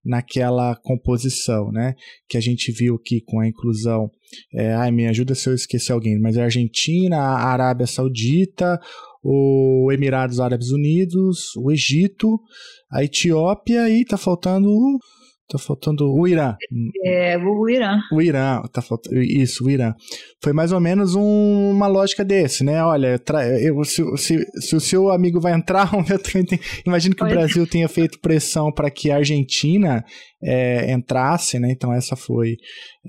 naquela 0.04 0.76
composição, 0.76 1.72
né? 1.72 1.94
Que 2.28 2.38
a 2.38 2.42
gente 2.42 2.72
viu 2.72 2.96
aqui 2.96 3.22
com 3.22 3.40
a 3.40 3.48
inclusão. 3.48 4.10
É, 4.54 4.74
ai, 4.74 4.92
me 4.92 5.08
ajuda 5.08 5.36
se 5.36 5.50
eu 5.50 5.54
esquecer 5.54 5.92
alguém, 5.92 6.20
mas 6.20 6.38
é 6.38 6.42
a 6.42 6.46
Argentina, 6.46 7.18
a 7.18 7.52
Arábia 7.52 7.86
Saudita, 7.86 8.80
o 9.22 9.90
Emirados 9.92 10.40
Árabes 10.40 10.72
Unidos, 10.72 11.56
o 11.58 11.72
Egito, 11.72 12.40
a 12.92 13.04
Etiópia 13.04 13.90
e 13.90 14.06
tá 14.06 14.18
faltando 14.18 14.70
Tá 15.50 15.60
faltando 15.60 16.12
o 16.12 16.28
Irã. 16.28 16.56
É, 17.04 17.38
o 17.38 17.70
Irã. 17.70 18.00
O 18.12 18.22
Irã, 18.22 18.62
tá 18.72 18.82
faltando. 18.82 19.22
Isso, 19.22 19.66
o 19.66 19.70
Irã. 19.70 19.94
Foi 20.42 20.54
mais 20.54 20.72
ou 20.72 20.80
menos 20.80 21.16
um, 21.16 21.72
uma 21.72 21.86
lógica 21.86 22.24
desse, 22.24 22.64
né? 22.64 22.84
Olha, 22.84 23.22
eu, 23.62 23.84
se, 23.84 24.02
se, 24.18 24.46
se, 24.62 24.76
o 24.76 24.80
seu 24.80 25.10
amigo 25.12 25.42
vai 25.42 25.54
entrar, 25.54 25.92
eu 26.10 26.20
também 26.20 26.60
imagino 26.86 27.14
que 27.14 27.24
o 27.24 27.28
Brasil 27.28 27.68
tenha 27.68 27.90
feito 27.90 28.20
pressão 28.20 28.72
para 28.72 28.90
que 28.90 29.12
a 29.12 29.18
Argentina 29.18 30.04
é, 30.42 30.92
entrasse, 30.92 31.60
né? 31.60 31.72
Então 31.72 31.94
essa 31.94 32.16
foi, 32.16 32.56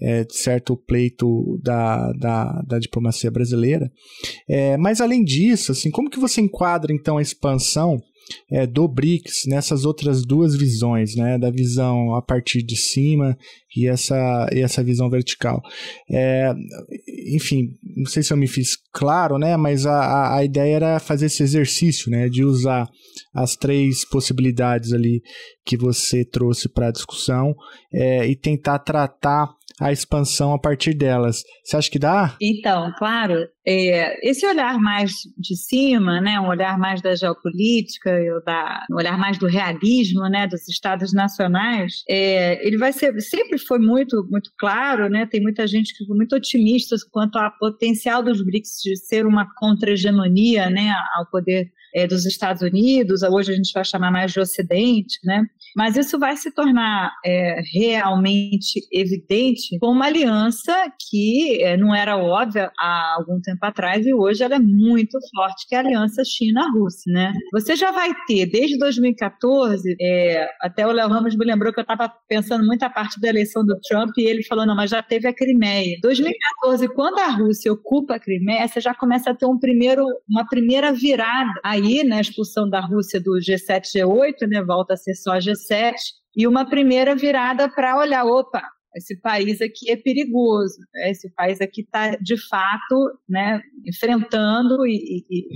é, 0.02 0.24
de 0.24 0.36
certo, 0.36 0.74
o 0.74 0.76
pleito 0.76 1.58
da, 1.62 2.12
da, 2.12 2.62
da 2.66 2.78
diplomacia 2.78 3.30
brasileira. 3.30 3.90
É, 4.48 4.76
mas 4.76 5.00
além 5.00 5.22
disso, 5.22 5.72
assim, 5.72 5.90
como 5.90 6.10
que 6.10 6.18
você 6.18 6.40
enquadra 6.40 6.92
então 6.92 7.16
a 7.16 7.22
expansão 7.22 7.98
é, 8.50 8.66
do 8.66 8.86
BRICS 8.88 9.44
nessas 9.46 9.84
outras 9.84 10.24
duas 10.24 10.56
visões, 10.56 11.14
né, 11.14 11.38
da 11.38 11.50
visão 11.50 12.14
a 12.14 12.22
partir 12.22 12.62
de 12.62 12.76
cima 12.76 13.36
e 13.76 13.86
essa, 13.86 14.48
e 14.52 14.60
essa 14.60 14.82
visão 14.82 15.10
vertical. 15.10 15.60
É, 16.10 16.52
enfim, 17.34 17.76
não 17.96 18.06
sei 18.06 18.22
se 18.22 18.32
eu 18.32 18.36
me 18.36 18.46
fiz 18.46 18.76
claro, 18.92 19.38
né, 19.38 19.56
mas 19.56 19.86
a, 19.86 20.36
a 20.36 20.44
ideia 20.44 20.76
era 20.76 21.00
fazer 21.00 21.26
esse 21.26 21.42
exercício, 21.42 22.10
né, 22.10 22.28
de 22.28 22.44
usar 22.44 22.88
as 23.32 23.56
três 23.56 24.08
possibilidades 24.08 24.92
ali 24.92 25.22
que 25.64 25.76
você 25.76 26.24
trouxe 26.24 26.68
para 26.68 26.88
a 26.88 26.92
discussão 26.92 27.54
é, 27.92 28.26
e 28.26 28.36
tentar 28.36 28.78
tratar 28.80 29.48
a 29.80 29.92
expansão 29.92 30.52
a 30.52 30.58
partir 30.58 30.94
delas. 30.94 31.42
Você 31.64 31.76
acha 31.76 31.90
que 31.90 31.98
dá? 31.98 32.36
Então, 32.40 32.92
claro, 32.96 33.46
é, 33.66 34.28
esse 34.28 34.46
olhar 34.46 34.78
mais 34.78 35.12
de 35.36 35.56
cima, 35.56 36.20
né, 36.20 36.38
um 36.38 36.48
olhar 36.48 36.78
mais 36.78 37.02
da 37.02 37.14
geopolítica, 37.14 38.12
da, 38.44 38.84
um 38.90 38.96
olhar 38.96 39.18
mais 39.18 39.38
do 39.38 39.46
realismo, 39.46 40.28
né, 40.28 40.46
dos 40.46 40.68
estados 40.68 41.12
nacionais, 41.12 42.02
é, 42.08 42.64
ele 42.66 42.78
vai 42.78 42.92
ser 42.92 43.18
sempre 43.20 43.58
foi 43.58 43.78
muito 43.78 44.26
muito 44.30 44.50
claro, 44.58 45.08
né, 45.08 45.26
tem 45.26 45.40
muita 45.40 45.66
gente 45.66 45.96
que 45.96 46.04
foi 46.04 46.16
muito 46.16 46.36
otimista 46.36 46.96
quanto 47.10 47.36
ao 47.36 47.50
potencial 47.58 48.22
dos 48.22 48.44
BRICS 48.44 48.80
de 48.82 48.96
ser 48.96 49.26
uma 49.26 49.46
contra-hegemonia, 49.56 50.70
né, 50.70 50.94
ao 51.16 51.26
poder 51.30 51.70
é, 51.94 52.06
dos 52.06 52.26
Estados 52.26 52.62
Unidos, 52.62 53.22
hoje 53.22 53.52
a 53.52 53.56
gente 53.56 53.72
vai 53.72 53.84
chamar 53.84 54.10
mais 54.10 54.32
de 54.32 54.40
Ocidente, 54.40 55.18
né? 55.24 55.44
Mas 55.76 55.96
isso 55.96 56.18
vai 56.18 56.36
se 56.36 56.52
tornar 56.52 57.12
é, 57.24 57.60
realmente 57.72 58.80
evidente 58.92 59.78
com 59.78 59.88
uma 59.88 60.06
aliança 60.06 60.74
que 61.08 61.62
é, 61.62 61.76
não 61.76 61.94
era 61.94 62.16
óbvia 62.16 62.70
há 62.78 63.14
algum 63.16 63.40
tempo 63.40 63.64
atrás 63.64 64.06
e 64.06 64.12
hoje 64.12 64.42
ela 64.42 64.56
é 64.56 64.58
muito 64.58 65.18
forte, 65.34 65.66
que 65.68 65.74
é 65.74 65.78
a 65.78 65.80
aliança 65.80 66.22
China-Rússia, 66.24 67.12
né? 67.12 67.32
Você 67.52 67.76
já 67.76 67.92
vai 67.92 68.10
ter, 68.26 68.46
desde 68.46 68.78
2014, 68.78 69.96
é, 70.00 70.48
até 70.60 70.86
o 70.86 70.92
Léo 70.92 71.08
Ramos 71.08 71.36
me 71.36 71.44
lembrou 71.44 71.72
que 71.72 71.80
eu 71.80 71.82
estava 71.82 72.12
pensando 72.28 72.64
muito 72.64 72.82
a 72.82 72.90
parte 72.90 73.20
da 73.20 73.28
eleição 73.28 73.64
do 73.64 73.78
Trump 73.88 74.10
e 74.18 74.26
ele 74.26 74.42
falou, 74.44 74.66
não, 74.66 74.74
mas 74.74 74.90
já 74.90 75.02
teve 75.02 75.28
a 75.28 75.34
Crimeia. 75.34 75.98
2014, 76.02 76.88
quando 76.88 77.18
a 77.18 77.28
Rússia 77.28 77.72
ocupa 77.72 78.14
a 78.16 78.20
Crimeia, 78.20 78.66
você 78.66 78.80
já 78.80 78.94
começa 78.94 79.30
a 79.30 79.34
ter 79.34 79.46
um 79.46 79.58
primeiro, 79.58 80.04
uma 80.28 80.46
primeira 80.46 80.92
virada 80.92 81.52
aí, 81.62 81.83
né, 82.04 82.16
a 82.16 82.20
expulsão 82.20 82.68
da 82.68 82.80
Rússia 82.80 83.20
do 83.20 83.32
G7, 83.38 83.82
G8, 83.96 84.48
né, 84.48 84.62
volta 84.62 84.94
a 84.94 84.96
ser 84.96 85.14
só 85.14 85.36
G7, 85.36 85.94
e 86.36 86.46
uma 86.46 86.68
primeira 86.68 87.14
virada 87.14 87.68
para 87.68 87.98
olhar, 87.98 88.24
opa, 88.24 88.62
esse 88.96 89.20
país 89.20 89.60
aqui 89.60 89.90
é 89.90 89.96
perigoso, 89.96 90.78
né? 90.94 91.10
esse 91.10 91.28
país 91.30 91.60
aqui 91.60 91.82
está 91.82 92.16
de 92.16 92.36
fato 92.48 93.18
né, 93.28 93.60
enfrentando 93.86 94.86
e, 94.86 95.24
e, 95.28 95.46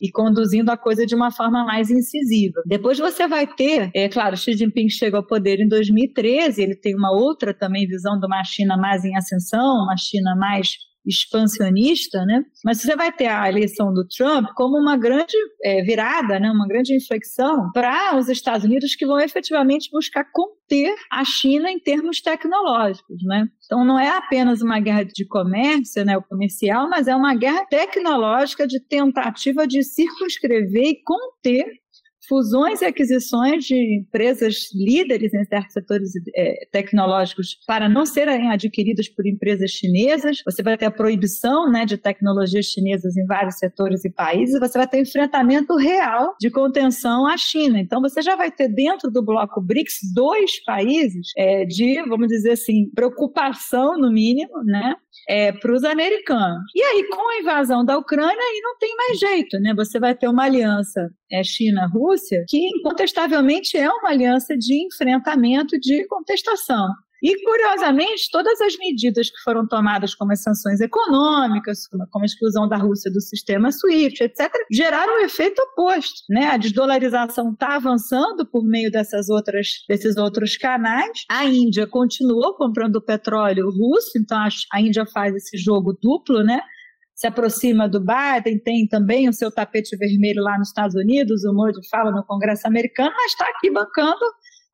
e, 0.00 0.10
conduzindo 0.12 0.70
a 0.70 0.76
coisa 0.76 1.04
de 1.04 1.14
uma 1.14 1.30
forma 1.30 1.64
mais 1.64 1.90
incisiva. 1.90 2.62
Depois 2.66 2.98
você 2.98 3.26
vai 3.26 3.46
ter, 3.46 3.90
é 3.94 4.08
claro, 4.08 4.36
Xi 4.36 4.54
Jinping 4.54 4.88
chega 4.88 5.16
ao 5.16 5.26
poder 5.26 5.60
em 5.60 5.68
2013, 5.68 6.62
ele 6.62 6.76
tem 6.76 6.94
uma 6.94 7.10
outra 7.10 7.52
também 7.52 7.86
visão 7.86 8.18
de 8.18 8.26
uma 8.26 8.44
China 8.44 8.76
mais 8.76 9.04
em 9.04 9.16
ascensão, 9.16 9.82
uma 9.82 9.96
China 9.96 10.36
mais 10.36 10.76
expansionista, 11.06 12.24
né? 12.24 12.42
Mas 12.64 12.80
você 12.80 12.96
vai 12.96 13.12
ter 13.12 13.26
a 13.26 13.48
eleição 13.48 13.92
do 13.92 14.06
Trump 14.06 14.46
como 14.54 14.78
uma 14.78 14.96
grande 14.96 15.36
é, 15.62 15.82
virada, 15.82 16.38
né? 16.38 16.50
Uma 16.50 16.66
grande 16.66 16.94
inflexão 16.94 17.70
para 17.72 18.16
os 18.16 18.28
Estados 18.28 18.64
Unidos 18.64 18.94
que 18.94 19.06
vão 19.06 19.20
efetivamente 19.20 19.90
buscar 19.90 20.24
conter 20.32 20.94
a 21.10 21.24
China 21.24 21.70
em 21.70 21.78
termos 21.78 22.20
tecnológicos, 22.20 23.22
né? 23.24 23.46
Então 23.64 23.84
não 23.84 23.98
é 23.98 24.08
apenas 24.08 24.62
uma 24.62 24.80
guerra 24.80 25.04
de 25.04 25.26
comércio, 25.26 26.04
né, 26.04 26.16
o 26.16 26.22
comercial, 26.22 26.88
mas 26.88 27.08
é 27.08 27.14
uma 27.14 27.34
guerra 27.34 27.64
tecnológica 27.66 28.66
de 28.66 28.80
tentativa 28.80 29.66
de 29.66 29.82
circunscrever 29.82 30.84
e 30.84 31.02
conter 31.02 31.66
fusões 32.28 32.80
e 32.82 32.84
aquisições 32.84 33.64
de 33.64 33.98
empresas 34.00 34.70
líderes 34.74 35.32
em 35.34 35.44
certos 35.44 35.72
setores 35.72 36.10
é, 36.34 36.66
tecnológicos 36.70 37.58
para 37.66 37.88
não 37.88 38.06
serem 38.06 38.50
adquiridas 38.50 39.08
por 39.08 39.26
empresas 39.26 39.70
chinesas. 39.70 40.42
Você 40.44 40.62
vai 40.62 40.76
ter 40.76 40.86
a 40.86 40.90
proibição 40.90 41.70
né, 41.70 41.84
de 41.84 41.96
tecnologias 41.96 42.66
chinesas 42.66 43.16
em 43.16 43.26
vários 43.26 43.58
setores 43.58 44.04
e 44.04 44.10
países. 44.10 44.58
Você 44.58 44.78
vai 44.78 44.88
ter 44.88 45.00
enfrentamento 45.00 45.76
real 45.76 46.34
de 46.40 46.50
contenção 46.50 47.26
à 47.26 47.36
China. 47.36 47.80
Então, 47.80 48.00
você 48.00 48.22
já 48.22 48.36
vai 48.36 48.50
ter 48.50 48.68
dentro 48.68 49.10
do 49.10 49.24
bloco 49.24 49.60
BRICS 49.60 49.98
dois 50.14 50.62
países 50.64 51.28
é, 51.36 51.64
de, 51.64 52.02
vamos 52.08 52.28
dizer 52.28 52.52
assim, 52.52 52.90
preocupação, 52.94 53.98
no 53.98 54.12
mínimo, 54.12 54.62
né, 54.64 54.94
é, 55.28 55.52
para 55.52 55.72
os 55.72 55.84
americanos. 55.84 56.64
E 56.74 56.82
aí, 56.82 57.08
com 57.08 57.28
a 57.30 57.38
invasão 57.38 57.84
da 57.84 57.96
Ucrânia, 57.96 58.36
aí 58.36 58.60
não 58.62 58.76
tem 58.78 58.94
mais 58.96 59.18
jeito, 59.18 59.58
né? 59.60 59.74
Você 59.74 59.98
vai 59.98 60.14
ter 60.14 60.28
uma 60.28 60.44
aliança 60.44 61.10
é, 61.30 61.42
China-Rússia 61.42 62.44
que, 62.48 62.58
incontestavelmente, 62.78 63.76
é 63.76 63.88
uma 63.88 64.10
aliança 64.10 64.56
de 64.56 64.86
enfrentamento, 64.86 65.78
de 65.78 66.06
contestação. 66.06 66.88
E, 67.24 67.42
curiosamente, 67.42 68.28
todas 68.30 68.60
as 68.60 68.76
medidas 68.76 69.30
que 69.30 69.40
foram 69.42 69.66
tomadas, 69.66 70.14
como 70.14 70.32
as 70.32 70.42
sanções 70.42 70.78
econômicas, 70.82 71.88
como 71.88 72.22
a 72.22 72.26
exclusão 72.26 72.68
da 72.68 72.76
Rússia 72.76 73.10
do 73.10 73.18
sistema 73.18 73.72
SWIFT, 73.72 74.24
etc., 74.24 74.52
geraram 74.70 75.14
um 75.14 75.24
efeito 75.24 75.58
oposto. 75.62 76.22
Né? 76.28 76.48
A 76.50 76.58
desdolarização 76.58 77.52
está 77.52 77.76
avançando 77.76 78.44
por 78.44 78.62
meio 78.62 78.90
dessas 78.90 79.30
outras, 79.30 79.68
desses 79.88 80.18
outros 80.18 80.58
canais. 80.58 81.24
A 81.30 81.46
Índia 81.46 81.86
continuou 81.86 82.54
comprando 82.56 83.00
petróleo 83.00 83.70
russo, 83.70 84.18
então 84.18 84.38
a 84.70 84.80
Índia 84.82 85.06
faz 85.06 85.34
esse 85.34 85.56
jogo 85.56 85.96
duplo, 85.98 86.44
né? 86.44 86.60
se 87.14 87.28
aproxima 87.28 87.88
do 87.88 88.00
Biden, 88.00 88.58
tem 88.58 88.86
também 88.88 89.28
o 89.28 89.32
seu 89.32 89.50
tapete 89.50 89.96
vermelho 89.96 90.42
lá 90.42 90.58
nos 90.58 90.68
Estados 90.68 90.96
Unidos, 90.96 91.44
o 91.44 91.54
Modi 91.54 91.78
fala 91.88 92.10
no 92.10 92.24
Congresso 92.24 92.66
americano, 92.66 93.12
mas 93.16 93.32
está 93.32 93.46
aqui 93.46 93.70
bancando 93.70 94.18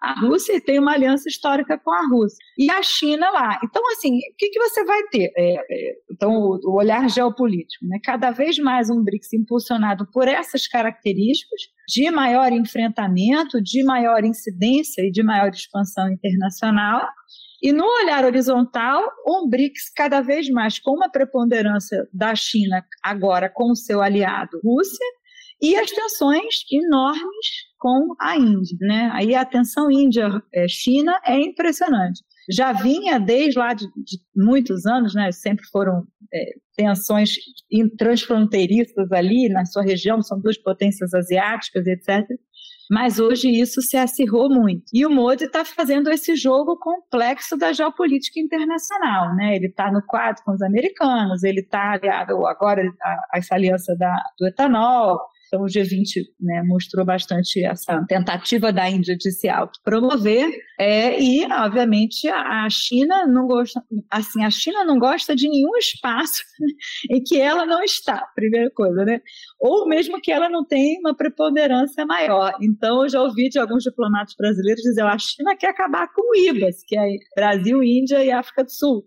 a 0.01 0.19
Rússia 0.19 0.59
tem 0.61 0.79
uma 0.79 0.95
aliança 0.95 1.29
histórica 1.29 1.79
com 1.79 1.93
a 1.93 2.07
Rússia. 2.07 2.39
E 2.57 2.71
a 2.71 2.83
China 2.83 3.31
lá. 3.31 3.61
Então, 3.63 3.83
assim, 3.93 4.17
o 4.17 4.35
que, 4.39 4.49
que 4.49 4.59
você 4.59 4.83
vai 4.85 5.03
ter? 5.09 5.31
É, 5.37 5.57
é, 5.57 5.95
então, 6.11 6.33
o, 6.33 6.59
o, 6.65 6.79
olhar 6.79 7.09
geopolítico. 7.09 7.87
Né? 7.87 7.99
Cada 8.03 8.31
vez 8.31 8.59
mais 8.59 8.89
um 8.89 9.05
BRICS 9.05 9.35
impulsionado 9.35 10.07
por 10.11 10.27
essas 10.27 10.67
características 10.67 11.61
de 11.87 12.11
maior 12.11 12.51
enfrentamento, 12.51 13.61
de 13.63 13.85
maior 13.85 14.25
incidência 14.25 15.03
e 15.03 15.11
de 15.11 15.23
maior 15.23 15.51
expansão 15.51 16.11
internacional. 16.11 17.07
E 17.63 17.71
no 17.73 17.85
olhar 17.85 18.25
horizontal, 18.25 19.03
um 19.27 19.47
BRICS 19.51 19.93
cada 19.95 20.23
vez 20.23 20.49
mais 20.49 20.79
com 20.79 20.93
uma 20.93 21.11
preponderância 21.11 22.09
da 22.11 22.35
China, 22.35 22.83
agora 23.03 23.51
com 23.51 23.71
o 23.71 23.77
seu 23.77 24.01
aliado 24.01 24.59
Rússia, 24.65 25.07
e 25.61 25.77
as 25.77 25.91
tensões 25.91 26.65
enormes 26.71 27.47
com 27.79 28.15
a 28.21 28.37
Índia. 28.37 28.77
Né? 28.81 29.11
Aí 29.13 29.35
a 29.35 29.45
tensão 29.45 29.91
Índia-China 29.91 31.21
é 31.25 31.39
impressionante. 31.39 32.23
Já 32.51 32.73
vinha 32.73 33.19
desde 33.19 33.59
lá 33.59 33.75
de, 33.75 33.87
de 33.89 34.19
muitos 34.37 34.87
anos, 34.87 35.15
né? 35.15 35.31
sempre 35.33 35.65
foram 35.67 36.05
é, 36.33 36.53
tensões 36.77 37.35
transfronteiriças 37.99 39.11
ali 39.13 39.49
na 39.49 39.65
sua 39.65 39.83
região, 39.83 40.23
são 40.23 40.41
duas 40.41 40.59
potências 40.59 41.13
asiáticas, 41.15 41.87
etc. 41.87 42.27
Mas 42.91 43.21
hoje 43.21 43.49
isso 43.49 43.81
se 43.81 43.97
acirrou 43.97 44.49
muito. 44.51 44.83
E 44.93 45.07
o 45.07 45.11
Modi 45.11 45.45
está 45.45 45.65
fazendo 45.65 46.11
esse 46.11 46.35
jogo 46.35 46.77
complexo 46.77 47.57
da 47.57 47.73
geopolítica 47.73 48.41
internacional. 48.41 49.33
Né? 49.37 49.55
Ele 49.55 49.67
está 49.67 49.93
no 49.93 50.03
quadro 50.05 50.43
com 50.45 50.53
os 50.53 50.61
americanos, 50.61 51.45
ele 51.45 51.61
está 51.61 51.93
aliado 51.93 52.45
agora 52.47 52.83
a, 53.01 53.09
a 53.33 53.39
essa 53.39 53.55
aliança 53.55 53.95
da, 53.97 54.17
do 54.37 54.49
etanol, 54.49 55.21
então, 55.51 55.63
o 55.63 55.67
G20 55.67 56.23
né, 56.41 56.63
mostrou 56.65 57.05
bastante 57.05 57.65
essa 57.65 58.05
tentativa 58.07 58.73
da 58.73 58.89
Índia 58.89 59.17
de 59.17 59.33
se 59.33 59.49
autopromover, 59.49 60.49
é, 60.79 61.21
e, 61.21 61.45
obviamente, 61.45 62.29
a 62.29 62.69
China 62.71 63.27
não 63.27 63.49
gosta, 63.49 63.83
assim, 64.09 64.45
a 64.45 64.51
China 64.51 64.85
não 64.85 64.97
gosta 64.97 65.35
de 65.35 65.49
nenhum 65.49 65.77
espaço 65.77 66.43
em 67.11 67.21
que 67.21 67.41
ela 67.41 67.67
não 67.67 67.83
está, 67.83 68.25
primeira 68.35 68.71
coisa, 68.71 69.05
né? 69.05 69.21
Ou 69.61 69.89
mesmo 69.89 70.21
que 70.21 70.31
ela 70.31 70.49
não 70.49 70.65
tenha 70.65 71.01
uma 71.01 71.17
preponderância 71.17 72.07
maior. 72.07 72.53
Então, 72.63 73.03
eu 73.03 73.09
já 73.09 73.21
ouvi 73.21 73.49
de 73.49 73.59
alguns 73.59 73.83
diplomatas 73.83 74.35
brasileiros 74.39 74.83
dizer, 74.83 75.03
a 75.03 75.19
China 75.19 75.57
quer 75.57 75.71
acabar 75.71 76.07
com 76.15 76.23
o 76.31 76.37
IBAS, 76.37 76.85
que 76.87 76.97
é 76.97 77.09
Brasil, 77.35 77.83
Índia 77.83 78.25
e 78.25 78.31
África 78.31 78.63
do 78.63 78.71
Sul 78.71 79.05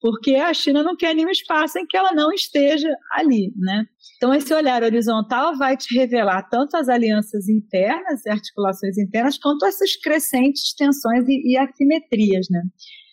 porque 0.00 0.34
a 0.34 0.52
China 0.54 0.82
não 0.82 0.96
quer 0.96 1.14
nenhum 1.14 1.30
espaço 1.30 1.78
em 1.78 1.86
que 1.86 1.96
ela 1.96 2.12
não 2.12 2.32
esteja 2.32 2.88
ali, 3.12 3.52
né? 3.56 3.84
Então, 4.16 4.34
esse 4.34 4.52
olhar 4.52 4.82
horizontal 4.82 5.56
vai 5.56 5.76
te 5.76 5.94
revelar 5.94 6.48
tanto 6.48 6.76
as 6.76 6.88
alianças 6.88 7.48
internas 7.48 8.24
e 8.24 8.30
articulações 8.30 8.98
internas, 8.98 9.38
quanto 9.38 9.64
essas 9.64 9.96
crescentes 9.96 10.74
tensões 10.74 11.26
e, 11.28 11.52
e 11.52 11.56
assimetrias, 11.56 12.46
né? 12.50 12.62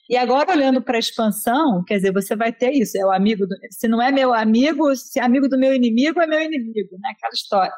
E 0.09 0.15
agora, 0.15 0.53
olhando 0.53 0.81
para 0.81 0.97
a 0.97 0.99
expansão, 0.99 1.83
quer 1.85 1.95
dizer, 1.97 2.13
você 2.13 2.35
vai 2.35 2.53
ter 2.53 2.71
isso, 2.71 2.97
é 2.97 3.05
o 3.05 3.11
amigo, 3.11 3.45
do, 3.45 3.55
se 3.69 3.87
não 3.89 4.01
é 4.01 4.09
meu 4.11 4.33
amigo, 4.33 4.95
se 4.95 5.19
é 5.19 5.23
amigo 5.23 5.49
do 5.49 5.59
meu 5.59 5.73
inimigo, 5.73 6.21
é 6.21 6.27
meu 6.27 6.39
inimigo, 6.39 6.97
né? 6.99 7.09
Aquela 7.11 7.33
história. 7.33 7.73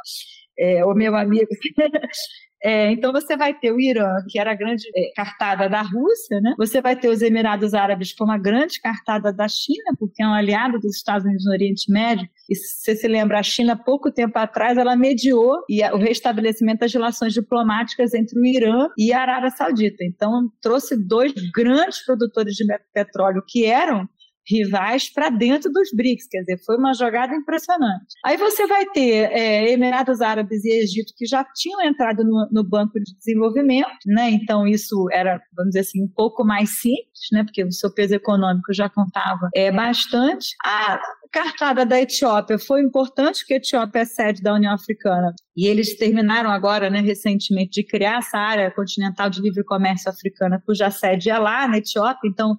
É, 0.58 0.86
o 0.86 0.94
meu 0.94 1.16
amigo. 1.16 1.48
É, 2.64 2.92
então 2.92 3.12
você 3.12 3.38
vai 3.38 3.54
ter 3.54 3.72
o 3.72 3.80
Irã, 3.80 4.18
que 4.28 4.38
era 4.38 4.52
a 4.52 4.56
grande 4.56 4.84
é, 4.96 5.12
cartada 5.16 5.70
da 5.70 5.82
Rússia, 5.82 6.42
né? 6.42 6.54
Você 6.58 6.82
vai 6.82 6.96
ter 6.96 7.10
os 7.10 7.22
Emirados 7.22 7.74
Árabes 7.74 8.14
como 8.14 8.32
a 8.32 8.38
grande 8.38 8.82
cartada 8.82 9.32
da 9.32 9.48
China, 9.48 9.96
porque 9.98 10.22
é 10.22 10.28
um 10.28 10.34
aliado 10.34 10.80
dos 10.80 10.98
Estados 10.98 11.26
Unidos 11.26 11.46
no 11.46 11.52
Oriente 11.52 11.92
Médio. 11.92 12.28
E 12.50 12.56
se 12.56 12.96
se 12.96 13.08
lembra, 13.08 13.40
a 13.40 13.44
China, 13.44 13.78
pouco 13.78 14.12
tempo 14.12 14.38
atrás, 14.38 14.78
ela 14.78 14.96
mediou 14.96 15.64
o 15.94 15.98
restabelecimento 15.98 16.80
das 16.80 16.94
relações 16.94 17.34
diplomáticas 17.34 18.14
entre 18.14 18.38
o 18.38 18.46
Irã 18.46 18.88
e 18.98 19.14
a 19.14 19.22
Arábia 19.22 19.52
Saudita. 19.52 20.04
Então, 20.04 20.50
trouxe 20.62 20.98
dois 20.98 21.34
grandes 21.54 22.04
produtores 22.06 22.56
de 22.56 22.66
petróleo 22.94 23.44
que 23.48 23.66
eram 23.66 24.08
rivais 24.50 25.10
para 25.12 25.30
dentro 25.30 25.72
dos 25.72 25.90
BRICS, 25.94 26.28
quer 26.28 26.40
dizer, 26.40 26.58
foi 26.66 26.78
uma 26.78 26.94
jogada 26.94 27.36
impressionante. 27.36 28.16
Aí 28.26 28.38
você 28.38 28.66
vai 28.66 28.86
ter 28.88 29.32
é, 29.32 29.72
Emirados 29.72 30.22
Árabes 30.22 30.64
e 30.66 30.82
Egito 30.82 31.14
que 31.16 31.26
já 31.26 31.44
tinham 31.56 31.82
entrado 31.82 32.24
no, 32.24 32.48
no, 32.52 32.64
Banco 32.64 33.00
de 33.00 33.16
Desenvolvimento, 33.18 33.88
né? 34.08 34.30
Então 34.32 34.68
isso 34.68 35.08
era, 35.12 35.40
vamos 35.56 35.72
dizer 35.72 35.82
assim, 35.82 36.04
um 36.04 36.08
pouco 36.08 36.44
mais 36.44 36.80
simples, 36.80 37.28
né? 37.32 37.44
Porque 37.44 37.64
o 37.64 37.72
seu 37.72 37.94
peso 37.94 38.16
econômico 38.16 38.74
já 38.74 38.90
contava 38.90 39.50
é, 39.56 39.72
bastante. 39.72 40.56
A 40.64 41.00
cartada 41.32 41.86
da 41.86 42.00
Etiópia 42.02 42.58
foi 42.58 42.82
importante, 42.82 43.40
porque 43.40 43.54
a 43.54 43.58
Etiópia 43.58 44.00
é 44.00 44.06
sede 44.06 44.42
da 44.42 44.54
União 44.54 44.74
Africana 44.74 45.34
e 45.56 45.68
eles 45.68 45.96
terminaram 45.96 46.50
agora, 46.50 46.90
né, 46.90 47.02
recentemente, 47.02 47.82
de 47.82 47.84
criar 47.84 48.20
essa 48.20 48.38
área 48.38 48.72
continental 48.72 49.30
de 49.30 49.42
livre 49.42 49.64
comércio 49.64 50.10
africana, 50.10 50.62
cuja 50.66 50.90
sede 50.90 51.30
é 51.30 51.38
lá 51.38 51.68
na 51.68 51.78
Etiópia. 51.78 52.30
Então 52.30 52.58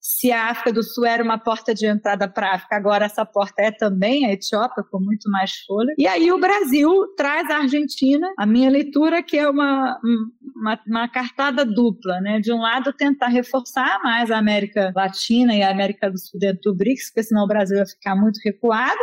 se 0.00 0.30
a 0.30 0.50
África 0.50 0.72
do 0.72 0.82
Sul 0.82 1.04
era 1.04 1.22
uma 1.22 1.38
porta 1.38 1.74
de 1.74 1.86
entrada 1.86 2.28
para 2.28 2.50
a 2.50 2.54
África, 2.54 2.76
agora 2.76 3.04
essa 3.04 3.24
porta 3.24 3.62
é 3.62 3.70
também 3.70 4.26
a 4.26 4.32
Etiópia, 4.32 4.84
com 4.90 5.00
muito 5.00 5.30
mais 5.30 5.52
folha. 5.66 5.92
E 5.98 6.06
aí 6.06 6.30
o 6.32 6.38
Brasil 6.38 6.90
traz 7.16 7.48
a 7.50 7.58
Argentina, 7.58 8.32
a 8.38 8.46
minha 8.46 8.70
leitura, 8.70 9.22
que 9.22 9.36
é 9.36 9.48
uma, 9.48 9.98
uma, 10.56 10.80
uma 10.86 11.08
cartada 11.08 11.64
dupla, 11.64 12.20
né? 12.20 12.40
De 12.40 12.52
um 12.52 12.60
lado, 12.60 12.92
tentar 12.92 13.28
reforçar 13.28 14.00
mais 14.02 14.30
a 14.30 14.38
América 14.38 14.92
Latina 14.94 15.54
e 15.54 15.62
a 15.62 15.70
América 15.70 16.10
do 16.10 16.18
Sul 16.18 16.38
dentro 16.38 16.72
do 16.72 16.76
BRICS, 16.76 17.10
porque 17.10 17.24
senão 17.24 17.44
o 17.44 17.48
Brasil 17.48 17.76
vai 17.76 17.86
ficar 17.86 18.14
muito 18.14 18.38
recuado 18.44 18.98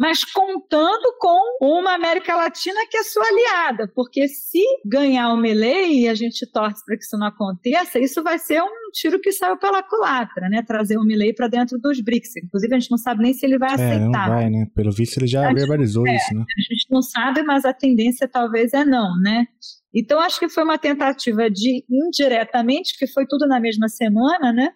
mas 0.00 0.24
contando 0.24 1.14
com 1.18 1.58
uma 1.60 1.92
América 1.92 2.34
Latina 2.34 2.80
que 2.90 2.96
é 2.96 3.02
sua 3.02 3.22
aliada, 3.22 3.86
porque 3.94 4.26
se 4.28 4.64
ganhar 4.82 5.28
o 5.28 5.36
Melee 5.36 6.04
e 6.04 6.08
a 6.08 6.14
gente 6.14 6.50
torce 6.50 6.82
para 6.86 6.96
que 6.96 7.04
isso 7.04 7.18
não 7.18 7.26
aconteça, 7.26 7.98
isso 7.98 8.22
vai 8.22 8.38
ser 8.38 8.62
um 8.62 8.90
tiro 8.94 9.20
que 9.20 9.30
saiu 9.30 9.58
pela 9.58 9.82
culatra, 9.82 10.48
né? 10.48 10.62
Trazer 10.62 10.96
o 10.96 11.04
Milley 11.04 11.34
para 11.34 11.48
dentro 11.48 11.78
dos 11.78 12.00
BRICS. 12.00 12.36
Inclusive, 12.36 12.74
a 12.74 12.78
gente 12.80 12.90
não 12.90 12.96
sabe 12.96 13.22
nem 13.22 13.34
se 13.34 13.44
ele 13.44 13.58
vai 13.58 13.72
é, 13.72 13.74
aceitar. 13.74 14.28
Não 14.28 14.36
vai, 14.36 14.48
né? 14.48 14.66
Pelo 14.74 14.90
visto, 14.90 15.18
ele 15.18 15.26
já 15.26 15.52
verbalizou 15.52 16.06
isso, 16.06 16.34
né? 16.34 16.46
A 16.48 16.72
gente 16.72 16.86
não 16.90 17.02
sabe, 17.02 17.42
mas 17.42 17.66
a 17.66 17.74
tendência 17.74 18.26
talvez 18.26 18.72
é 18.72 18.86
não, 18.86 19.20
né? 19.20 19.44
Então, 19.92 20.20
acho 20.20 20.38
que 20.38 20.48
foi 20.48 20.62
uma 20.62 20.78
tentativa 20.78 21.50
de, 21.50 21.84
indiretamente, 21.90 22.96
que 22.96 23.06
foi 23.06 23.26
tudo 23.26 23.46
na 23.46 23.58
mesma 23.60 23.88
semana, 23.88 24.52
né? 24.52 24.70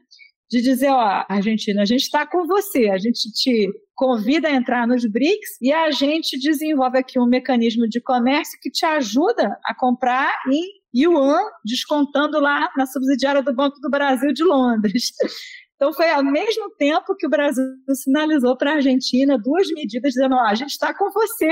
De 0.51 0.61
dizer, 0.61 0.91
ó, 0.91 1.25
Argentina, 1.29 1.83
a 1.83 1.85
gente 1.85 2.03
está 2.03 2.27
com 2.27 2.47
você, 2.47 2.91
a 2.91 2.99
gente 2.99 3.33
te 3.33 3.69
convida 3.95 4.49
a 4.49 4.53
entrar 4.53 4.87
nos 4.87 5.05
BRICS 5.07 5.59
e 5.63 5.73
a 5.73 5.91
gente 5.91 6.39
desenvolve 6.39 6.99
aqui 6.99 7.19
um 7.19 7.27
mecanismo 7.27 7.89
de 7.89 8.01
comércio 8.01 8.59
que 8.61 8.71
te 8.71 8.85
ajuda 8.85 9.57
a 9.65 9.75
comprar 9.75 10.33
em 10.51 10.63
yuan, 10.95 11.41
descontando 11.65 12.39
lá 12.39 12.71
na 12.77 12.87
subsidiária 12.87 13.43
do 13.43 13.55
Banco 13.55 13.81
do 13.81 13.91
Brasil 13.91 14.33
de 14.33 14.45
Londres. 14.45 15.13
Então, 15.77 15.93
foi 15.93 16.09
ao 16.09 16.23
mesmo 16.23 16.71
tempo 16.79 17.17
que 17.17 17.27
o 17.27 17.31
Brasil 17.31 17.65
sinalizou 17.95 18.57
para 18.57 18.73
a 18.73 18.75
Argentina 18.77 19.39
duas 19.39 19.69
medidas, 19.69 20.15
dizendo: 20.15 20.37
a 20.37 20.55
gente 20.55 20.71
está 20.71 20.95
com 20.95 21.11
você, 21.11 21.51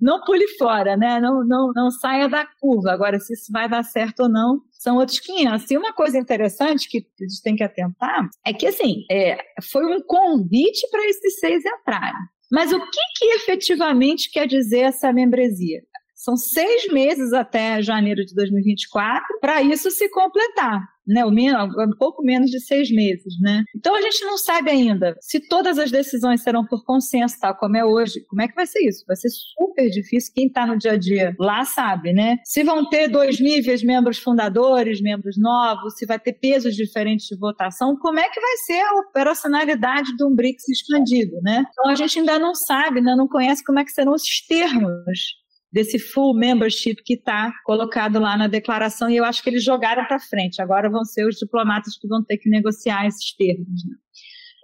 não 0.00 0.20
pule 0.24 0.46
fora, 0.58 0.96
né? 0.96 1.20
não, 1.20 1.44
não, 1.44 1.72
não 1.74 1.90
saia 1.90 2.28
da 2.28 2.44
curva. 2.60 2.92
Agora, 2.92 3.18
se 3.20 3.32
isso 3.34 3.52
vai 3.52 3.68
dar 3.68 3.84
certo 3.84 4.24
ou 4.24 4.28
não, 4.28 4.60
são 4.72 4.96
outros 4.96 5.20
500. 5.20 5.70
E 5.70 5.78
uma 5.78 5.92
coisa 5.92 6.18
interessante 6.18 6.88
que 6.88 6.98
a 6.98 7.24
gente 7.24 7.42
tem 7.42 7.54
que 7.54 7.62
atentar 7.62 8.28
é 8.44 8.52
que, 8.52 8.66
assim, 8.66 9.04
é, 9.10 9.38
foi 9.70 9.86
um 9.86 10.00
convite 10.02 10.88
para 10.90 11.08
esses 11.08 11.38
seis 11.38 11.64
entrarem. 11.64 12.12
Mas 12.50 12.70
o 12.70 12.78
que, 12.78 13.00
que 13.16 13.24
efetivamente 13.36 14.30
quer 14.30 14.46
dizer 14.46 14.80
essa 14.80 15.10
membresia? 15.12 15.80
São 16.22 16.36
seis 16.36 16.86
meses 16.92 17.32
até 17.32 17.82
janeiro 17.82 18.24
de 18.24 18.32
2024 18.32 19.40
para 19.40 19.60
isso 19.60 19.90
se 19.90 20.08
completar. 20.08 20.80
Né, 21.04 21.26
um 21.26 21.96
pouco 21.98 22.22
menos 22.22 22.48
de 22.48 22.60
seis 22.60 22.88
meses, 22.88 23.34
né? 23.40 23.64
Então 23.74 23.92
a 23.92 24.00
gente 24.00 24.24
não 24.24 24.38
sabe 24.38 24.70
ainda 24.70 25.16
se 25.20 25.40
todas 25.48 25.76
as 25.76 25.90
decisões 25.90 26.44
serão 26.44 26.64
por 26.64 26.84
consenso, 26.84 27.40
tal 27.40 27.56
como 27.56 27.76
é 27.76 27.84
hoje. 27.84 28.24
Como 28.28 28.40
é 28.40 28.46
que 28.46 28.54
vai 28.54 28.68
ser 28.68 28.78
isso? 28.86 29.04
Vai 29.04 29.16
ser 29.16 29.28
super 29.30 29.90
difícil. 29.90 30.32
Quem 30.32 30.46
está 30.46 30.64
no 30.64 30.78
dia 30.78 30.92
a 30.92 30.96
dia 30.96 31.34
lá 31.40 31.64
sabe, 31.64 32.12
né? 32.12 32.36
Se 32.44 32.62
vão 32.62 32.88
ter 32.88 33.08
dois 33.08 33.40
níveis, 33.40 33.82
membros 33.82 34.18
fundadores, 34.18 35.02
membros 35.02 35.36
novos, 35.36 35.94
se 35.98 36.06
vai 36.06 36.20
ter 36.20 36.34
pesos 36.34 36.76
diferentes 36.76 37.26
de 37.26 37.36
votação, 37.36 37.96
como 37.96 38.20
é 38.20 38.28
que 38.28 38.40
vai 38.40 38.56
ser 38.58 38.80
a 38.80 39.00
operacionalidade 39.00 40.16
de 40.16 40.24
um 40.24 40.32
BRICS 40.32 40.68
expandido, 40.68 41.40
né? 41.42 41.64
Então 41.72 41.90
a 41.90 41.96
gente 41.96 42.20
ainda 42.20 42.38
não 42.38 42.54
sabe, 42.54 42.98
ainda 42.98 43.16
não 43.16 43.26
conhece 43.26 43.64
como 43.64 43.80
é 43.80 43.84
que 43.84 43.90
serão 43.90 44.12
os 44.12 44.22
termos 44.46 45.41
desse 45.72 45.98
full 45.98 46.34
membership 46.34 46.96
que 47.04 47.14
está 47.14 47.52
colocado 47.64 48.18
lá 48.20 48.36
na 48.36 48.46
declaração 48.46 49.08
e 49.08 49.16
eu 49.16 49.24
acho 49.24 49.42
que 49.42 49.48
eles 49.48 49.64
jogaram 49.64 50.04
para 50.06 50.18
frente. 50.18 50.60
Agora 50.60 50.90
vão 50.90 51.04
ser 51.04 51.26
os 51.26 51.36
diplomatas 51.36 51.96
que 51.96 52.06
vão 52.06 52.22
ter 52.22 52.36
que 52.36 52.50
negociar 52.50 53.06
esses 53.06 53.34
termos. 53.34 53.84
Né? 53.86 53.96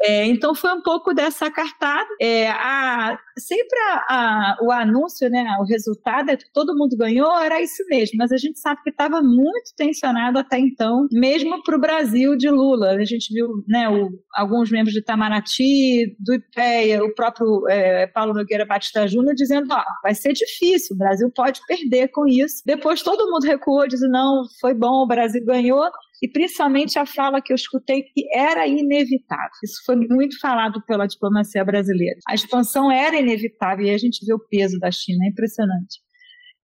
É, 0.03 0.25
então 0.27 0.55
foi 0.55 0.73
um 0.73 0.83
pouco 0.83 1.13
dessa 1.13 1.51
cartada. 1.51 2.09
É, 2.21 2.49
a, 2.51 3.19
sempre 3.37 3.79
a, 3.91 4.05
a, 4.09 4.57
o 4.63 4.71
anúncio, 4.71 5.29
né, 5.29 5.45
o 5.61 5.65
resultado 5.65 6.31
é 6.31 6.37
que 6.37 6.51
todo 6.53 6.77
mundo 6.77 6.97
ganhou, 6.97 7.39
era 7.39 7.61
isso 7.61 7.85
mesmo, 7.89 8.17
mas 8.19 8.33
a 8.33 8.37
gente 8.37 8.59
sabe 8.59 8.83
que 8.83 8.91
estava 8.91 9.21
muito 9.21 9.75
tensionado 9.77 10.39
até 10.39 10.59
então, 10.59 11.07
mesmo 11.13 11.63
para 11.63 11.77
o 11.77 11.81
Brasil 11.81 12.37
de 12.37 12.49
Lula. 12.49 12.91
A 12.93 13.05
gente 13.05 13.33
viu 13.33 13.49
né, 13.67 13.89
o, 13.89 14.11
alguns 14.35 14.71
membros 14.71 14.95
do 14.95 15.01
Itamaraty, 15.01 16.17
do 16.19 16.35
IPEA, 16.35 17.03
o 17.05 17.15
próprio 17.15 17.69
é, 17.69 18.07
Paulo 18.07 18.35
Nogueira 18.35 18.65
Batista 18.65 19.07
Júnior 19.07 19.35
dizendo: 19.35 19.67
ó, 19.73 19.83
vai 20.03 20.15
ser 20.15 20.33
difícil, 20.33 20.95
o 20.95 20.99
Brasil 20.99 21.31
pode 21.35 21.61
perder 21.67 22.09
com 22.09 22.27
isso. 22.27 22.63
Depois 22.65 23.03
todo 23.03 23.31
mundo 23.31 23.45
recuou, 23.45 23.87
dizendo: 23.89 24.13
não, 24.13 24.45
foi 24.61 24.75
bom, 24.75 25.03
o 25.03 25.07
Brasil 25.07 25.45
ganhou 25.45 25.89
e 26.23 26.29
principalmente 26.29 26.99
a 26.99 27.07
fala 27.07 27.41
que 27.41 27.53
eu 27.53 27.57
escutei 27.57 28.03
que 28.03 28.27
era 28.35 28.67
inevitável. 28.67 29.51
Isso 29.63 29.83
foi 29.85 29.97
muito 29.97 30.39
falado 30.41 30.83
pela 30.85 31.07
diplomacia 31.07 31.65
brasileira. 31.65 32.19
A 32.29 32.35
expansão 32.35 32.91
era 32.91 33.19
inevitável 33.19 33.87
e 33.87 33.91
a 33.91 33.99
gente 33.99 34.25
vê 34.27 34.35
o 34.35 34.39
peso 34.39 34.79
da 34.79 34.91
China, 34.91 35.25
é 35.25 35.29
impressionante. 35.29 36.01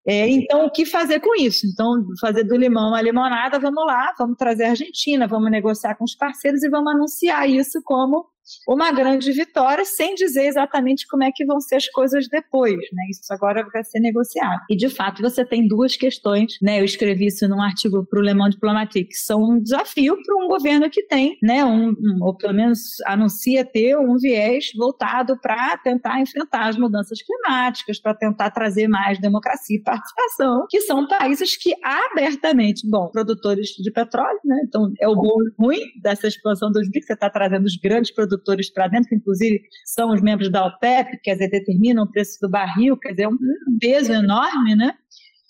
É, 0.07 0.27
então, 0.29 0.65
o 0.65 0.71
que 0.71 0.85
fazer 0.85 1.19
com 1.19 1.35
isso? 1.41 1.65
Então, 1.65 2.05
fazer 2.21 2.43
do 2.43 2.55
limão 2.55 2.89
uma 2.89 3.01
limonada, 3.01 3.57
vamos 3.57 3.83
lá, 3.87 4.13
vamos 4.19 4.37
trazer 4.37 4.65
a 4.65 4.69
Argentina, 4.69 5.27
vamos 5.27 5.49
negociar 5.49 5.95
com 5.95 6.03
os 6.03 6.15
parceiros 6.15 6.61
e 6.61 6.69
vamos 6.69 6.93
anunciar 6.93 7.49
isso 7.49 7.81
como 7.83 8.27
uma 8.67 8.91
grande 8.91 9.31
vitória, 9.31 9.83
sem 9.85 10.15
dizer 10.15 10.45
exatamente 10.45 11.07
como 11.07 11.23
é 11.23 11.31
que 11.33 11.45
vão 11.45 11.59
ser 11.59 11.75
as 11.75 11.87
coisas 11.89 12.27
depois, 12.27 12.75
né? 12.75 13.03
Isso 13.09 13.33
agora 13.33 13.65
vai 13.71 13.83
ser 13.83 13.99
negociado. 13.99 14.61
E 14.69 14.75
de 14.75 14.89
fato 14.89 15.21
você 15.21 15.43
tem 15.45 15.67
duas 15.67 15.95
questões, 15.95 16.57
né? 16.61 16.79
Eu 16.79 16.85
escrevi 16.85 17.27
isso 17.27 17.47
num 17.47 17.61
artigo 17.61 18.05
para 18.05 18.19
o 18.19 18.21
Le 18.21 18.33
Monde 18.33 18.55
Diplomatique, 18.55 19.09
que 19.09 19.15
são 19.15 19.41
um 19.41 19.59
desafio 19.61 20.17
para 20.23 20.35
um 20.35 20.47
governo 20.47 20.89
que 20.89 21.03
tem, 21.03 21.37
né? 21.41 21.65
Um, 21.65 21.89
um, 21.89 22.17
ou 22.21 22.35
pelo 22.35 22.53
menos 22.53 22.79
anuncia 23.05 23.65
ter 23.65 23.97
um 23.97 24.17
viés 24.17 24.71
voltado 24.77 25.39
para 25.39 25.77
tentar 25.77 26.19
enfrentar 26.21 26.69
as 26.69 26.77
mudanças 26.77 27.19
climáticas, 27.21 27.99
para 27.99 28.13
tentar 28.13 28.51
trazer 28.51 28.87
mais 28.87 29.19
democracia 29.19 29.77
e 29.77 29.81
participação, 29.81 30.65
que 30.69 30.81
são 30.81 31.07
países 31.07 31.57
que 31.57 31.73
abertamente, 31.83 32.87
bom, 32.89 33.09
produtores 33.09 33.69
de 33.69 33.91
petróleo, 33.91 34.39
né? 34.45 34.61
Então 34.67 34.91
é 34.99 35.07
o 35.07 35.15
bom 35.15 35.41
e 35.43 35.61
ruim 35.61 35.79
dessa 36.01 36.27
expansão 36.27 36.71
dos 36.71 36.87
BRICS, 36.89 37.07
você 37.07 37.13
está 37.13 37.29
trazendo 37.29 37.65
os 37.65 37.75
grandes 37.77 38.11
produtores 38.11 38.34
produtores 38.35 38.71
para 38.71 38.87
dentro, 38.87 39.09
que 39.09 39.15
inclusive 39.15 39.61
são 39.85 40.11
os 40.11 40.21
membros 40.21 40.51
da 40.51 40.65
OPEP, 40.65 41.19
quer 41.23 41.33
dizer, 41.33 41.49
determinam 41.49 42.03
o 42.03 42.11
preço 42.11 42.37
do 42.41 42.49
barril, 42.49 42.97
quer 42.97 43.11
dizer, 43.11 43.23
é 43.23 43.27
um 43.27 43.37
peso 43.79 44.11
enorme, 44.11 44.75
né? 44.75 44.93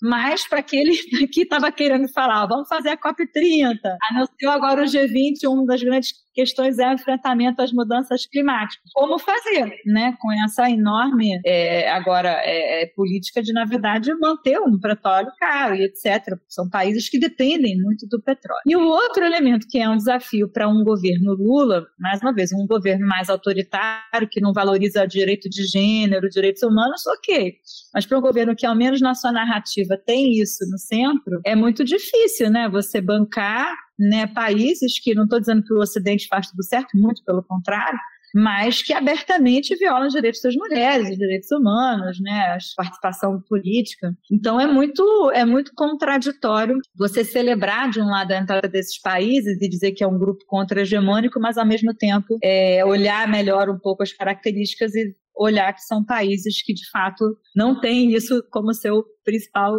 Mas 0.02 0.46
para 0.46 0.60
aquele 0.60 0.92
que 1.32 1.42
estava 1.42 1.72
querendo 1.72 2.08
falar, 2.12 2.46
vamos 2.46 2.68
fazer 2.68 2.90
a 2.90 2.96
COP30, 2.96 3.78
anunciou 4.10 4.52
agora 4.52 4.82
o 4.82 4.86
G20, 4.86 5.48
uma 5.48 5.66
das 5.66 5.82
grandes 5.82 6.12
questões 6.36 6.78
é 6.78 6.86
o 6.86 6.92
enfrentamento 6.92 7.62
às 7.62 7.72
mudanças 7.72 8.26
climáticas. 8.26 8.90
Como 8.92 9.18
fazer, 9.18 9.72
né, 9.86 10.14
com 10.20 10.30
essa 10.44 10.70
enorme, 10.70 11.40
é, 11.46 11.90
agora, 11.90 12.28
é, 12.44 12.82
é, 12.82 12.86
política 12.94 13.42
de, 13.42 13.54
na 13.54 13.64
verdade, 13.64 14.12
manter 14.20 14.60
um 14.60 14.78
petróleo 14.78 15.32
caro 15.40 15.74
e 15.74 15.82
etc. 15.84 16.38
São 16.46 16.68
países 16.68 17.08
que 17.08 17.18
dependem 17.18 17.80
muito 17.80 18.06
do 18.06 18.20
petróleo. 18.20 18.60
E 18.66 18.76
o 18.76 18.86
outro 18.86 19.24
elemento 19.24 19.66
que 19.66 19.78
é 19.78 19.88
um 19.88 19.96
desafio 19.96 20.46
para 20.46 20.68
um 20.68 20.84
governo 20.84 21.32
Lula, 21.32 21.86
mais 21.98 22.20
uma 22.20 22.34
vez, 22.34 22.52
um 22.52 22.66
governo 22.66 23.06
mais 23.06 23.30
autoritário, 23.30 24.28
que 24.30 24.40
não 24.40 24.52
valoriza 24.52 25.06
direito 25.06 25.48
de 25.48 25.64
gênero, 25.64 26.28
direitos 26.28 26.62
humanos, 26.62 27.06
ok. 27.06 27.54
Mas 27.94 28.04
para 28.04 28.18
um 28.18 28.22
governo 28.22 28.54
que, 28.54 28.66
ao 28.66 28.76
menos 28.76 29.00
na 29.00 29.14
sua 29.14 29.32
narrativa, 29.32 29.96
tem 29.96 30.34
isso 30.34 30.68
no 30.70 30.78
centro, 30.78 31.40
é 31.46 31.56
muito 31.56 31.82
difícil, 31.82 32.50
né? 32.50 32.68
Você 32.68 33.00
bancar 33.00 33.85
né, 33.98 34.26
países 34.26 34.98
que, 34.98 35.14
não 35.14 35.24
estou 35.24 35.40
dizendo 35.40 35.62
que 35.62 35.72
o 35.72 35.80
Ocidente 35.80 36.26
faz 36.28 36.50
tudo 36.50 36.62
certo, 36.62 36.96
muito 36.96 37.24
pelo 37.24 37.42
contrário, 37.42 37.98
mas 38.34 38.82
que 38.82 38.92
abertamente 38.92 39.74
violam 39.76 40.08
os 40.08 40.12
direitos 40.12 40.40
das 40.42 40.54
mulheres, 40.54 41.10
os 41.10 41.16
direitos 41.16 41.50
humanos, 41.50 42.20
né, 42.20 42.54
a 42.54 42.58
participação 42.76 43.40
política. 43.48 44.14
Então 44.30 44.60
é 44.60 44.66
muito 44.66 45.02
é 45.32 45.44
muito 45.44 45.72
contraditório 45.74 46.78
você 46.94 47.24
celebrar 47.24 47.90
de 47.90 48.00
um 48.00 48.06
lado 48.06 48.32
a 48.32 48.38
entrada 48.38 48.68
desses 48.68 49.00
países 49.00 49.60
e 49.60 49.68
dizer 49.68 49.92
que 49.92 50.04
é 50.04 50.06
um 50.06 50.18
grupo 50.18 50.44
contra-hegemônico, 50.46 51.40
mas 51.40 51.56
ao 51.56 51.66
mesmo 51.66 51.94
tempo 51.94 52.38
é, 52.42 52.84
olhar 52.84 53.26
melhor 53.28 53.70
um 53.70 53.78
pouco 53.78 54.02
as 54.02 54.12
características 54.12 54.94
e 54.94 55.14
olhar 55.34 55.72
que 55.72 55.82
são 55.82 56.04
países 56.04 56.62
que 56.62 56.72
de 56.72 56.88
fato 56.90 57.24
não 57.54 57.78
têm 57.78 58.12
isso 58.14 58.42
como 58.50 58.72
seu 58.72 59.04
principal 59.24 59.72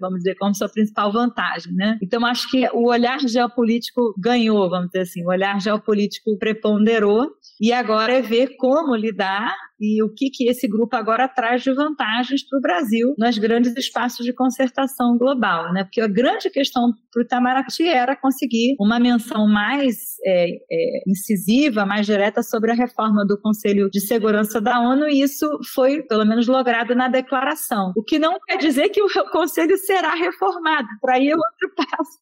vamos 0.00 0.18
dizer, 0.18 0.34
como 0.36 0.54
sua 0.54 0.68
principal 0.68 1.12
vantagem, 1.12 1.72
né? 1.74 1.98
Então, 2.02 2.24
acho 2.24 2.50
que 2.50 2.68
o 2.72 2.88
olhar 2.88 3.18
geopolítico 3.20 4.14
ganhou, 4.18 4.68
vamos 4.68 4.86
dizer 4.86 5.00
assim, 5.00 5.24
o 5.24 5.28
olhar 5.28 5.60
geopolítico 5.60 6.36
preponderou 6.38 7.30
e 7.60 7.72
agora 7.72 8.14
é 8.14 8.22
ver 8.22 8.56
como 8.56 8.94
lidar 8.94 9.54
e 9.84 10.02
o 10.02 10.08
que, 10.08 10.30
que 10.30 10.48
esse 10.48 10.66
grupo 10.66 10.96
agora 10.96 11.28
traz 11.28 11.62
de 11.62 11.72
vantagens 11.72 12.42
para 12.48 12.58
o 12.58 12.62
Brasil 12.62 13.14
nos 13.18 13.36
grandes 13.38 13.76
espaços 13.76 14.24
de 14.24 14.32
concertação 14.32 15.18
global, 15.18 15.72
né? 15.72 15.84
Porque 15.84 16.00
a 16.00 16.08
grande 16.08 16.48
questão 16.50 16.92
para 17.12 17.20
o 17.20 17.22
Itamaraty 17.22 17.86
era 17.86 18.16
conseguir 18.16 18.76
uma 18.80 18.98
menção 18.98 19.46
mais 19.46 20.16
é, 20.24 20.50
é, 20.70 21.02
incisiva, 21.06 21.84
mais 21.84 22.06
direta 22.06 22.42
sobre 22.42 22.70
a 22.70 22.74
reforma 22.74 23.26
do 23.26 23.38
Conselho 23.40 23.90
de 23.90 24.00
Segurança 24.00 24.60
da 24.60 24.80
ONU 24.80 25.08
e 25.08 25.22
isso 25.22 25.46
foi, 25.74 26.02
pelo 26.02 26.24
menos, 26.24 26.46
logrado 26.46 26.94
na 26.94 27.08
declaração. 27.08 27.92
O 27.96 28.02
que 28.02 28.18
não 28.18 28.38
quer 28.46 28.56
dizer 28.58 28.88
que 28.88 29.02
o 29.02 29.08
Conselho 29.30 29.76
será 29.76 30.14
reformado, 30.14 30.88
por 31.00 31.10
aí 31.10 31.28
é 31.28 31.36
outro 31.36 31.74
passo. 31.76 32.18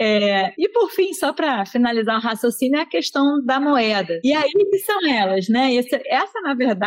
É, 0.00 0.54
e 0.58 0.66
por 0.70 0.90
fim, 0.90 1.12
só 1.12 1.30
para 1.30 1.66
finalizar 1.66 2.16
o 2.16 2.22
raciocínio, 2.22 2.78
é 2.78 2.82
a 2.82 2.86
questão 2.86 3.44
da 3.44 3.60
moeda. 3.60 4.18
E 4.24 4.32
aí 4.32 4.50
que 4.50 4.78
são 4.78 5.06
elas, 5.06 5.48
né? 5.48 5.74
Essa, 5.76 6.40
na 6.40 6.54
verdade, 6.54 6.79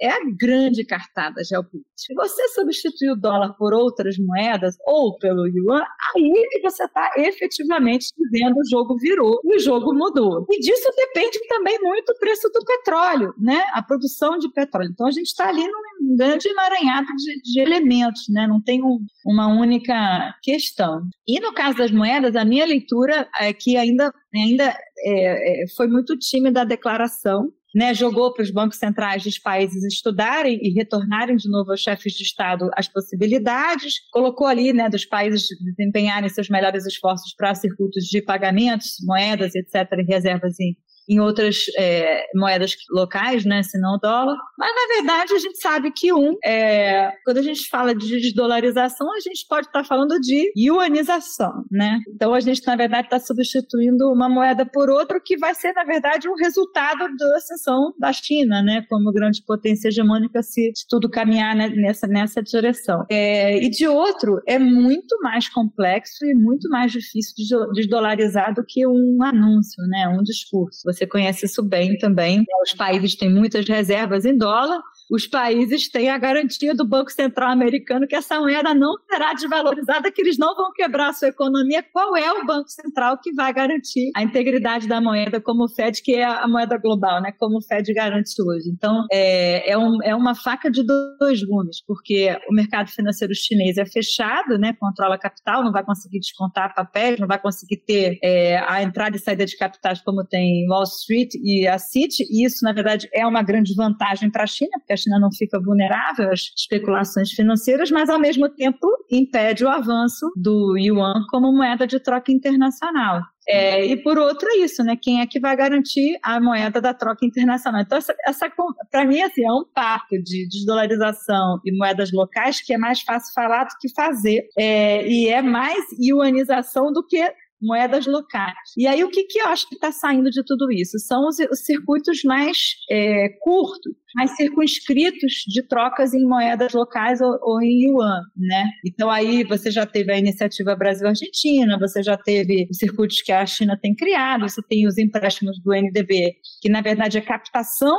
é 0.00 0.10
a 0.10 0.20
grande 0.38 0.84
cartada 0.84 1.42
geopolítica. 1.42 1.90
Se 1.96 2.14
você 2.14 2.48
substituir 2.48 3.10
o 3.10 3.16
dólar 3.16 3.54
por 3.54 3.72
outras 3.74 4.16
moedas 4.18 4.76
ou 4.86 5.16
pelo 5.18 5.46
yuan, 5.46 5.82
aí 6.14 6.60
você 6.62 6.84
está 6.84 7.10
efetivamente 7.16 8.08
dizendo 8.16 8.58
o 8.58 8.68
jogo 8.70 8.96
virou 8.96 9.40
e 9.44 9.56
o 9.56 9.58
jogo 9.58 9.94
mudou. 9.94 10.46
E 10.50 10.60
disso 10.60 10.88
depende 10.96 11.38
também 11.48 11.78
muito 11.80 12.10
o 12.10 12.18
preço 12.18 12.48
do 12.50 12.64
petróleo, 12.64 13.34
né? 13.38 13.64
A 13.72 13.82
produção 13.82 14.38
de 14.38 14.50
petróleo. 14.52 14.90
Então 14.92 15.06
a 15.06 15.12
gente 15.12 15.26
está 15.26 15.48
ali 15.48 15.66
num 15.66 16.16
grande 16.16 16.48
emaranhado 16.48 17.06
de, 17.16 17.42
de 17.42 17.60
elementos, 17.60 18.28
né? 18.28 18.46
Não 18.46 18.62
tem 18.62 18.82
um, 18.82 19.04
uma 19.26 19.48
única 19.48 20.34
questão. 20.42 21.02
E 21.26 21.40
no 21.40 21.52
caso 21.52 21.78
das 21.78 21.90
moedas, 21.90 22.36
a 22.36 22.44
minha 22.44 22.66
leitura 22.66 23.28
é 23.38 23.52
que 23.52 23.76
ainda, 23.76 24.12
ainda 24.34 24.76
é, 24.98 25.62
é, 25.62 25.68
foi 25.76 25.88
muito 25.88 26.16
tímida 26.18 26.62
a 26.62 26.64
declaração. 26.64 27.52
Né, 27.74 27.92
jogou 27.92 28.32
para 28.32 28.44
os 28.44 28.52
bancos 28.52 28.78
centrais 28.78 29.24
dos 29.24 29.36
países 29.36 29.82
estudarem 29.82 30.60
e 30.62 30.72
retornarem 30.72 31.34
de 31.34 31.50
novo 31.50 31.72
aos 31.72 31.80
chefes 31.80 32.12
de 32.12 32.22
Estado 32.22 32.70
as 32.76 32.86
possibilidades, 32.86 33.94
colocou 34.12 34.46
ali 34.46 34.72
né, 34.72 34.88
dos 34.88 35.04
países 35.04 35.48
desempenharem 35.60 36.28
seus 36.28 36.48
melhores 36.48 36.86
esforços 36.86 37.34
para 37.36 37.52
circuitos 37.54 38.04
de 38.04 38.22
pagamentos, 38.22 38.96
moedas, 39.02 39.56
etc., 39.56 39.90
e 39.98 40.04
reservas 40.04 40.60
em 40.60 40.76
em 41.08 41.20
outras 41.20 41.66
é, 41.78 42.24
moedas 42.34 42.74
locais, 42.90 43.44
né, 43.44 43.62
se 43.62 43.78
não 43.78 43.94
o 43.94 43.98
dólar. 43.98 44.36
Mas, 44.58 44.70
na 44.74 44.94
verdade, 44.96 45.34
a 45.34 45.38
gente 45.38 45.58
sabe 45.60 45.90
que 45.90 46.12
um, 46.12 46.36
é, 46.44 47.12
quando 47.24 47.38
a 47.38 47.42
gente 47.42 47.68
fala 47.68 47.94
de 47.94 48.20
desdolarização, 48.20 49.12
a 49.12 49.20
gente 49.20 49.46
pode 49.48 49.66
estar 49.66 49.84
falando 49.84 50.18
de 50.20 50.52
yuanização, 50.56 51.64
né? 51.70 52.00
Então, 52.08 52.32
a 52.32 52.40
gente, 52.40 52.66
na 52.66 52.76
verdade, 52.76 53.06
está 53.06 53.18
substituindo 53.18 54.10
uma 54.10 54.28
moeda 54.28 54.64
por 54.64 54.88
outra, 54.90 55.20
que 55.20 55.36
vai 55.36 55.54
ser, 55.54 55.72
na 55.72 55.84
verdade, 55.84 56.28
um 56.28 56.34
resultado 56.34 57.04
da 57.16 57.36
ascensão 57.36 57.92
da 57.98 58.12
China, 58.12 58.62
né, 58.62 58.84
como 58.88 59.12
grande 59.12 59.42
potência 59.46 59.88
hegemônica, 59.88 60.42
se, 60.42 60.72
tudo 60.88 61.10
caminhar 61.10 61.54
nessa, 61.54 62.06
nessa 62.06 62.42
direção. 62.42 63.04
É, 63.10 63.62
e, 63.62 63.68
de 63.68 63.86
outro, 63.86 64.40
é 64.46 64.58
muito 64.58 65.18
mais 65.20 65.48
complexo 65.48 66.24
e 66.24 66.34
muito 66.34 66.68
mais 66.68 66.92
difícil 66.92 67.34
de 67.36 67.74
desdolarizar 67.74 68.54
do 68.54 68.64
que 68.66 68.86
um 68.86 69.18
anúncio, 69.22 69.82
né, 69.88 70.08
um 70.08 70.22
discurso. 70.22 70.82
Você 70.94 71.06
conhece 71.06 71.46
isso 71.46 71.62
bem 71.62 71.98
também. 71.98 72.44
Os 72.62 72.72
países 72.74 73.14
têm 73.16 73.30
muitas 73.32 73.66
reservas 73.68 74.24
em 74.24 74.36
dólar, 74.36 74.80
os 75.10 75.26
países 75.26 75.88
têm 75.88 76.08
a 76.08 76.18
garantia 76.18 76.74
do 76.74 76.86
Banco 76.86 77.10
Central 77.10 77.50
americano 77.50 78.06
que 78.06 78.14
essa 78.14 78.38
moeda 78.38 78.74
não 78.74 78.94
será 79.10 79.32
desvalorizada, 79.32 80.10
que 80.10 80.20
eles 80.20 80.38
não 80.38 80.54
vão 80.54 80.72
quebrar 80.72 81.10
a 81.10 81.12
sua 81.12 81.28
economia. 81.28 81.84
Qual 81.92 82.16
é 82.16 82.32
o 82.32 82.44
Banco 82.46 82.68
Central 82.68 83.18
que 83.22 83.32
vai 83.32 83.52
garantir 83.52 84.10
a 84.16 84.22
integridade 84.22 84.88
da 84.88 85.00
moeda 85.00 85.40
como 85.40 85.64
o 85.64 85.68
Fed, 85.68 86.02
que 86.02 86.14
é 86.14 86.24
a 86.24 86.46
moeda 86.48 86.76
global, 86.78 87.20
né? 87.20 87.32
Como 87.38 87.58
o 87.58 87.62
Fed 87.62 87.92
garante 87.92 88.30
hoje. 88.40 88.68
Então, 88.70 89.06
é, 89.12 89.70
é, 89.70 89.78
um, 89.78 90.02
é 90.02 90.14
uma 90.14 90.34
faca 90.34 90.70
de 90.70 90.82
dois 90.82 91.42
gumes, 91.42 91.82
porque 91.86 92.36
o 92.48 92.54
mercado 92.54 92.90
financeiro 92.90 93.34
chinês 93.34 93.76
é 93.76 93.86
fechado, 93.86 94.58
né? 94.58 94.74
Controla 94.78 95.18
capital, 95.18 95.62
não 95.62 95.72
vai 95.72 95.84
conseguir 95.84 96.20
descontar 96.20 96.74
papéis, 96.74 97.18
não 97.18 97.26
vai 97.26 97.40
conseguir 97.40 97.78
ter 97.78 98.18
é, 98.22 98.58
a 98.58 98.82
entrada 98.82 99.16
e 99.16 99.20
saída 99.20 99.44
de 99.44 99.56
capitais 99.56 100.00
como 100.00 100.24
tem 100.24 100.66
Wall 100.68 100.84
Street 100.84 101.34
e 101.42 101.66
a 101.66 101.78
City, 101.78 102.24
e 102.30 102.44
isso, 102.44 102.64
na 102.64 102.72
verdade, 102.72 103.08
é 103.12 103.26
uma 103.26 103.42
grande 103.42 103.74
vantagem 103.74 104.30
para 104.30 104.44
a 104.44 104.46
China, 104.46 104.72
porque 104.78 104.92
a 104.92 104.96
China 105.04 105.20
não 105.20 105.30
fica 105.32 105.60
vulnerável 105.60 106.32
às 106.32 106.52
especulações 106.56 107.30
financeiras, 107.30 107.90
mas, 107.90 108.08
ao 108.08 108.18
mesmo 108.18 108.48
tempo, 108.48 108.86
impede 109.10 109.64
o 109.64 109.68
avanço 109.68 110.30
do 110.36 110.76
yuan 110.76 111.24
como 111.30 111.52
moeda 111.52 111.86
de 111.86 112.00
troca 112.00 112.32
internacional. 112.32 113.22
É, 113.46 113.84
e 113.84 114.02
por 114.02 114.18
outro 114.18 114.48
é 114.48 114.58
isso, 114.58 114.82
né? 114.82 114.96
Quem 115.00 115.20
é 115.20 115.26
que 115.26 115.38
vai 115.38 115.54
garantir 115.54 116.18
a 116.22 116.40
moeda 116.40 116.80
da 116.80 116.94
troca 116.94 117.26
internacional? 117.26 117.82
Então, 117.82 117.98
essa, 117.98 118.14
essa 118.26 118.50
para 118.90 119.04
mim, 119.04 119.20
assim, 119.20 119.44
é 119.44 119.52
um 119.52 119.64
parque 119.74 120.18
de 120.18 120.48
desdolarização 120.48 121.60
e 121.64 121.76
moedas 121.76 122.10
locais 122.10 122.62
que 122.62 122.72
é 122.72 122.78
mais 122.78 123.02
fácil 123.02 123.34
falar 123.34 123.64
do 123.64 123.74
que 123.78 123.92
fazer. 123.94 124.48
É, 124.58 125.06
e 125.06 125.28
é 125.28 125.42
mais 125.42 125.84
yuanização 126.00 126.90
do 126.90 127.06
que 127.06 127.22
moedas 127.64 128.06
locais. 128.06 128.54
E 128.76 128.86
aí, 128.86 129.02
o 129.02 129.10
que, 129.10 129.24
que 129.24 129.40
eu 129.40 129.46
acho 129.46 129.68
que 129.68 129.74
está 129.74 129.90
saindo 129.90 130.30
de 130.30 130.44
tudo 130.44 130.70
isso? 130.70 130.98
São 130.98 131.26
os, 131.26 131.38
os 131.38 131.60
circuitos 131.60 132.22
mais 132.22 132.56
é, 132.90 133.28
curtos, 133.40 133.92
mais 134.14 134.36
circunscritos 134.36 135.32
de 135.48 135.66
trocas 135.66 136.14
em 136.14 136.24
moedas 136.24 136.72
locais 136.72 137.20
ou, 137.20 137.36
ou, 137.42 137.62
em 137.62 137.88
yuan, 137.88 138.20
né? 138.36 138.66
Então 138.86 139.10
aí 139.10 139.42
você 139.44 139.70
já 139.70 139.84
teve 139.84 140.12
a 140.12 140.18
iniciativa 140.18 140.76
Brasil-Argentina, 140.76 141.78
você 141.78 142.02
já 142.02 142.16
teve 142.16 142.68
os 142.70 142.78
circuitos 142.78 143.20
que 143.22 143.32
a 143.32 143.44
China 143.44 143.78
tem 143.80 143.94
criado, 143.94 144.48
você 144.48 144.62
tem 144.62 144.86
os 144.86 144.98
empréstimos 144.98 145.60
do 145.60 145.72
NDB, 145.72 146.36
que 146.60 146.68
na 146.68 146.80
verdade 146.80 147.18
é 147.18 147.20
captação 147.20 147.96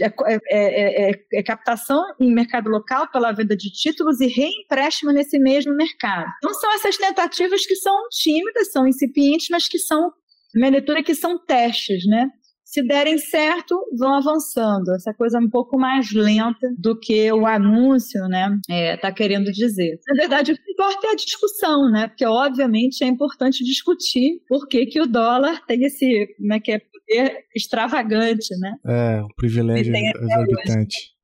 é, 0.00 0.06
é, 0.06 0.38
é, 0.50 1.10
é, 1.10 1.24
é, 1.32 1.42
captação 1.42 2.02
em 2.20 2.32
mercado 2.32 2.68
local 2.68 3.10
pela 3.10 3.32
venda 3.32 3.56
de 3.56 3.70
títulos 3.70 4.20
e 4.20 4.26
reempréstimo 4.26 5.12
nesse 5.12 5.38
mesmo 5.38 5.74
mercado. 5.74 6.28
Então, 6.38 6.52
são 6.54 6.72
essas 6.74 6.96
tentativas 6.96 7.64
que 7.64 7.74
são 7.76 8.08
tímidas, 8.10 8.70
são 8.70 8.86
incipientes, 8.86 9.48
mas 9.50 9.66
que 9.66 9.78
são, 9.78 10.12
minha 10.54 10.70
leitura, 10.70 11.02
que 11.02 11.14
são 11.14 11.38
testes, 11.38 12.06
né? 12.06 12.28
Se 12.68 12.82
derem 12.82 13.16
certo, 13.16 13.74
vão 13.98 14.14
avançando. 14.14 14.94
Essa 14.94 15.14
coisa 15.14 15.38
é 15.38 15.40
um 15.40 15.48
pouco 15.48 15.78
mais 15.78 16.12
lenta 16.12 16.68
do 16.76 17.00
que 17.00 17.32
o 17.32 17.46
anúncio, 17.46 18.20
né, 18.28 18.46
está 18.94 19.08
é, 19.08 19.12
querendo 19.12 19.50
dizer. 19.50 19.98
Na 20.06 20.14
verdade, 20.14 20.52
o 20.52 20.54
que 20.54 20.72
importa 20.72 21.06
é 21.06 21.10
a 21.12 21.16
discussão, 21.16 21.90
né? 21.90 22.08
Porque, 22.08 22.26
obviamente, 22.26 23.02
é 23.02 23.06
importante 23.06 23.64
discutir 23.64 24.42
por 24.46 24.68
que, 24.68 24.84
que 24.84 25.00
o 25.00 25.06
dólar 25.06 25.64
tem 25.66 25.82
esse, 25.82 26.26
como 26.36 26.52
é 26.52 26.60
que 26.60 26.72
é, 26.72 26.78
poder 26.78 27.38
extravagante, 27.56 28.54
né? 28.60 28.74
É, 28.86 29.22
um 29.22 29.34
privilégio 29.34 29.94
exorbitante. 29.96 31.16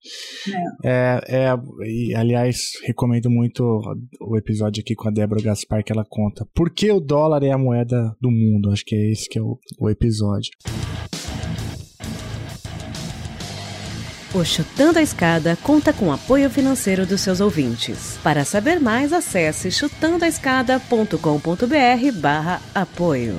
É. 0.82 1.20
é, 1.28 1.46
é, 1.46 1.54
e, 1.86 2.14
aliás, 2.14 2.72
recomendo 2.84 3.28
muito 3.30 3.62
o 4.18 4.38
episódio 4.38 4.80
aqui 4.80 4.94
com 4.94 5.08
a 5.08 5.10
Débora 5.10 5.42
Gaspar 5.42 5.84
que 5.84 5.92
ela 5.92 6.06
conta 6.08 6.46
por 6.54 6.70
que 6.70 6.90
o 6.90 7.00
dólar 7.00 7.42
é 7.42 7.50
a 7.50 7.58
moeda 7.58 8.16
do 8.18 8.30
mundo. 8.30 8.70
Acho 8.70 8.84
que 8.84 8.94
é 8.94 9.10
esse 9.10 9.28
que 9.28 9.38
é 9.38 9.42
o, 9.42 9.58
o 9.78 9.90
episódio. 9.90 10.50
O 14.34 14.44
Chutando 14.44 14.98
a 14.98 15.02
Escada 15.02 15.56
conta 15.62 15.92
com 15.92 16.10
apoio 16.10 16.50
financeiro 16.50 17.06
dos 17.06 17.20
seus 17.20 17.40
ouvintes. 17.40 18.18
Para 18.20 18.44
saber 18.44 18.80
mais, 18.80 19.12
acesse 19.12 19.70
chutandoaescada.com.br 19.70 22.20
barra 22.20 22.60
apoio. 22.74 23.38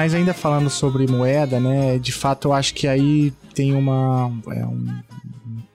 Mas 0.00 0.14
ainda 0.14 0.32
falando 0.32 0.70
sobre 0.70 1.06
moeda, 1.06 1.60
né? 1.60 1.98
De 1.98 2.10
fato, 2.10 2.48
eu 2.48 2.54
acho 2.54 2.72
que 2.72 2.88
aí 2.88 3.30
tem 3.54 3.74
uma. 3.74 4.32
É 4.50 4.64
um 4.64 5.02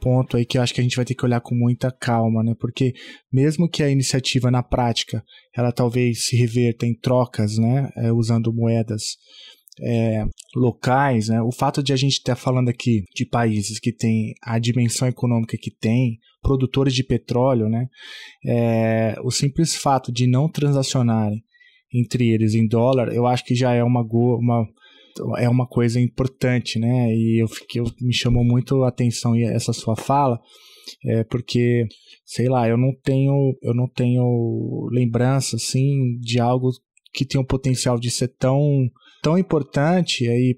ponto 0.01 0.35
aí 0.35 0.43
que 0.43 0.57
eu 0.57 0.63
acho 0.63 0.73
que 0.73 0.81
a 0.81 0.83
gente 0.83 0.95
vai 0.95 1.05
ter 1.05 1.13
que 1.13 1.23
olhar 1.23 1.39
com 1.41 1.53
muita 1.53 1.91
calma, 1.91 2.43
né? 2.43 2.55
Porque 2.59 2.95
mesmo 3.31 3.69
que 3.69 3.83
a 3.83 3.89
iniciativa 3.89 4.49
na 4.49 4.63
prática 4.63 5.23
ela 5.55 5.71
talvez 5.71 6.25
se 6.25 6.35
reverta 6.35 6.87
em 6.87 6.99
trocas, 6.99 7.59
né? 7.59 7.91
É, 7.97 8.11
usando 8.11 8.51
moedas 8.51 9.15
é, 9.79 10.25
locais, 10.55 11.29
né? 11.29 11.39
O 11.43 11.51
fato 11.51 11.83
de 11.83 11.93
a 11.93 11.95
gente 11.95 12.13
estar 12.13 12.35
falando 12.35 12.69
aqui 12.69 13.03
de 13.15 13.27
países 13.27 13.77
que 13.77 13.93
têm 13.93 14.33
a 14.41 14.57
dimensão 14.57 15.07
econômica 15.07 15.55
que 15.55 15.69
tem, 15.69 16.17
produtores 16.41 16.95
de 16.95 17.03
petróleo, 17.03 17.69
né? 17.69 17.85
É, 18.43 19.17
o 19.23 19.29
simples 19.29 19.75
fato 19.75 20.11
de 20.11 20.25
não 20.25 20.49
transacionarem 20.49 21.43
entre 21.95 22.29
eles 22.29 22.53
em 22.53 22.67
dólar, 22.67 23.13
eu 23.13 23.25
acho 23.25 23.45
que 23.45 23.55
já 23.55 23.73
é 23.73 23.83
uma, 23.83 24.01
uma 24.01 24.67
é 25.37 25.47
uma 25.47 25.65
coisa 25.65 25.99
importante, 25.99 26.77
né? 26.77 27.13
E 27.15 27.41
eu 27.41 27.47
fiquei, 27.47 27.81
me 28.01 28.13
chamou 28.13 28.43
muito 28.43 28.83
a 28.83 28.89
atenção 28.89 29.35
essa 29.35 29.71
sua 29.71 29.95
fala, 29.95 30.39
é 31.05 31.23
porque 31.23 31.85
sei 32.25 32.49
lá, 32.49 32.67
eu 32.67 32.77
não 32.77 32.91
tenho 33.03 33.57
eu 33.61 33.73
não 33.73 33.87
tenho 33.87 34.87
lembrança 34.91 35.55
assim 35.55 36.17
de 36.19 36.39
algo 36.39 36.69
que 37.13 37.25
tem 37.25 37.39
o 37.39 37.45
potencial 37.45 37.97
de 37.97 38.11
ser 38.11 38.27
tão 38.27 38.59
tão 39.21 39.37
importante 39.37 40.27
aí 40.27 40.55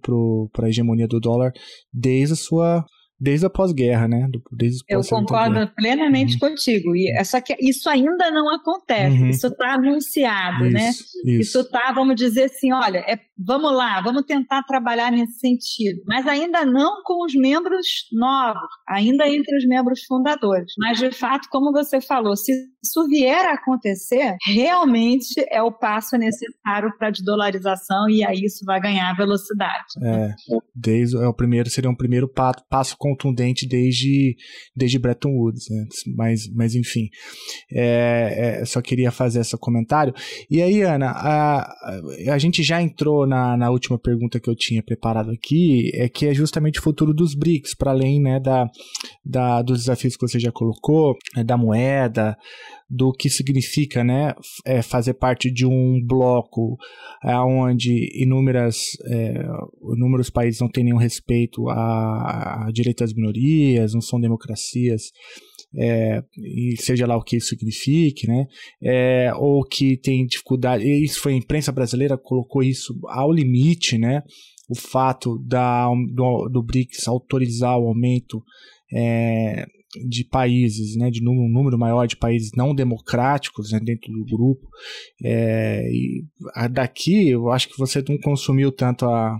para 0.53 0.65
a 0.65 0.69
hegemonia 0.69 1.07
do 1.07 1.19
dólar 1.19 1.51
desde 1.93 2.33
a 2.33 2.37
sua 2.37 2.85
desde 3.19 3.45
a 3.45 3.49
pós-guerra, 3.49 4.07
né? 4.07 4.29
Desde 4.51 4.83
Eu 4.87 5.01
concordo 5.03 5.67
plenamente 5.75 6.33
uhum. 6.33 6.39
contigo. 6.49 6.95
E 6.95 7.11
é 7.11 7.23
só 7.23 7.41
que 7.41 7.55
isso 7.59 7.89
ainda 7.89 8.29
não 8.29 8.49
acontece. 8.53 9.17
Uhum. 9.17 9.29
Isso 9.29 9.47
está 9.47 9.73
anunciado, 9.73 10.69
né? 10.69 10.89
isso, 10.89 11.17
né? 11.25 11.33
Isso 11.33 11.59
está, 11.61 11.91
vamos 11.91 12.15
dizer 12.15 12.45
assim, 12.45 12.71
olha, 12.71 12.99
é, 12.99 13.19
vamos 13.37 13.73
lá, 13.73 14.01
vamos 14.01 14.23
tentar 14.23 14.63
trabalhar 14.63 15.11
nesse 15.11 15.39
sentido. 15.39 16.01
Mas 16.05 16.25
ainda 16.27 16.65
não 16.65 17.03
com 17.03 17.25
os 17.25 17.33
membros 17.35 18.07
novos, 18.11 18.69
ainda 18.87 19.27
entre 19.27 19.55
os 19.57 19.67
membros 19.67 20.03
fundadores. 20.05 20.73
Mas 20.77 20.99
de 20.99 21.11
fato, 21.11 21.47
como 21.49 21.71
você 21.71 22.01
falou, 22.01 22.35
se 22.35 22.51
isso 22.83 23.07
vier 23.07 23.45
a 23.45 23.53
acontecer, 23.53 24.35
realmente 24.45 25.43
é 25.51 25.61
o 25.61 25.71
passo 25.71 26.17
necessário 26.17 26.91
para 26.97 27.09
a 27.09 27.11
desdolarização 27.11 28.09
e 28.09 28.23
aí 28.23 28.41
isso 28.43 28.63
vai 28.65 28.79
ganhar 28.79 29.15
velocidade. 29.15 29.85
É, 30.03 30.33
desde 30.75 31.17
é 31.17 31.27
o 31.27 31.33
primeiro 31.33 31.69
seria 31.69 31.89
um 31.89 31.95
primeiro 31.95 32.31
passo 32.69 32.95
contundente 32.97 33.67
desde, 33.67 34.35
desde 34.75 34.99
Bretton 34.99 35.29
Woods, 35.29 35.65
né? 35.69 35.85
mas, 36.15 36.41
mas 36.53 36.75
enfim, 36.75 37.09
é, 37.71 38.61
é, 38.61 38.65
só 38.65 38.81
queria 38.81 39.11
fazer 39.11 39.41
esse 39.41 39.57
comentário. 39.57 40.13
E 40.49 40.61
aí, 40.61 40.81
Ana, 40.81 41.11
a, 41.11 41.75
a 42.31 42.37
gente 42.37 42.63
já 42.63 42.81
entrou 42.81 43.26
na, 43.27 43.57
na 43.57 43.69
última 43.69 43.99
pergunta 43.99 44.39
que 44.39 44.49
eu 44.49 44.55
tinha 44.55 44.81
preparado 44.81 45.31
aqui, 45.31 45.91
é 45.93 46.07
que 46.09 46.25
é 46.25 46.33
justamente 46.33 46.79
o 46.79 46.83
futuro 46.83 47.13
dos 47.13 47.35
BRICS, 47.35 47.75
para 47.75 47.91
além 47.91 48.21
né, 48.21 48.39
da, 48.39 48.69
da, 49.23 49.61
dos 49.61 49.79
desafios 49.79 50.15
que 50.15 50.27
você 50.27 50.39
já 50.39 50.51
colocou, 50.51 51.15
né, 51.35 51.43
da 51.43 51.57
moeda, 51.57 52.37
do 52.89 53.11
que 53.11 53.29
significa 53.29 54.03
né, 54.03 54.33
é, 54.65 54.81
fazer 54.81 55.13
parte 55.15 55.51
de 55.51 55.65
um 55.65 56.01
bloco 56.03 56.77
é, 57.23 57.37
onde 57.37 58.09
inúmeras, 58.15 58.77
é, 59.05 59.45
inúmeros 59.95 60.29
países 60.29 60.61
não 60.61 60.69
têm 60.69 60.85
nenhum 60.85 60.97
respeito 60.97 61.67
a, 61.69 62.65
a 62.65 62.71
direitos 62.71 63.07
das 63.07 63.13
minorias, 63.13 63.93
não 63.93 64.01
são 64.01 64.19
democracias, 64.19 65.11
é, 65.77 66.23
e 66.35 66.75
seja 66.79 67.05
lá 67.05 67.15
o 67.15 67.23
que 67.23 67.37
isso 67.37 67.49
signifique, 67.49 68.27
né? 68.27 68.47
É, 68.81 69.31
ou 69.35 69.63
que 69.63 69.97
tem 69.97 70.25
dificuldade. 70.25 70.83
Isso 70.83 71.21
foi 71.21 71.33
a 71.33 71.37
imprensa 71.37 71.71
brasileira 71.71 72.17
colocou 72.17 72.63
isso 72.63 72.97
ao 73.07 73.31
limite, 73.31 73.97
né? 73.97 74.23
O 74.67 74.75
fato 74.75 75.37
da, 75.45 75.87
do, 76.13 76.49
do 76.49 76.63
BRICS 76.63 77.07
autorizar 77.07 77.77
o 77.77 77.87
aumento 77.87 78.43
é, 78.91 79.65
de 80.09 80.25
países, 80.25 80.97
né, 80.97 81.09
de 81.09 81.21
um 81.27 81.49
número 81.49 81.77
maior 81.77 82.05
de 82.05 82.17
países 82.17 82.51
não 82.55 82.75
democráticos 82.75 83.71
né, 83.71 83.79
dentro 83.79 84.11
do 84.11 84.25
grupo. 84.25 84.67
É, 85.23 85.81
e 85.89 86.25
daqui 86.71 87.29
eu 87.29 87.49
acho 87.49 87.69
que 87.69 87.77
você 87.77 88.03
não 88.07 88.17
consumiu 88.17 88.71
tanto 88.71 89.05
a, 89.05 89.37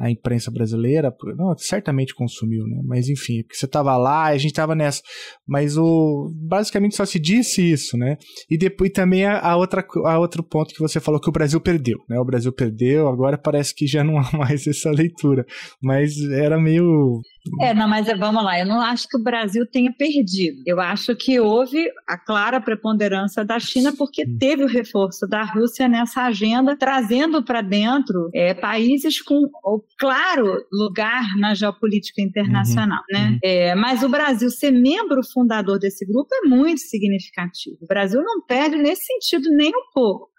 a 0.00 0.10
imprensa 0.10 0.50
brasileira, 0.50 1.14
não, 1.36 1.54
certamente 1.58 2.14
consumiu, 2.14 2.66
né? 2.66 2.80
Mas 2.86 3.10
enfim, 3.10 3.42
porque 3.42 3.54
você 3.54 3.66
estava 3.66 3.94
lá, 3.98 4.24
a 4.24 4.38
gente 4.38 4.52
estava 4.52 4.74
nessa. 4.74 5.02
Mas 5.46 5.76
o 5.76 6.32
basicamente 6.34 6.96
só 6.96 7.04
se 7.04 7.18
disse 7.18 7.60
isso, 7.60 7.98
né? 7.98 8.16
E 8.50 8.56
depois 8.56 8.90
também 8.92 9.26
a, 9.26 9.38
a, 9.38 9.56
outra 9.56 9.86
a 10.06 10.18
outro 10.18 10.42
ponto 10.42 10.74
que 10.74 10.80
você 10.80 10.98
falou 10.98 11.20
que 11.20 11.28
o 11.28 11.32
Brasil 11.32 11.60
perdeu, 11.60 11.98
né? 12.08 12.18
O 12.18 12.24
Brasil 12.24 12.50
perdeu, 12.50 13.08
agora 13.08 13.36
parece 13.36 13.74
que 13.74 13.86
já 13.86 14.02
não 14.02 14.16
há 14.18 14.30
mais 14.38 14.66
essa 14.66 14.90
leitura, 14.90 15.44
mas 15.82 16.18
era 16.30 16.58
meio 16.58 17.20
é, 17.60 17.72
não, 17.72 17.88
mas 17.88 18.06
vamos 18.18 18.44
lá, 18.44 18.58
eu 18.58 18.66
não 18.66 18.80
acho 18.80 19.08
que 19.08 19.16
o 19.16 19.22
Brasil 19.22 19.66
tenha 19.66 19.92
perdido. 19.92 20.62
Eu 20.66 20.80
acho 20.80 21.16
que 21.16 21.40
houve 21.40 21.90
a 22.06 22.18
clara 22.18 22.60
preponderância 22.60 23.44
da 23.44 23.58
China 23.58 23.92
porque 23.96 24.26
teve 24.38 24.64
o 24.64 24.68
reforço 24.68 25.26
da 25.26 25.42
Rússia 25.42 25.88
nessa 25.88 26.24
agenda, 26.24 26.76
trazendo 26.76 27.42
para 27.42 27.62
dentro 27.62 28.30
é, 28.34 28.52
países 28.52 29.22
com 29.22 29.42
o 29.64 29.82
claro 29.98 30.64
lugar 30.70 31.24
na 31.38 31.54
geopolítica 31.54 32.20
internacional, 32.20 33.02
uhum, 33.10 33.18
né? 33.18 33.30
Uhum. 33.30 33.38
É, 33.42 33.74
mas 33.74 34.02
o 34.02 34.08
Brasil 34.08 34.50
ser 34.50 34.70
membro 34.70 35.20
fundador 35.32 35.78
desse 35.78 36.04
grupo 36.04 36.28
é 36.34 36.48
muito 36.48 36.80
significativo. 36.80 37.76
O 37.80 37.86
Brasil 37.86 38.22
não 38.22 38.42
perde 38.42 38.76
nesse 38.76 39.04
sentido 39.06 39.48
nem 39.50 39.70
um 39.70 39.92
pouco. 39.94 40.30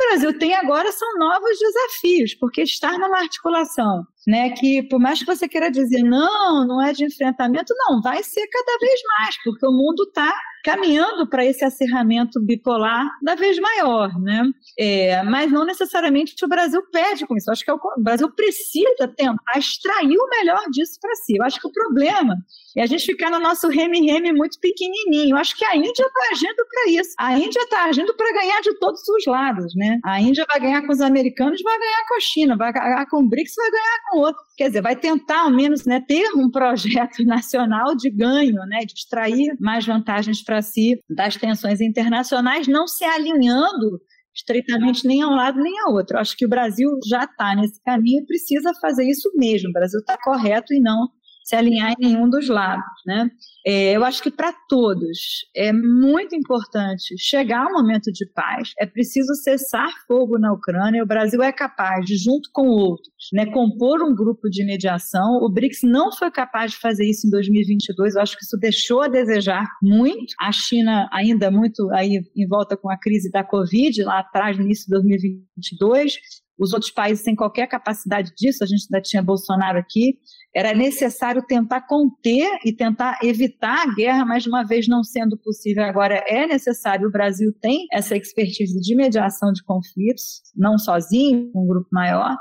O 0.00 0.08
Brasil 0.08 0.38
tem 0.38 0.54
agora 0.54 0.90
são 0.92 1.18
novos 1.18 1.58
desafios, 1.58 2.34
porque 2.34 2.62
estar 2.62 2.98
numa 2.98 3.18
articulação 3.18 4.02
né? 4.26 4.50
Que 4.50 4.82
por 4.82 5.00
mais 5.00 5.18
que 5.18 5.26
você 5.26 5.48
queira 5.48 5.70
dizer 5.70 6.02
não, 6.02 6.66
não 6.66 6.82
é 6.82 6.92
de 6.92 7.04
enfrentamento, 7.04 7.74
não, 7.76 8.00
vai 8.00 8.22
ser 8.22 8.46
cada 8.46 8.78
vez 8.78 9.00
mais, 9.18 9.42
porque 9.42 9.66
o 9.66 9.72
mundo 9.72 10.04
está 10.04 10.32
caminhando 10.64 11.28
para 11.28 11.44
esse 11.44 11.64
acirramento 11.64 12.40
bipolar 12.40 13.06
cada 13.24 13.40
vez 13.40 13.58
maior, 13.58 14.10
né? 14.20 14.42
É, 14.78 15.22
mas 15.22 15.50
não 15.50 15.64
necessariamente 15.64 16.34
o 16.44 16.48
Brasil 16.48 16.82
perde 16.92 17.26
com 17.26 17.36
isso. 17.36 17.50
Acho 17.50 17.64
que 17.64 17.70
é 17.70 17.74
o, 17.74 17.80
Brasil 17.98 18.30
precisa 18.32 19.08
tentar 19.16 19.58
extrair 19.58 20.16
o 20.16 20.28
melhor 20.28 20.62
disso 20.70 20.98
para 21.00 21.14
si. 21.16 21.36
Eu 21.36 21.44
acho 21.44 21.60
que 21.60 21.66
o 21.66 21.72
problema 21.72 22.36
é 22.76 22.82
a 22.82 22.86
gente 22.86 23.04
ficar 23.04 23.30
no 23.30 23.40
nosso 23.40 23.68
reme-reme 23.68 24.32
muito 24.32 24.58
pequenininho. 24.60 25.34
Eu 25.34 25.38
acho 25.38 25.56
que 25.56 25.64
a 25.64 25.76
Índia 25.76 25.90
está 25.90 26.20
agindo 26.32 26.66
para 26.68 26.92
isso. 26.92 27.14
A 27.18 27.38
Índia 27.38 27.60
está 27.60 27.84
agindo 27.84 28.14
para 28.14 28.32
ganhar 28.32 28.60
de 28.60 28.78
todos 28.78 29.00
os 29.08 29.26
lados, 29.26 29.74
né? 29.74 29.98
A 30.04 30.20
Índia 30.20 30.44
vai 30.48 30.60
ganhar 30.60 30.86
com 30.86 30.92
os 30.92 31.00
americanos, 31.00 31.60
vai 31.62 31.78
ganhar 31.78 32.06
com 32.06 32.16
a 32.16 32.20
China, 32.20 32.56
vai 32.56 32.72
ganhar 32.72 33.06
com 33.06 33.18
o 33.18 33.28
BRICS, 33.28 33.54
vai 33.56 33.70
ganhar 33.70 33.98
com 34.09 34.09
outro. 34.18 34.42
Quer 34.56 34.68
dizer, 34.68 34.82
vai 34.82 34.96
tentar 34.96 35.42
ao 35.42 35.50
menos 35.50 35.84
né, 35.84 36.00
ter 36.00 36.30
um 36.36 36.50
projeto 36.50 37.22
nacional 37.24 37.94
de 37.94 38.10
ganho, 38.10 38.64
né, 38.66 38.80
de 38.80 38.94
extrair 38.94 39.56
mais 39.60 39.86
vantagens 39.86 40.42
para 40.42 40.62
si 40.62 41.00
das 41.08 41.36
tensões 41.36 41.80
internacionais, 41.80 42.66
não 42.66 42.86
se 42.86 43.04
alinhando 43.04 44.00
estritamente 44.34 45.06
nem 45.06 45.22
a 45.22 45.28
um 45.28 45.34
lado 45.34 45.60
nem 45.60 45.72
a 45.80 45.90
outro. 45.90 46.16
Eu 46.16 46.20
acho 46.20 46.36
que 46.36 46.46
o 46.46 46.48
Brasil 46.48 46.88
já 47.06 47.24
está 47.24 47.54
nesse 47.54 47.82
caminho 47.82 48.22
e 48.22 48.26
precisa 48.26 48.72
fazer 48.80 49.04
isso 49.04 49.30
mesmo. 49.34 49.70
O 49.70 49.72
Brasil 49.72 50.00
está 50.00 50.16
correto 50.22 50.72
e 50.72 50.80
não 50.80 51.08
se 51.50 51.56
alinhar 51.56 51.94
em 51.98 52.06
nenhum 52.06 52.30
dos 52.30 52.48
lados, 52.48 52.84
né? 53.04 53.28
É, 53.66 53.92
eu 53.92 54.04
acho 54.04 54.22
que 54.22 54.30
para 54.30 54.52
todos 54.68 55.18
é 55.54 55.72
muito 55.72 56.34
importante 56.34 57.16
chegar 57.18 57.66
ao 57.66 57.72
momento 57.72 58.12
de 58.12 58.24
paz. 58.32 58.72
É 58.78 58.86
preciso 58.86 59.34
cessar 59.34 59.90
fogo 60.06 60.38
na 60.38 60.52
Ucrânia. 60.52 61.02
O 61.02 61.06
Brasil 61.06 61.42
é 61.42 61.52
capaz 61.52 62.06
de, 62.06 62.16
junto 62.16 62.48
com 62.52 62.68
outros, 62.68 63.12
né, 63.32 63.46
compor 63.46 64.00
um 64.00 64.14
grupo 64.14 64.48
de 64.48 64.64
mediação. 64.64 65.40
O 65.42 65.50
BRICS 65.50 65.80
não 65.82 66.12
foi 66.12 66.30
capaz 66.30 66.70
de 66.70 66.78
fazer 66.78 67.04
isso 67.04 67.26
em 67.26 67.30
2022. 67.30 68.14
Eu 68.14 68.22
acho 68.22 68.38
que 68.38 68.44
isso 68.44 68.56
deixou 68.56 69.02
a 69.02 69.08
desejar 69.08 69.66
muito. 69.82 70.32
A 70.40 70.52
China 70.52 71.08
ainda 71.12 71.50
muito 71.50 71.90
aí 71.90 72.22
em 72.36 72.46
volta 72.46 72.76
com 72.76 72.88
a 72.88 72.96
crise 72.96 73.28
da 73.28 73.42
Covid 73.42 74.04
lá 74.04 74.20
atrás, 74.20 74.56
no 74.56 74.64
início 74.64 74.84
de 74.84 74.92
2022 74.92 76.14
os 76.60 76.74
outros 76.74 76.92
países 76.92 77.24
sem 77.24 77.34
qualquer 77.34 77.66
capacidade 77.66 78.32
disso, 78.36 78.62
a 78.62 78.66
gente 78.66 78.84
ainda 78.84 79.02
tinha 79.02 79.22
Bolsonaro 79.22 79.78
aqui, 79.78 80.18
era 80.54 80.74
necessário 80.74 81.42
tentar 81.46 81.82
conter 81.82 82.48
e 82.64 82.72
tentar 82.72 83.18
evitar 83.22 83.82
a 83.82 83.94
guerra, 83.94 84.24
mas 84.24 84.46
uma 84.46 84.64
vez 84.64 84.88
não 84.88 85.04
sendo 85.04 85.38
possível, 85.38 85.84
agora 85.84 86.24
é 86.26 86.46
necessário. 86.46 87.08
O 87.08 87.12
Brasil 87.12 87.52
tem 87.60 87.86
essa 87.92 88.16
expertise 88.16 88.80
de 88.80 88.96
mediação 88.96 89.52
de 89.52 89.62
conflitos, 89.62 90.42
não 90.56 90.76
sozinho, 90.76 91.50
com 91.52 91.64
um 91.64 91.68
grupo 91.68 91.88
maior. 91.92 92.36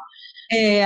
É, 0.51 0.83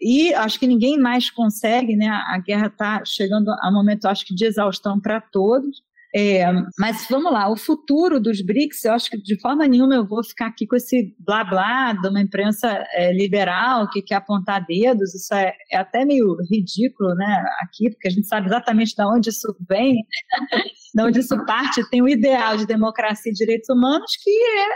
e 0.00 0.32
acho 0.32 0.58
que 0.58 0.66
ninguém 0.66 0.98
mais 0.98 1.28
consegue, 1.30 1.96
né? 1.96 2.08
A 2.08 2.38
guerra 2.38 2.68
está 2.68 3.02
chegando 3.04 3.50
a 3.50 3.68
um 3.68 3.72
momento, 3.72 4.06
acho 4.06 4.24
que, 4.24 4.34
de 4.34 4.46
exaustão 4.46 5.00
para 5.00 5.20
todos. 5.20 5.82
É, 6.14 6.44
mas 6.76 7.06
vamos 7.08 7.32
lá, 7.32 7.48
o 7.48 7.56
futuro 7.56 8.18
dos 8.18 8.42
BRICS, 8.42 8.84
eu 8.84 8.92
acho 8.94 9.08
que 9.10 9.16
de 9.16 9.40
forma 9.40 9.66
nenhuma 9.68 9.94
eu 9.94 10.04
vou 10.04 10.24
ficar 10.24 10.46
aqui 10.46 10.66
com 10.66 10.74
esse 10.74 11.14
blá 11.20 11.44
blá 11.44 11.92
de 11.92 12.08
uma 12.08 12.20
imprensa 12.20 12.84
é, 12.94 13.12
liberal 13.12 13.88
que 13.88 14.02
quer 14.02 14.16
apontar 14.16 14.66
dedos, 14.66 15.14
isso 15.14 15.32
é, 15.32 15.54
é, 15.70 15.76
até 15.76 16.04
meio 16.04 16.36
ridículo, 16.50 17.14
né, 17.14 17.44
aqui, 17.62 17.90
porque 17.90 18.08
a 18.08 18.10
gente 18.10 18.26
sabe 18.26 18.48
exatamente 18.48 18.94
de 18.96 19.04
onde 19.04 19.30
isso 19.30 19.56
vem, 19.68 19.94
de 20.94 21.02
onde 21.02 21.20
isso 21.20 21.44
parte, 21.46 21.88
tem 21.90 22.02
o 22.02 22.08
ideal 22.08 22.56
de 22.56 22.66
democracia 22.66 23.30
e 23.30 23.34
direitos 23.34 23.68
humanos 23.68 24.10
que 24.20 24.30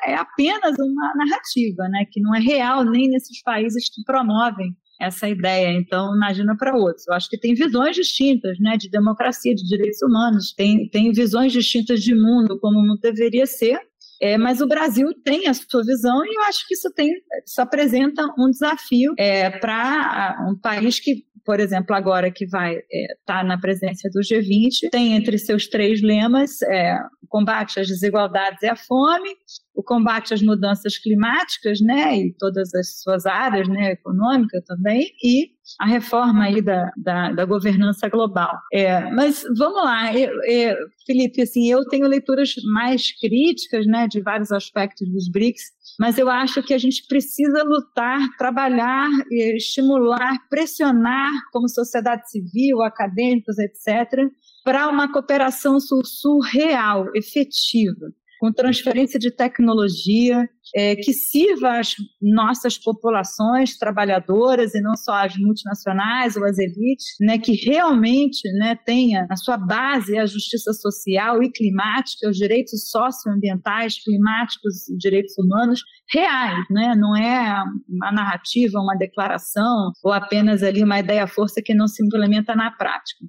é, 0.07 0.13
é 0.13 0.15
apenas 0.15 0.77
uma 0.79 1.13
narrativa, 1.17 1.89
né, 1.89 2.05
que 2.13 2.21
não 2.21 2.33
é 2.33 2.39
real 2.39 2.85
nem 2.85 3.09
nesses 3.09 3.43
países 3.43 3.93
que 3.93 4.05
promovem 4.05 4.73
essa 5.01 5.29
ideia. 5.29 5.73
Então, 5.73 6.15
imagina 6.15 6.57
para 6.57 6.77
outros. 6.77 7.07
Eu 7.07 7.15
acho 7.15 7.29
que 7.29 7.39
tem 7.39 7.55
visões 7.55 7.97
distintas, 7.97 8.59
né, 8.59 8.77
de 8.77 8.89
democracia, 8.89 9.55
de 9.55 9.67
direitos 9.67 10.01
humanos, 10.03 10.53
tem, 10.55 10.89
tem 10.89 11.13
visões 11.13 11.53
distintas 11.53 12.03
de 12.03 12.15
mundo, 12.15 12.59
como 12.61 12.79
o 12.79 12.83
mundo 12.83 13.01
deveria 13.01 13.47
ser. 13.47 13.79
É, 14.23 14.39
mas 14.39 14.61
o 14.61 14.69
Brasil 14.69 15.09
tem 15.25 15.49
a 15.49 15.55
sua 15.55 15.83
visão 15.83 16.25
e 16.25 16.37
eu 16.37 16.43
acho 16.45 16.67
que 16.69 16.75
isso, 16.75 16.91
tem, 16.95 17.11
isso 17.45 17.61
apresenta 17.61 18.23
um 18.39 18.49
desafio 18.49 19.13
é, 19.19 19.51
para 19.51 20.47
um 20.49 20.57
país 20.57 21.01
que 21.01 21.25
por 21.45 21.61
exemplo, 21.61 21.95
agora 21.95 22.31
que 22.31 22.47
vai 22.47 22.75
estar 22.75 22.89
é, 22.91 23.17
tá 23.27 23.45
na 23.45 23.61
presença 23.61 24.09
do 24.11 24.21
G20, 24.21 24.89
tem 24.91 25.15
entre 25.15 25.37
seus 25.39 25.67
três 25.69 26.01
lemas 26.01 26.63
é, 26.63 26.99
combate 27.29 27.81
às 27.81 27.87
desigualdades 27.87 28.63
e 28.63 28.67
à 28.67 28.75
fome, 28.75 29.29
o 29.75 29.83
combate 29.83 30.33
às 30.33 30.41
mudanças 30.41 30.97
climáticas, 30.97 31.81
né, 31.81 32.17
e 32.17 32.33
todas 32.39 32.73
as 32.75 33.01
suas 33.03 33.27
áreas, 33.27 33.69
né, 33.69 33.93
econômica 33.93 34.63
também, 34.67 35.11
e 35.23 35.53
a 35.81 35.87
reforma 35.87 36.45
aí 36.45 36.63
da, 36.63 36.91
da, 36.97 37.33
da 37.33 37.45
governança 37.45 38.09
global. 38.09 38.55
É, 38.73 39.11
mas 39.11 39.43
vamos 39.57 39.83
lá, 39.83 40.17
eu, 40.17 40.31
eu, 40.45 40.77
Felipe, 41.07 41.43
assim, 41.43 41.69
eu 41.69 41.85
tenho 41.89 42.07
leituras 42.07 42.55
mais 42.73 43.11
críticas, 43.19 43.87
né, 43.87 44.07
de 44.07 44.21
vários 44.21 44.53
aspectos 44.53 45.09
dos 45.11 45.29
BRICS, 45.29 45.73
mas 45.99 46.19
eu 46.19 46.31
acho 46.31 46.63
que 46.63 46.73
a 46.73 46.79
gente 46.79 47.07
precisa 47.09 47.65
lutar, 47.65 48.21
trabalhar, 48.39 49.09
estimular, 49.31 50.39
pressionar 50.49 51.31
como 51.53 51.69
sociedade 51.69 52.31
civil, 52.31 52.83
acadêmicos, 52.83 53.57
etc., 53.59 54.31
para 54.65 54.89
uma 54.89 55.13
cooperação 55.13 55.79
sul-sul 55.79 56.41
real, 56.41 57.07
efetiva 57.15 58.07
com 58.39 58.53
transferência 58.53 59.19
de 59.19 59.31
tecnologia 59.31 60.49
é, 60.75 60.97
que 60.97 61.13
sirva 61.13 61.79
às 61.79 61.95
nossas 62.21 62.79
populações 62.79 63.77
trabalhadoras 63.77 64.75
e 64.75 64.81
não 64.81 64.97
só 64.97 65.13
as 65.25 65.37
multinacionais 65.37 66.37
ou 66.37 66.45
as 66.45 66.59
elites, 66.59 67.07
né, 67.21 67.39
que 67.39 67.53
realmente 67.53 68.41
né, 68.59 68.77
tenha 68.85 69.27
na 69.29 69.37
sua 69.37 69.57
base 69.57 70.19
a 70.19 70.27
justiça 70.27 70.73
social 70.73 71.43
e 71.43 71.51
climática, 71.51 72.29
os 72.29 72.37
direitos 72.37 72.89
socioambientais, 72.89 74.03
climáticos 74.03 74.89
e 74.89 74.97
direitos 74.97 75.35
humanos 75.39 75.81
reais, 76.13 76.65
né? 76.71 76.95
não 76.97 77.17
é 77.17 77.63
uma 77.89 78.13
narrativa, 78.13 78.79
uma 78.79 78.97
declaração 78.97 79.93
ou 80.03 80.13
apenas 80.13 80.63
ali 80.63 80.83
uma 80.83 80.99
ideia-força 80.99 81.63
que 81.65 81.75
não 81.75 81.87
se 81.87 82.05
implementa 82.05 82.55
na 82.55 82.71
prática. 82.71 83.25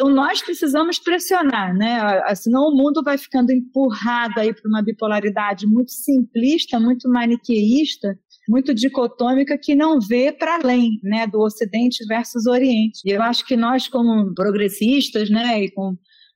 Então, 0.00 0.14
nós 0.14 0.40
precisamos 0.40 0.98
pressionar, 0.98 1.76
né? 1.76 2.34
Senão 2.34 2.68
o 2.68 2.74
mundo 2.74 3.02
vai 3.04 3.18
ficando 3.18 3.52
empurrado 3.52 4.40
aí 4.40 4.50
para 4.50 4.66
uma 4.66 4.82
bipolaridade 4.82 5.66
muito 5.66 5.92
simplista, 5.92 6.80
muito 6.80 7.06
maniqueísta, 7.06 8.18
muito 8.48 8.72
dicotômica 8.72 9.58
que 9.58 9.74
não 9.74 10.00
vê 10.00 10.32
para 10.32 10.54
além, 10.54 10.98
né, 11.02 11.26
do 11.26 11.38
Ocidente 11.40 12.02
versus 12.06 12.46
Oriente. 12.46 13.02
E 13.04 13.10
eu 13.10 13.20
acho 13.20 13.44
que 13.44 13.58
nós, 13.58 13.88
como 13.88 14.32
progressistas, 14.32 15.28
né, 15.28 15.64
e 15.64 15.70
com 15.70 15.94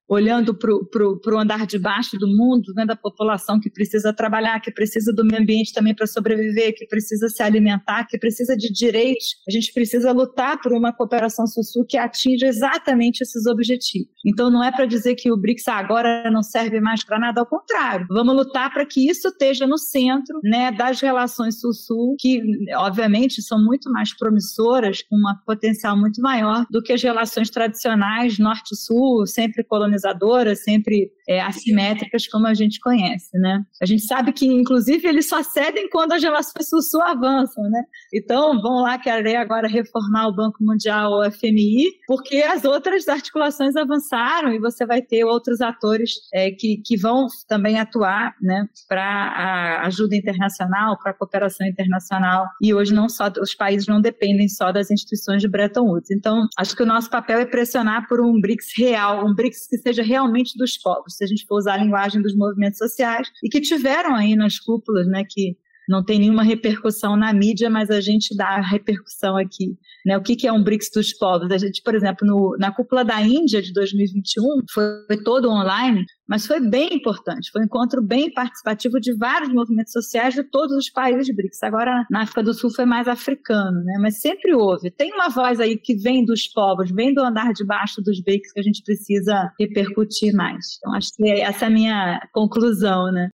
olhando 0.09 0.55
para 0.55 1.35
o 1.35 1.39
andar 1.39 1.67
de 1.67 1.79
baixo 1.79 2.19
do 2.19 2.29
mundo, 2.29 2.73
né, 2.75 2.85
da 2.85 2.97
população 2.97 3.59
que 3.59 3.71
precisa 3.71 4.13
trabalhar, 4.13 4.61
que 4.61 4.71
precisa 4.71 5.13
do 5.13 5.25
meio 5.25 5.43
ambiente 5.43 5.73
também 5.73 5.95
para 5.95 6.07
sobreviver, 6.07 6.75
que 6.77 6.87
precisa 6.87 7.29
se 7.29 7.43
alimentar, 7.43 8.07
que 8.07 8.19
precisa 8.19 8.57
de 8.57 8.71
direitos. 8.73 9.25
A 9.49 9.51
gente 9.51 9.73
precisa 9.73 10.13
lutar 10.13 10.61
por 10.61 10.73
uma 10.73 10.93
cooperação 10.93 11.47
sul-sul 11.47 11.87
que 11.87 11.97
atinja 11.97 12.47
exatamente 12.47 13.23
esses 13.23 13.47
objetivos. 13.47 14.09
Então, 14.25 14.51
não 14.51 14.63
é 14.63 14.71
para 14.71 14.87
dizer 14.87 15.15
que 15.15 15.33
o 15.33 15.37
BRICS 15.37 15.69
agora 15.69 16.31
não 16.31 16.43
serve 16.43 16.81
mais 16.81 17.05
para 17.05 17.19
nada, 17.19 17.41
ao 17.41 17.47
contrário. 17.47 18.07
Vamos 18.11 18.35
lutar 18.35 18.73
para 18.73 18.85
que 18.85 19.09
isso 19.09 19.29
esteja 19.29 19.67
no 19.67 19.79
centro 19.79 20.39
né, 20.43 20.71
das 20.71 21.01
relações 21.01 21.61
sul-sul, 21.61 22.17
que, 22.19 22.41
obviamente, 22.77 23.43
são 23.43 23.63
muito 23.63 23.91
mais 23.91 24.15
promissoras, 24.17 25.03
com 25.03 25.17
um 25.17 25.35
potencial 25.47 25.97
muito 25.97 26.21
maior 26.21 26.67
do 26.71 26.83
que 26.83 26.93
as 26.93 27.03
relações 27.03 27.51
tradicionais 27.51 28.39
norte-sul, 28.39 29.27
sempre 29.27 29.65
colonizadas 29.65 29.94
colonizadoras, 29.95 30.63
sempre 30.63 31.11
é, 31.29 31.41
assimétricas, 31.41 32.27
como 32.27 32.47
a 32.47 32.55
gente 32.55 32.79
conhece, 32.81 33.39
né? 33.39 33.63
A 33.81 33.87
gente 33.87 34.05
sabe 34.05 34.33
que, 34.33 34.47
inclusive, 34.47 35.07
eles 35.07 35.29
só 35.29 35.43
cedem 35.43 35.89
quando 35.89 36.13
as 36.13 36.23
relações 36.23 36.69
sul-sul 36.69 37.03
avançam, 37.03 37.65
né? 37.65 37.83
Então, 38.13 38.61
vão 38.61 38.83
lá 38.83 38.99
querer 38.99 39.37
agora 39.37 39.69
reformar 39.69 40.29
o 40.29 40.35
Banco 40.35 40.59
Mundial 40.61 41.13
o 41.13 41.31
FMI, 41.31 41.87
porque 42.07 42.43
as 42.43 42.65
outras 42.65 43.09
articulações 43.09 43.77
avançaram 43.77 44.53
e 44.53 44.59
você 44.59 44.85
vai 44.85 45.01
ter 45.01 45.25
outros 45.25 45.61
atores 45.61 46.13
é, 46.33 46.51
que, 46.51 46.79
que 46.85 46.97
vão 46.97 47.27
também 47.49 47.79
atuar, 47.79 48.35
né, 48.41 48.67
para 48.89 49.03
a 49.03 49.87
ajuda 49.87 50.17
internacional, 50.17 50.99
para 50.99 51.13
a 51.13 51.15
cooperação 51.15 51.67
internacional. 51.67 52.47
E 52.61 52.75
hoje 52.75 52.93
não 52.93 53.09
só 53.09 53.31
os 53.41 53.55
países 53.55 53.87
não 53.89 54.01
dependem 54.01 54.49
só 54.49 54.73
das 54.73 54.91
instituições 54.91 55.41
de 55.41 55.49
Bretton 55.49 55.83
Woods. 55.83 56.11
Então, 56.11 56.47
acho 56.59 56.77
que 56.77 56.83
o 56.83 56.87
nosso 56.87 57.09
papel 57.09 57.39
é 57.39 57.47
pressionar 57.47 58.07
por 58.09 58.21
um 58.21 58.41
BRICS 58.41 58.67
real, 58.77 59.27
um 59.27 59.35
BRICS 59.35 59.69
que 59.69 59.79
seja 59.87 60.03
realmente 60.03 60.57
dos 60.57 60.77
povos, 60.79 61.17
se 61.17 61.25
a 61.25 61.27
gente 61.27 61.47
for 61.47 61.59
usar 61.59 61.75
a 61.75 61.77
linguagem 61.77 62.23
dos 62.23 62.35
movimentos 62.35 62.79
sociais, 62.79 63.29
e 63.43 63.49
que 63.49 63.61
tiveram 63.61 64.15
aí 64.15 64.35
nas 64.35 64.59
cúpulas, 64.59 65.07
né, 65.07 65.25
que 65.29 65.57
não 65.89 66.05
tem 66.05 66.19
nenhuma 66.19 66.43
repercussão 66.43 67.17
na 67.17 67.33
mídia, 67.33 67.69
mas 67.69 67.91
a 67.91 68.01
gente 68.01 68.37
dá 68.37 68.61
repercussão 68.61 69.37
aqui. 69.37 69.77
Né? 70.05 70.17
O 70.17 70.23
que, 70.23 70.37
que 70.37 70.47
é 70.47 70.53
um 70.53 70.63
BRICS 70.63 70.91
dos 70.95 71.13
povos? 71.13 71.51
A 71.51 71.59
gente, 71.59 71.83
por 71.83 71.95
exemplo, 71.95 72.27
no, 72.27 72.57
na 72.59 72.73
cúpula 72.73 73.05
da 73.05 73.21
Índia 73.23 73.63
de 73.63 73.73
2021, 73.73 74.45
foi, 74.71 74.85
foi 75.07 75.23
todo 75.23 75.51
online, 75.51 76.05
mas 76.29 76.47
foi 76.47 76.61
bem 76.61 76.95
importante. 76.95 77.51
Foi 77.51 77.63
um 77.63 77.65
encontro 77.65 78.03
bem 78.03 78.33
participativo 78.33 79.01
de 79.01 79.15
vários 79.17 79.53
movimentos 79.53 79.93
sociais 79.93 80.35
de 80.35 80.43
todos 80.43 80.77
os 80.77 80.91
países 80.91 81.35
BRICS. 81.35 81.63
Agora, 81.63 82.07
na 82.11 82.23
África 82.23 82.43
do 82.43 82.55
Sul 82.55 82.71
foi 82.71 82.85
mais 82.85 83.09
africano, 83.09 83.83
né? 83.83 83.99
mas 84.01 84.21
sempre 84.21 84.55
houve. 84.55 84.91
Tem 84.91 85.13
uma 85.13 85.29
voz 85.29 85.61
aí 85.61 85.77
que 85.77 85.95
vem 85.95 86.25
dos 86.25 86.47
povos, 86.49 86.91
vem 86.91 87.15
do 87.15 87.23
andar 87.23 87.53
de 87.53 87.65
baixo 87.65 88.03
dos 88.03 88.21
BRICS 88.21 88.53
que 88.53 88.61
a 88.61 88.63
gente 88.63 88.83
precisa 88.83 89.53
repercutir 89.59 90.35
mais. 90.35 90.77
Então, 90.79 90.95
acho 90.95 91.09
que 91.17 91.29
essa 91.29 91.65
é 91.65 91.69
a 91.69 91.71
minha 91.71 92.29
conclusão, 92.33 93.11
né? 93.11 93.31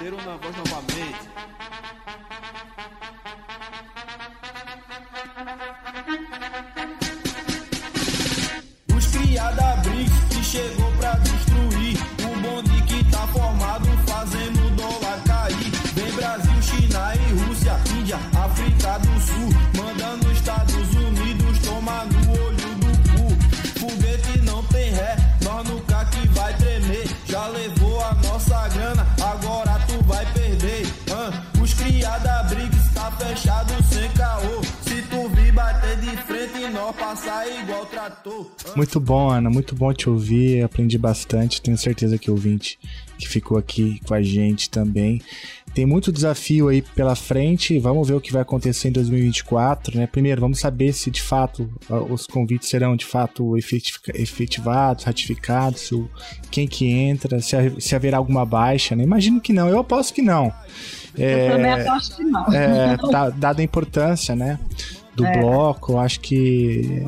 Bateram 0.00 0.16
na 0.16 0.36
voz 0.36 0.56
novamente. 0.56 1.29
Muito 38.76 39.00
bom, 39.00 39.30
Ana, 39.30 39.50
muito 39.50 39.74
bom 39.74 39.92
te 39.92 40.08
ouvir. 40.08 40.62
Aprendi 40.62 40.98
bastante. 40.98 41.60
Tenho 41.60 41.76
certeza 41.76 42.18
que 42.18 42.30
o 42.30 42.34
ouvinte 42.34 42.78
que 43.18 43.28
ficou 43.28 43.58
aqui 43.58 44.00
com 44.06 44.14
a 44.14 44.22
gente 44.22 44.70
também. 44.70 45.20
Tem 45.74 45.86
muito 45.86 46.10
desafio 46.10 46.68
aí 46.68 46.82
pela 46.82 47.14
frente. 47.14 47.78
Vamos 47.78 48.08
ver 48.08 48.14
o 48.14 48.20
que 48.20 48.32
vai 48.32 48.42
acontecer 48.42 48.88
em 48.88 48.92
2024, 48.92 49.98
né? 49.98 50.06
Primeiro, 50.06 50.40
vamos 50.40 50.58
saber 50.58 50.92
se 50.92 51.10
de 51.10 51.22
fato 51.22 51.70
os 52.08 52.26
convites 52.26 52.68
serão 52.68 52.96
de 52.96 53.04
fato 53.04 53.56
efetivados, 53.56 55.04
ratificados, 55.04 55.90
quem 56.50 56.66
que 56.66 56.88
entra, 56.88 57.40
se, 57.40 57.94
haverá 57.94 58.16
alguma 58.16 58.44
baixa, 58.44 58.96
né? 58.96 59.04
Imagino 59.04 59.40
que 59.40 59.52
não. 59.52 59.68
Eu 59.68 59.78
aposto 59.78 60.14
que 60.14 60.22
não. 60.22 60.52
É, 61.16 61.48
eu 61.48 61.52
também 61.52 61.72
aposto 61.72 62.16
que 62.16 62.24
não. 62.24 62.52
É, 62.52 62.96
tá, 62.96 63.30
dada 63.30 63.60
a 63.60 63.64
importância, 63.64 64.34
né? 64.34 64.58
Do 65.14 65.24
é. 65.24 65.38
bloco. 65.38 65.98
Acho 65.98 66.20
que 66.20 67.02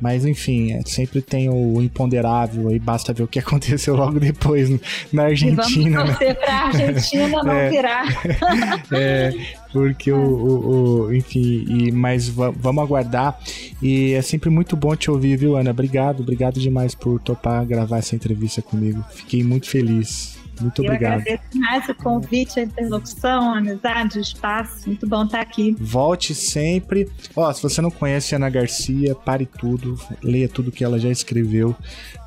Mas 0.00 0.24
enfim, 0.24 0.72
é, 0.72 0.82
sempre 0.84 1.20
tem 1.20 1.48
o 1.48 1.80
imponderável 1.80 2.68
aí, 2.68 2.78
basta 2.78 3.12
ver 3.12 3.22
o 3.22 3.28
que 3.28 3.38
aconteceu 3.40 3.96
logo 3.96 4.18
depois 4.18 4.70
na 5.12 5.24
Argentina. 5.24 5.56
E 5.56 5.90
vamos 5.90 6.10
torcer 6.10 6.28
né? 6.28 6.34
pra 6.34 6.54
Argentina 6.54 7.28
não 7.42 7.52
é, 7.52 7.70
virar. 7.70 8.04
é, 8.92 9.32
porque 9.72 10.12
o, 10.12 10.18
o, 10.18 11.06
o, 11.06 11.14
enfim, 11.14 11.64
e, 11.68 11.92
mas 11.92 12.28
vamos 12.28 12.82
aguardar. 12.82 13.38
E 13.82 14.12
é 14.12 14.22
sempre 14.22 14.50
muito 14.50 14.76
bom 14.76 14.94
te 14.94 15.10
ouvir, 15.10 15.36
viu, 15.36 15.56
Ana? 15.56 15.70
Obrigado, 15.70 16.20
obrigado 16.20 16.60
demais 16.60 16.94
por 16.94 17.20
topar 17.20 17.64
gravar 17.64 17.98
essa 17.98 18.14
entrevista 18.14 18.60
comigo. 18.60 19.04
Fiquei 19.10 19.42
muito 19.42 19.68
feliz. 19.68 20.41
Muito 20.62 20.82
eu 20.82 20.86
obrigado. 20.86 21.14
Eu 21.14 21.20
agradeço 21.20 21.58
mais 21.58 21.88
o 21.88 21.94
convite, 21.94 22.60
a 22.60 22.62
interlocução, 22.62 23.54
a 23.54 23.58
amizade, 23.58 24.18
o 24.18 24.20
espaço. 24.20 24.86
Muito 24.86 25.06
bom 25.06 25.24
estar 25.24 25.40
aqui. 25.40 25.76
Volte 25.78 26.34
sempre. 26.34 27.08
Ó, 27.34 27.52
se 27.52 27.62
você 27.62 27.80
não 27.80 27.90
conhece 27.90 28.34
Ana 28.34 28.48
Garcia, 28.50 29.14
pare 29.14 29.46
tudo, 29.46 29.98
leia 30.22 30.48
tudo 30.48 30.72
que 30.72 30.84
ela 30.84 30.98
já 30.98 31.10
escreveu, 31.10 31.76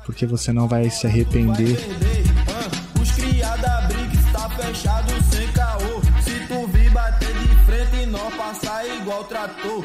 porque 0.04 0.26
você 0.26 0.52
não 0.52 0.68
vai 0.68 0.90
se 0.90 1.06
arrepender. 1.06 1.76
Os 3.00 3.12
criada 3.12 3.82
briga 3.88 4.14
está 4.14 4.48
fechado 4.50 5.12
sem 5.30 5.46
caô. 5.52 6.00
Se 6.22 6.46
tu 6.46 6.66
vir 6.68 6.90
bater 6.90 7.32
de 7.34 7.48
frente, 7.64 8.06
nós 8.06 8.34
passar 8.34 8.86
igual 8.86 9.24
trator. 9.24 9.84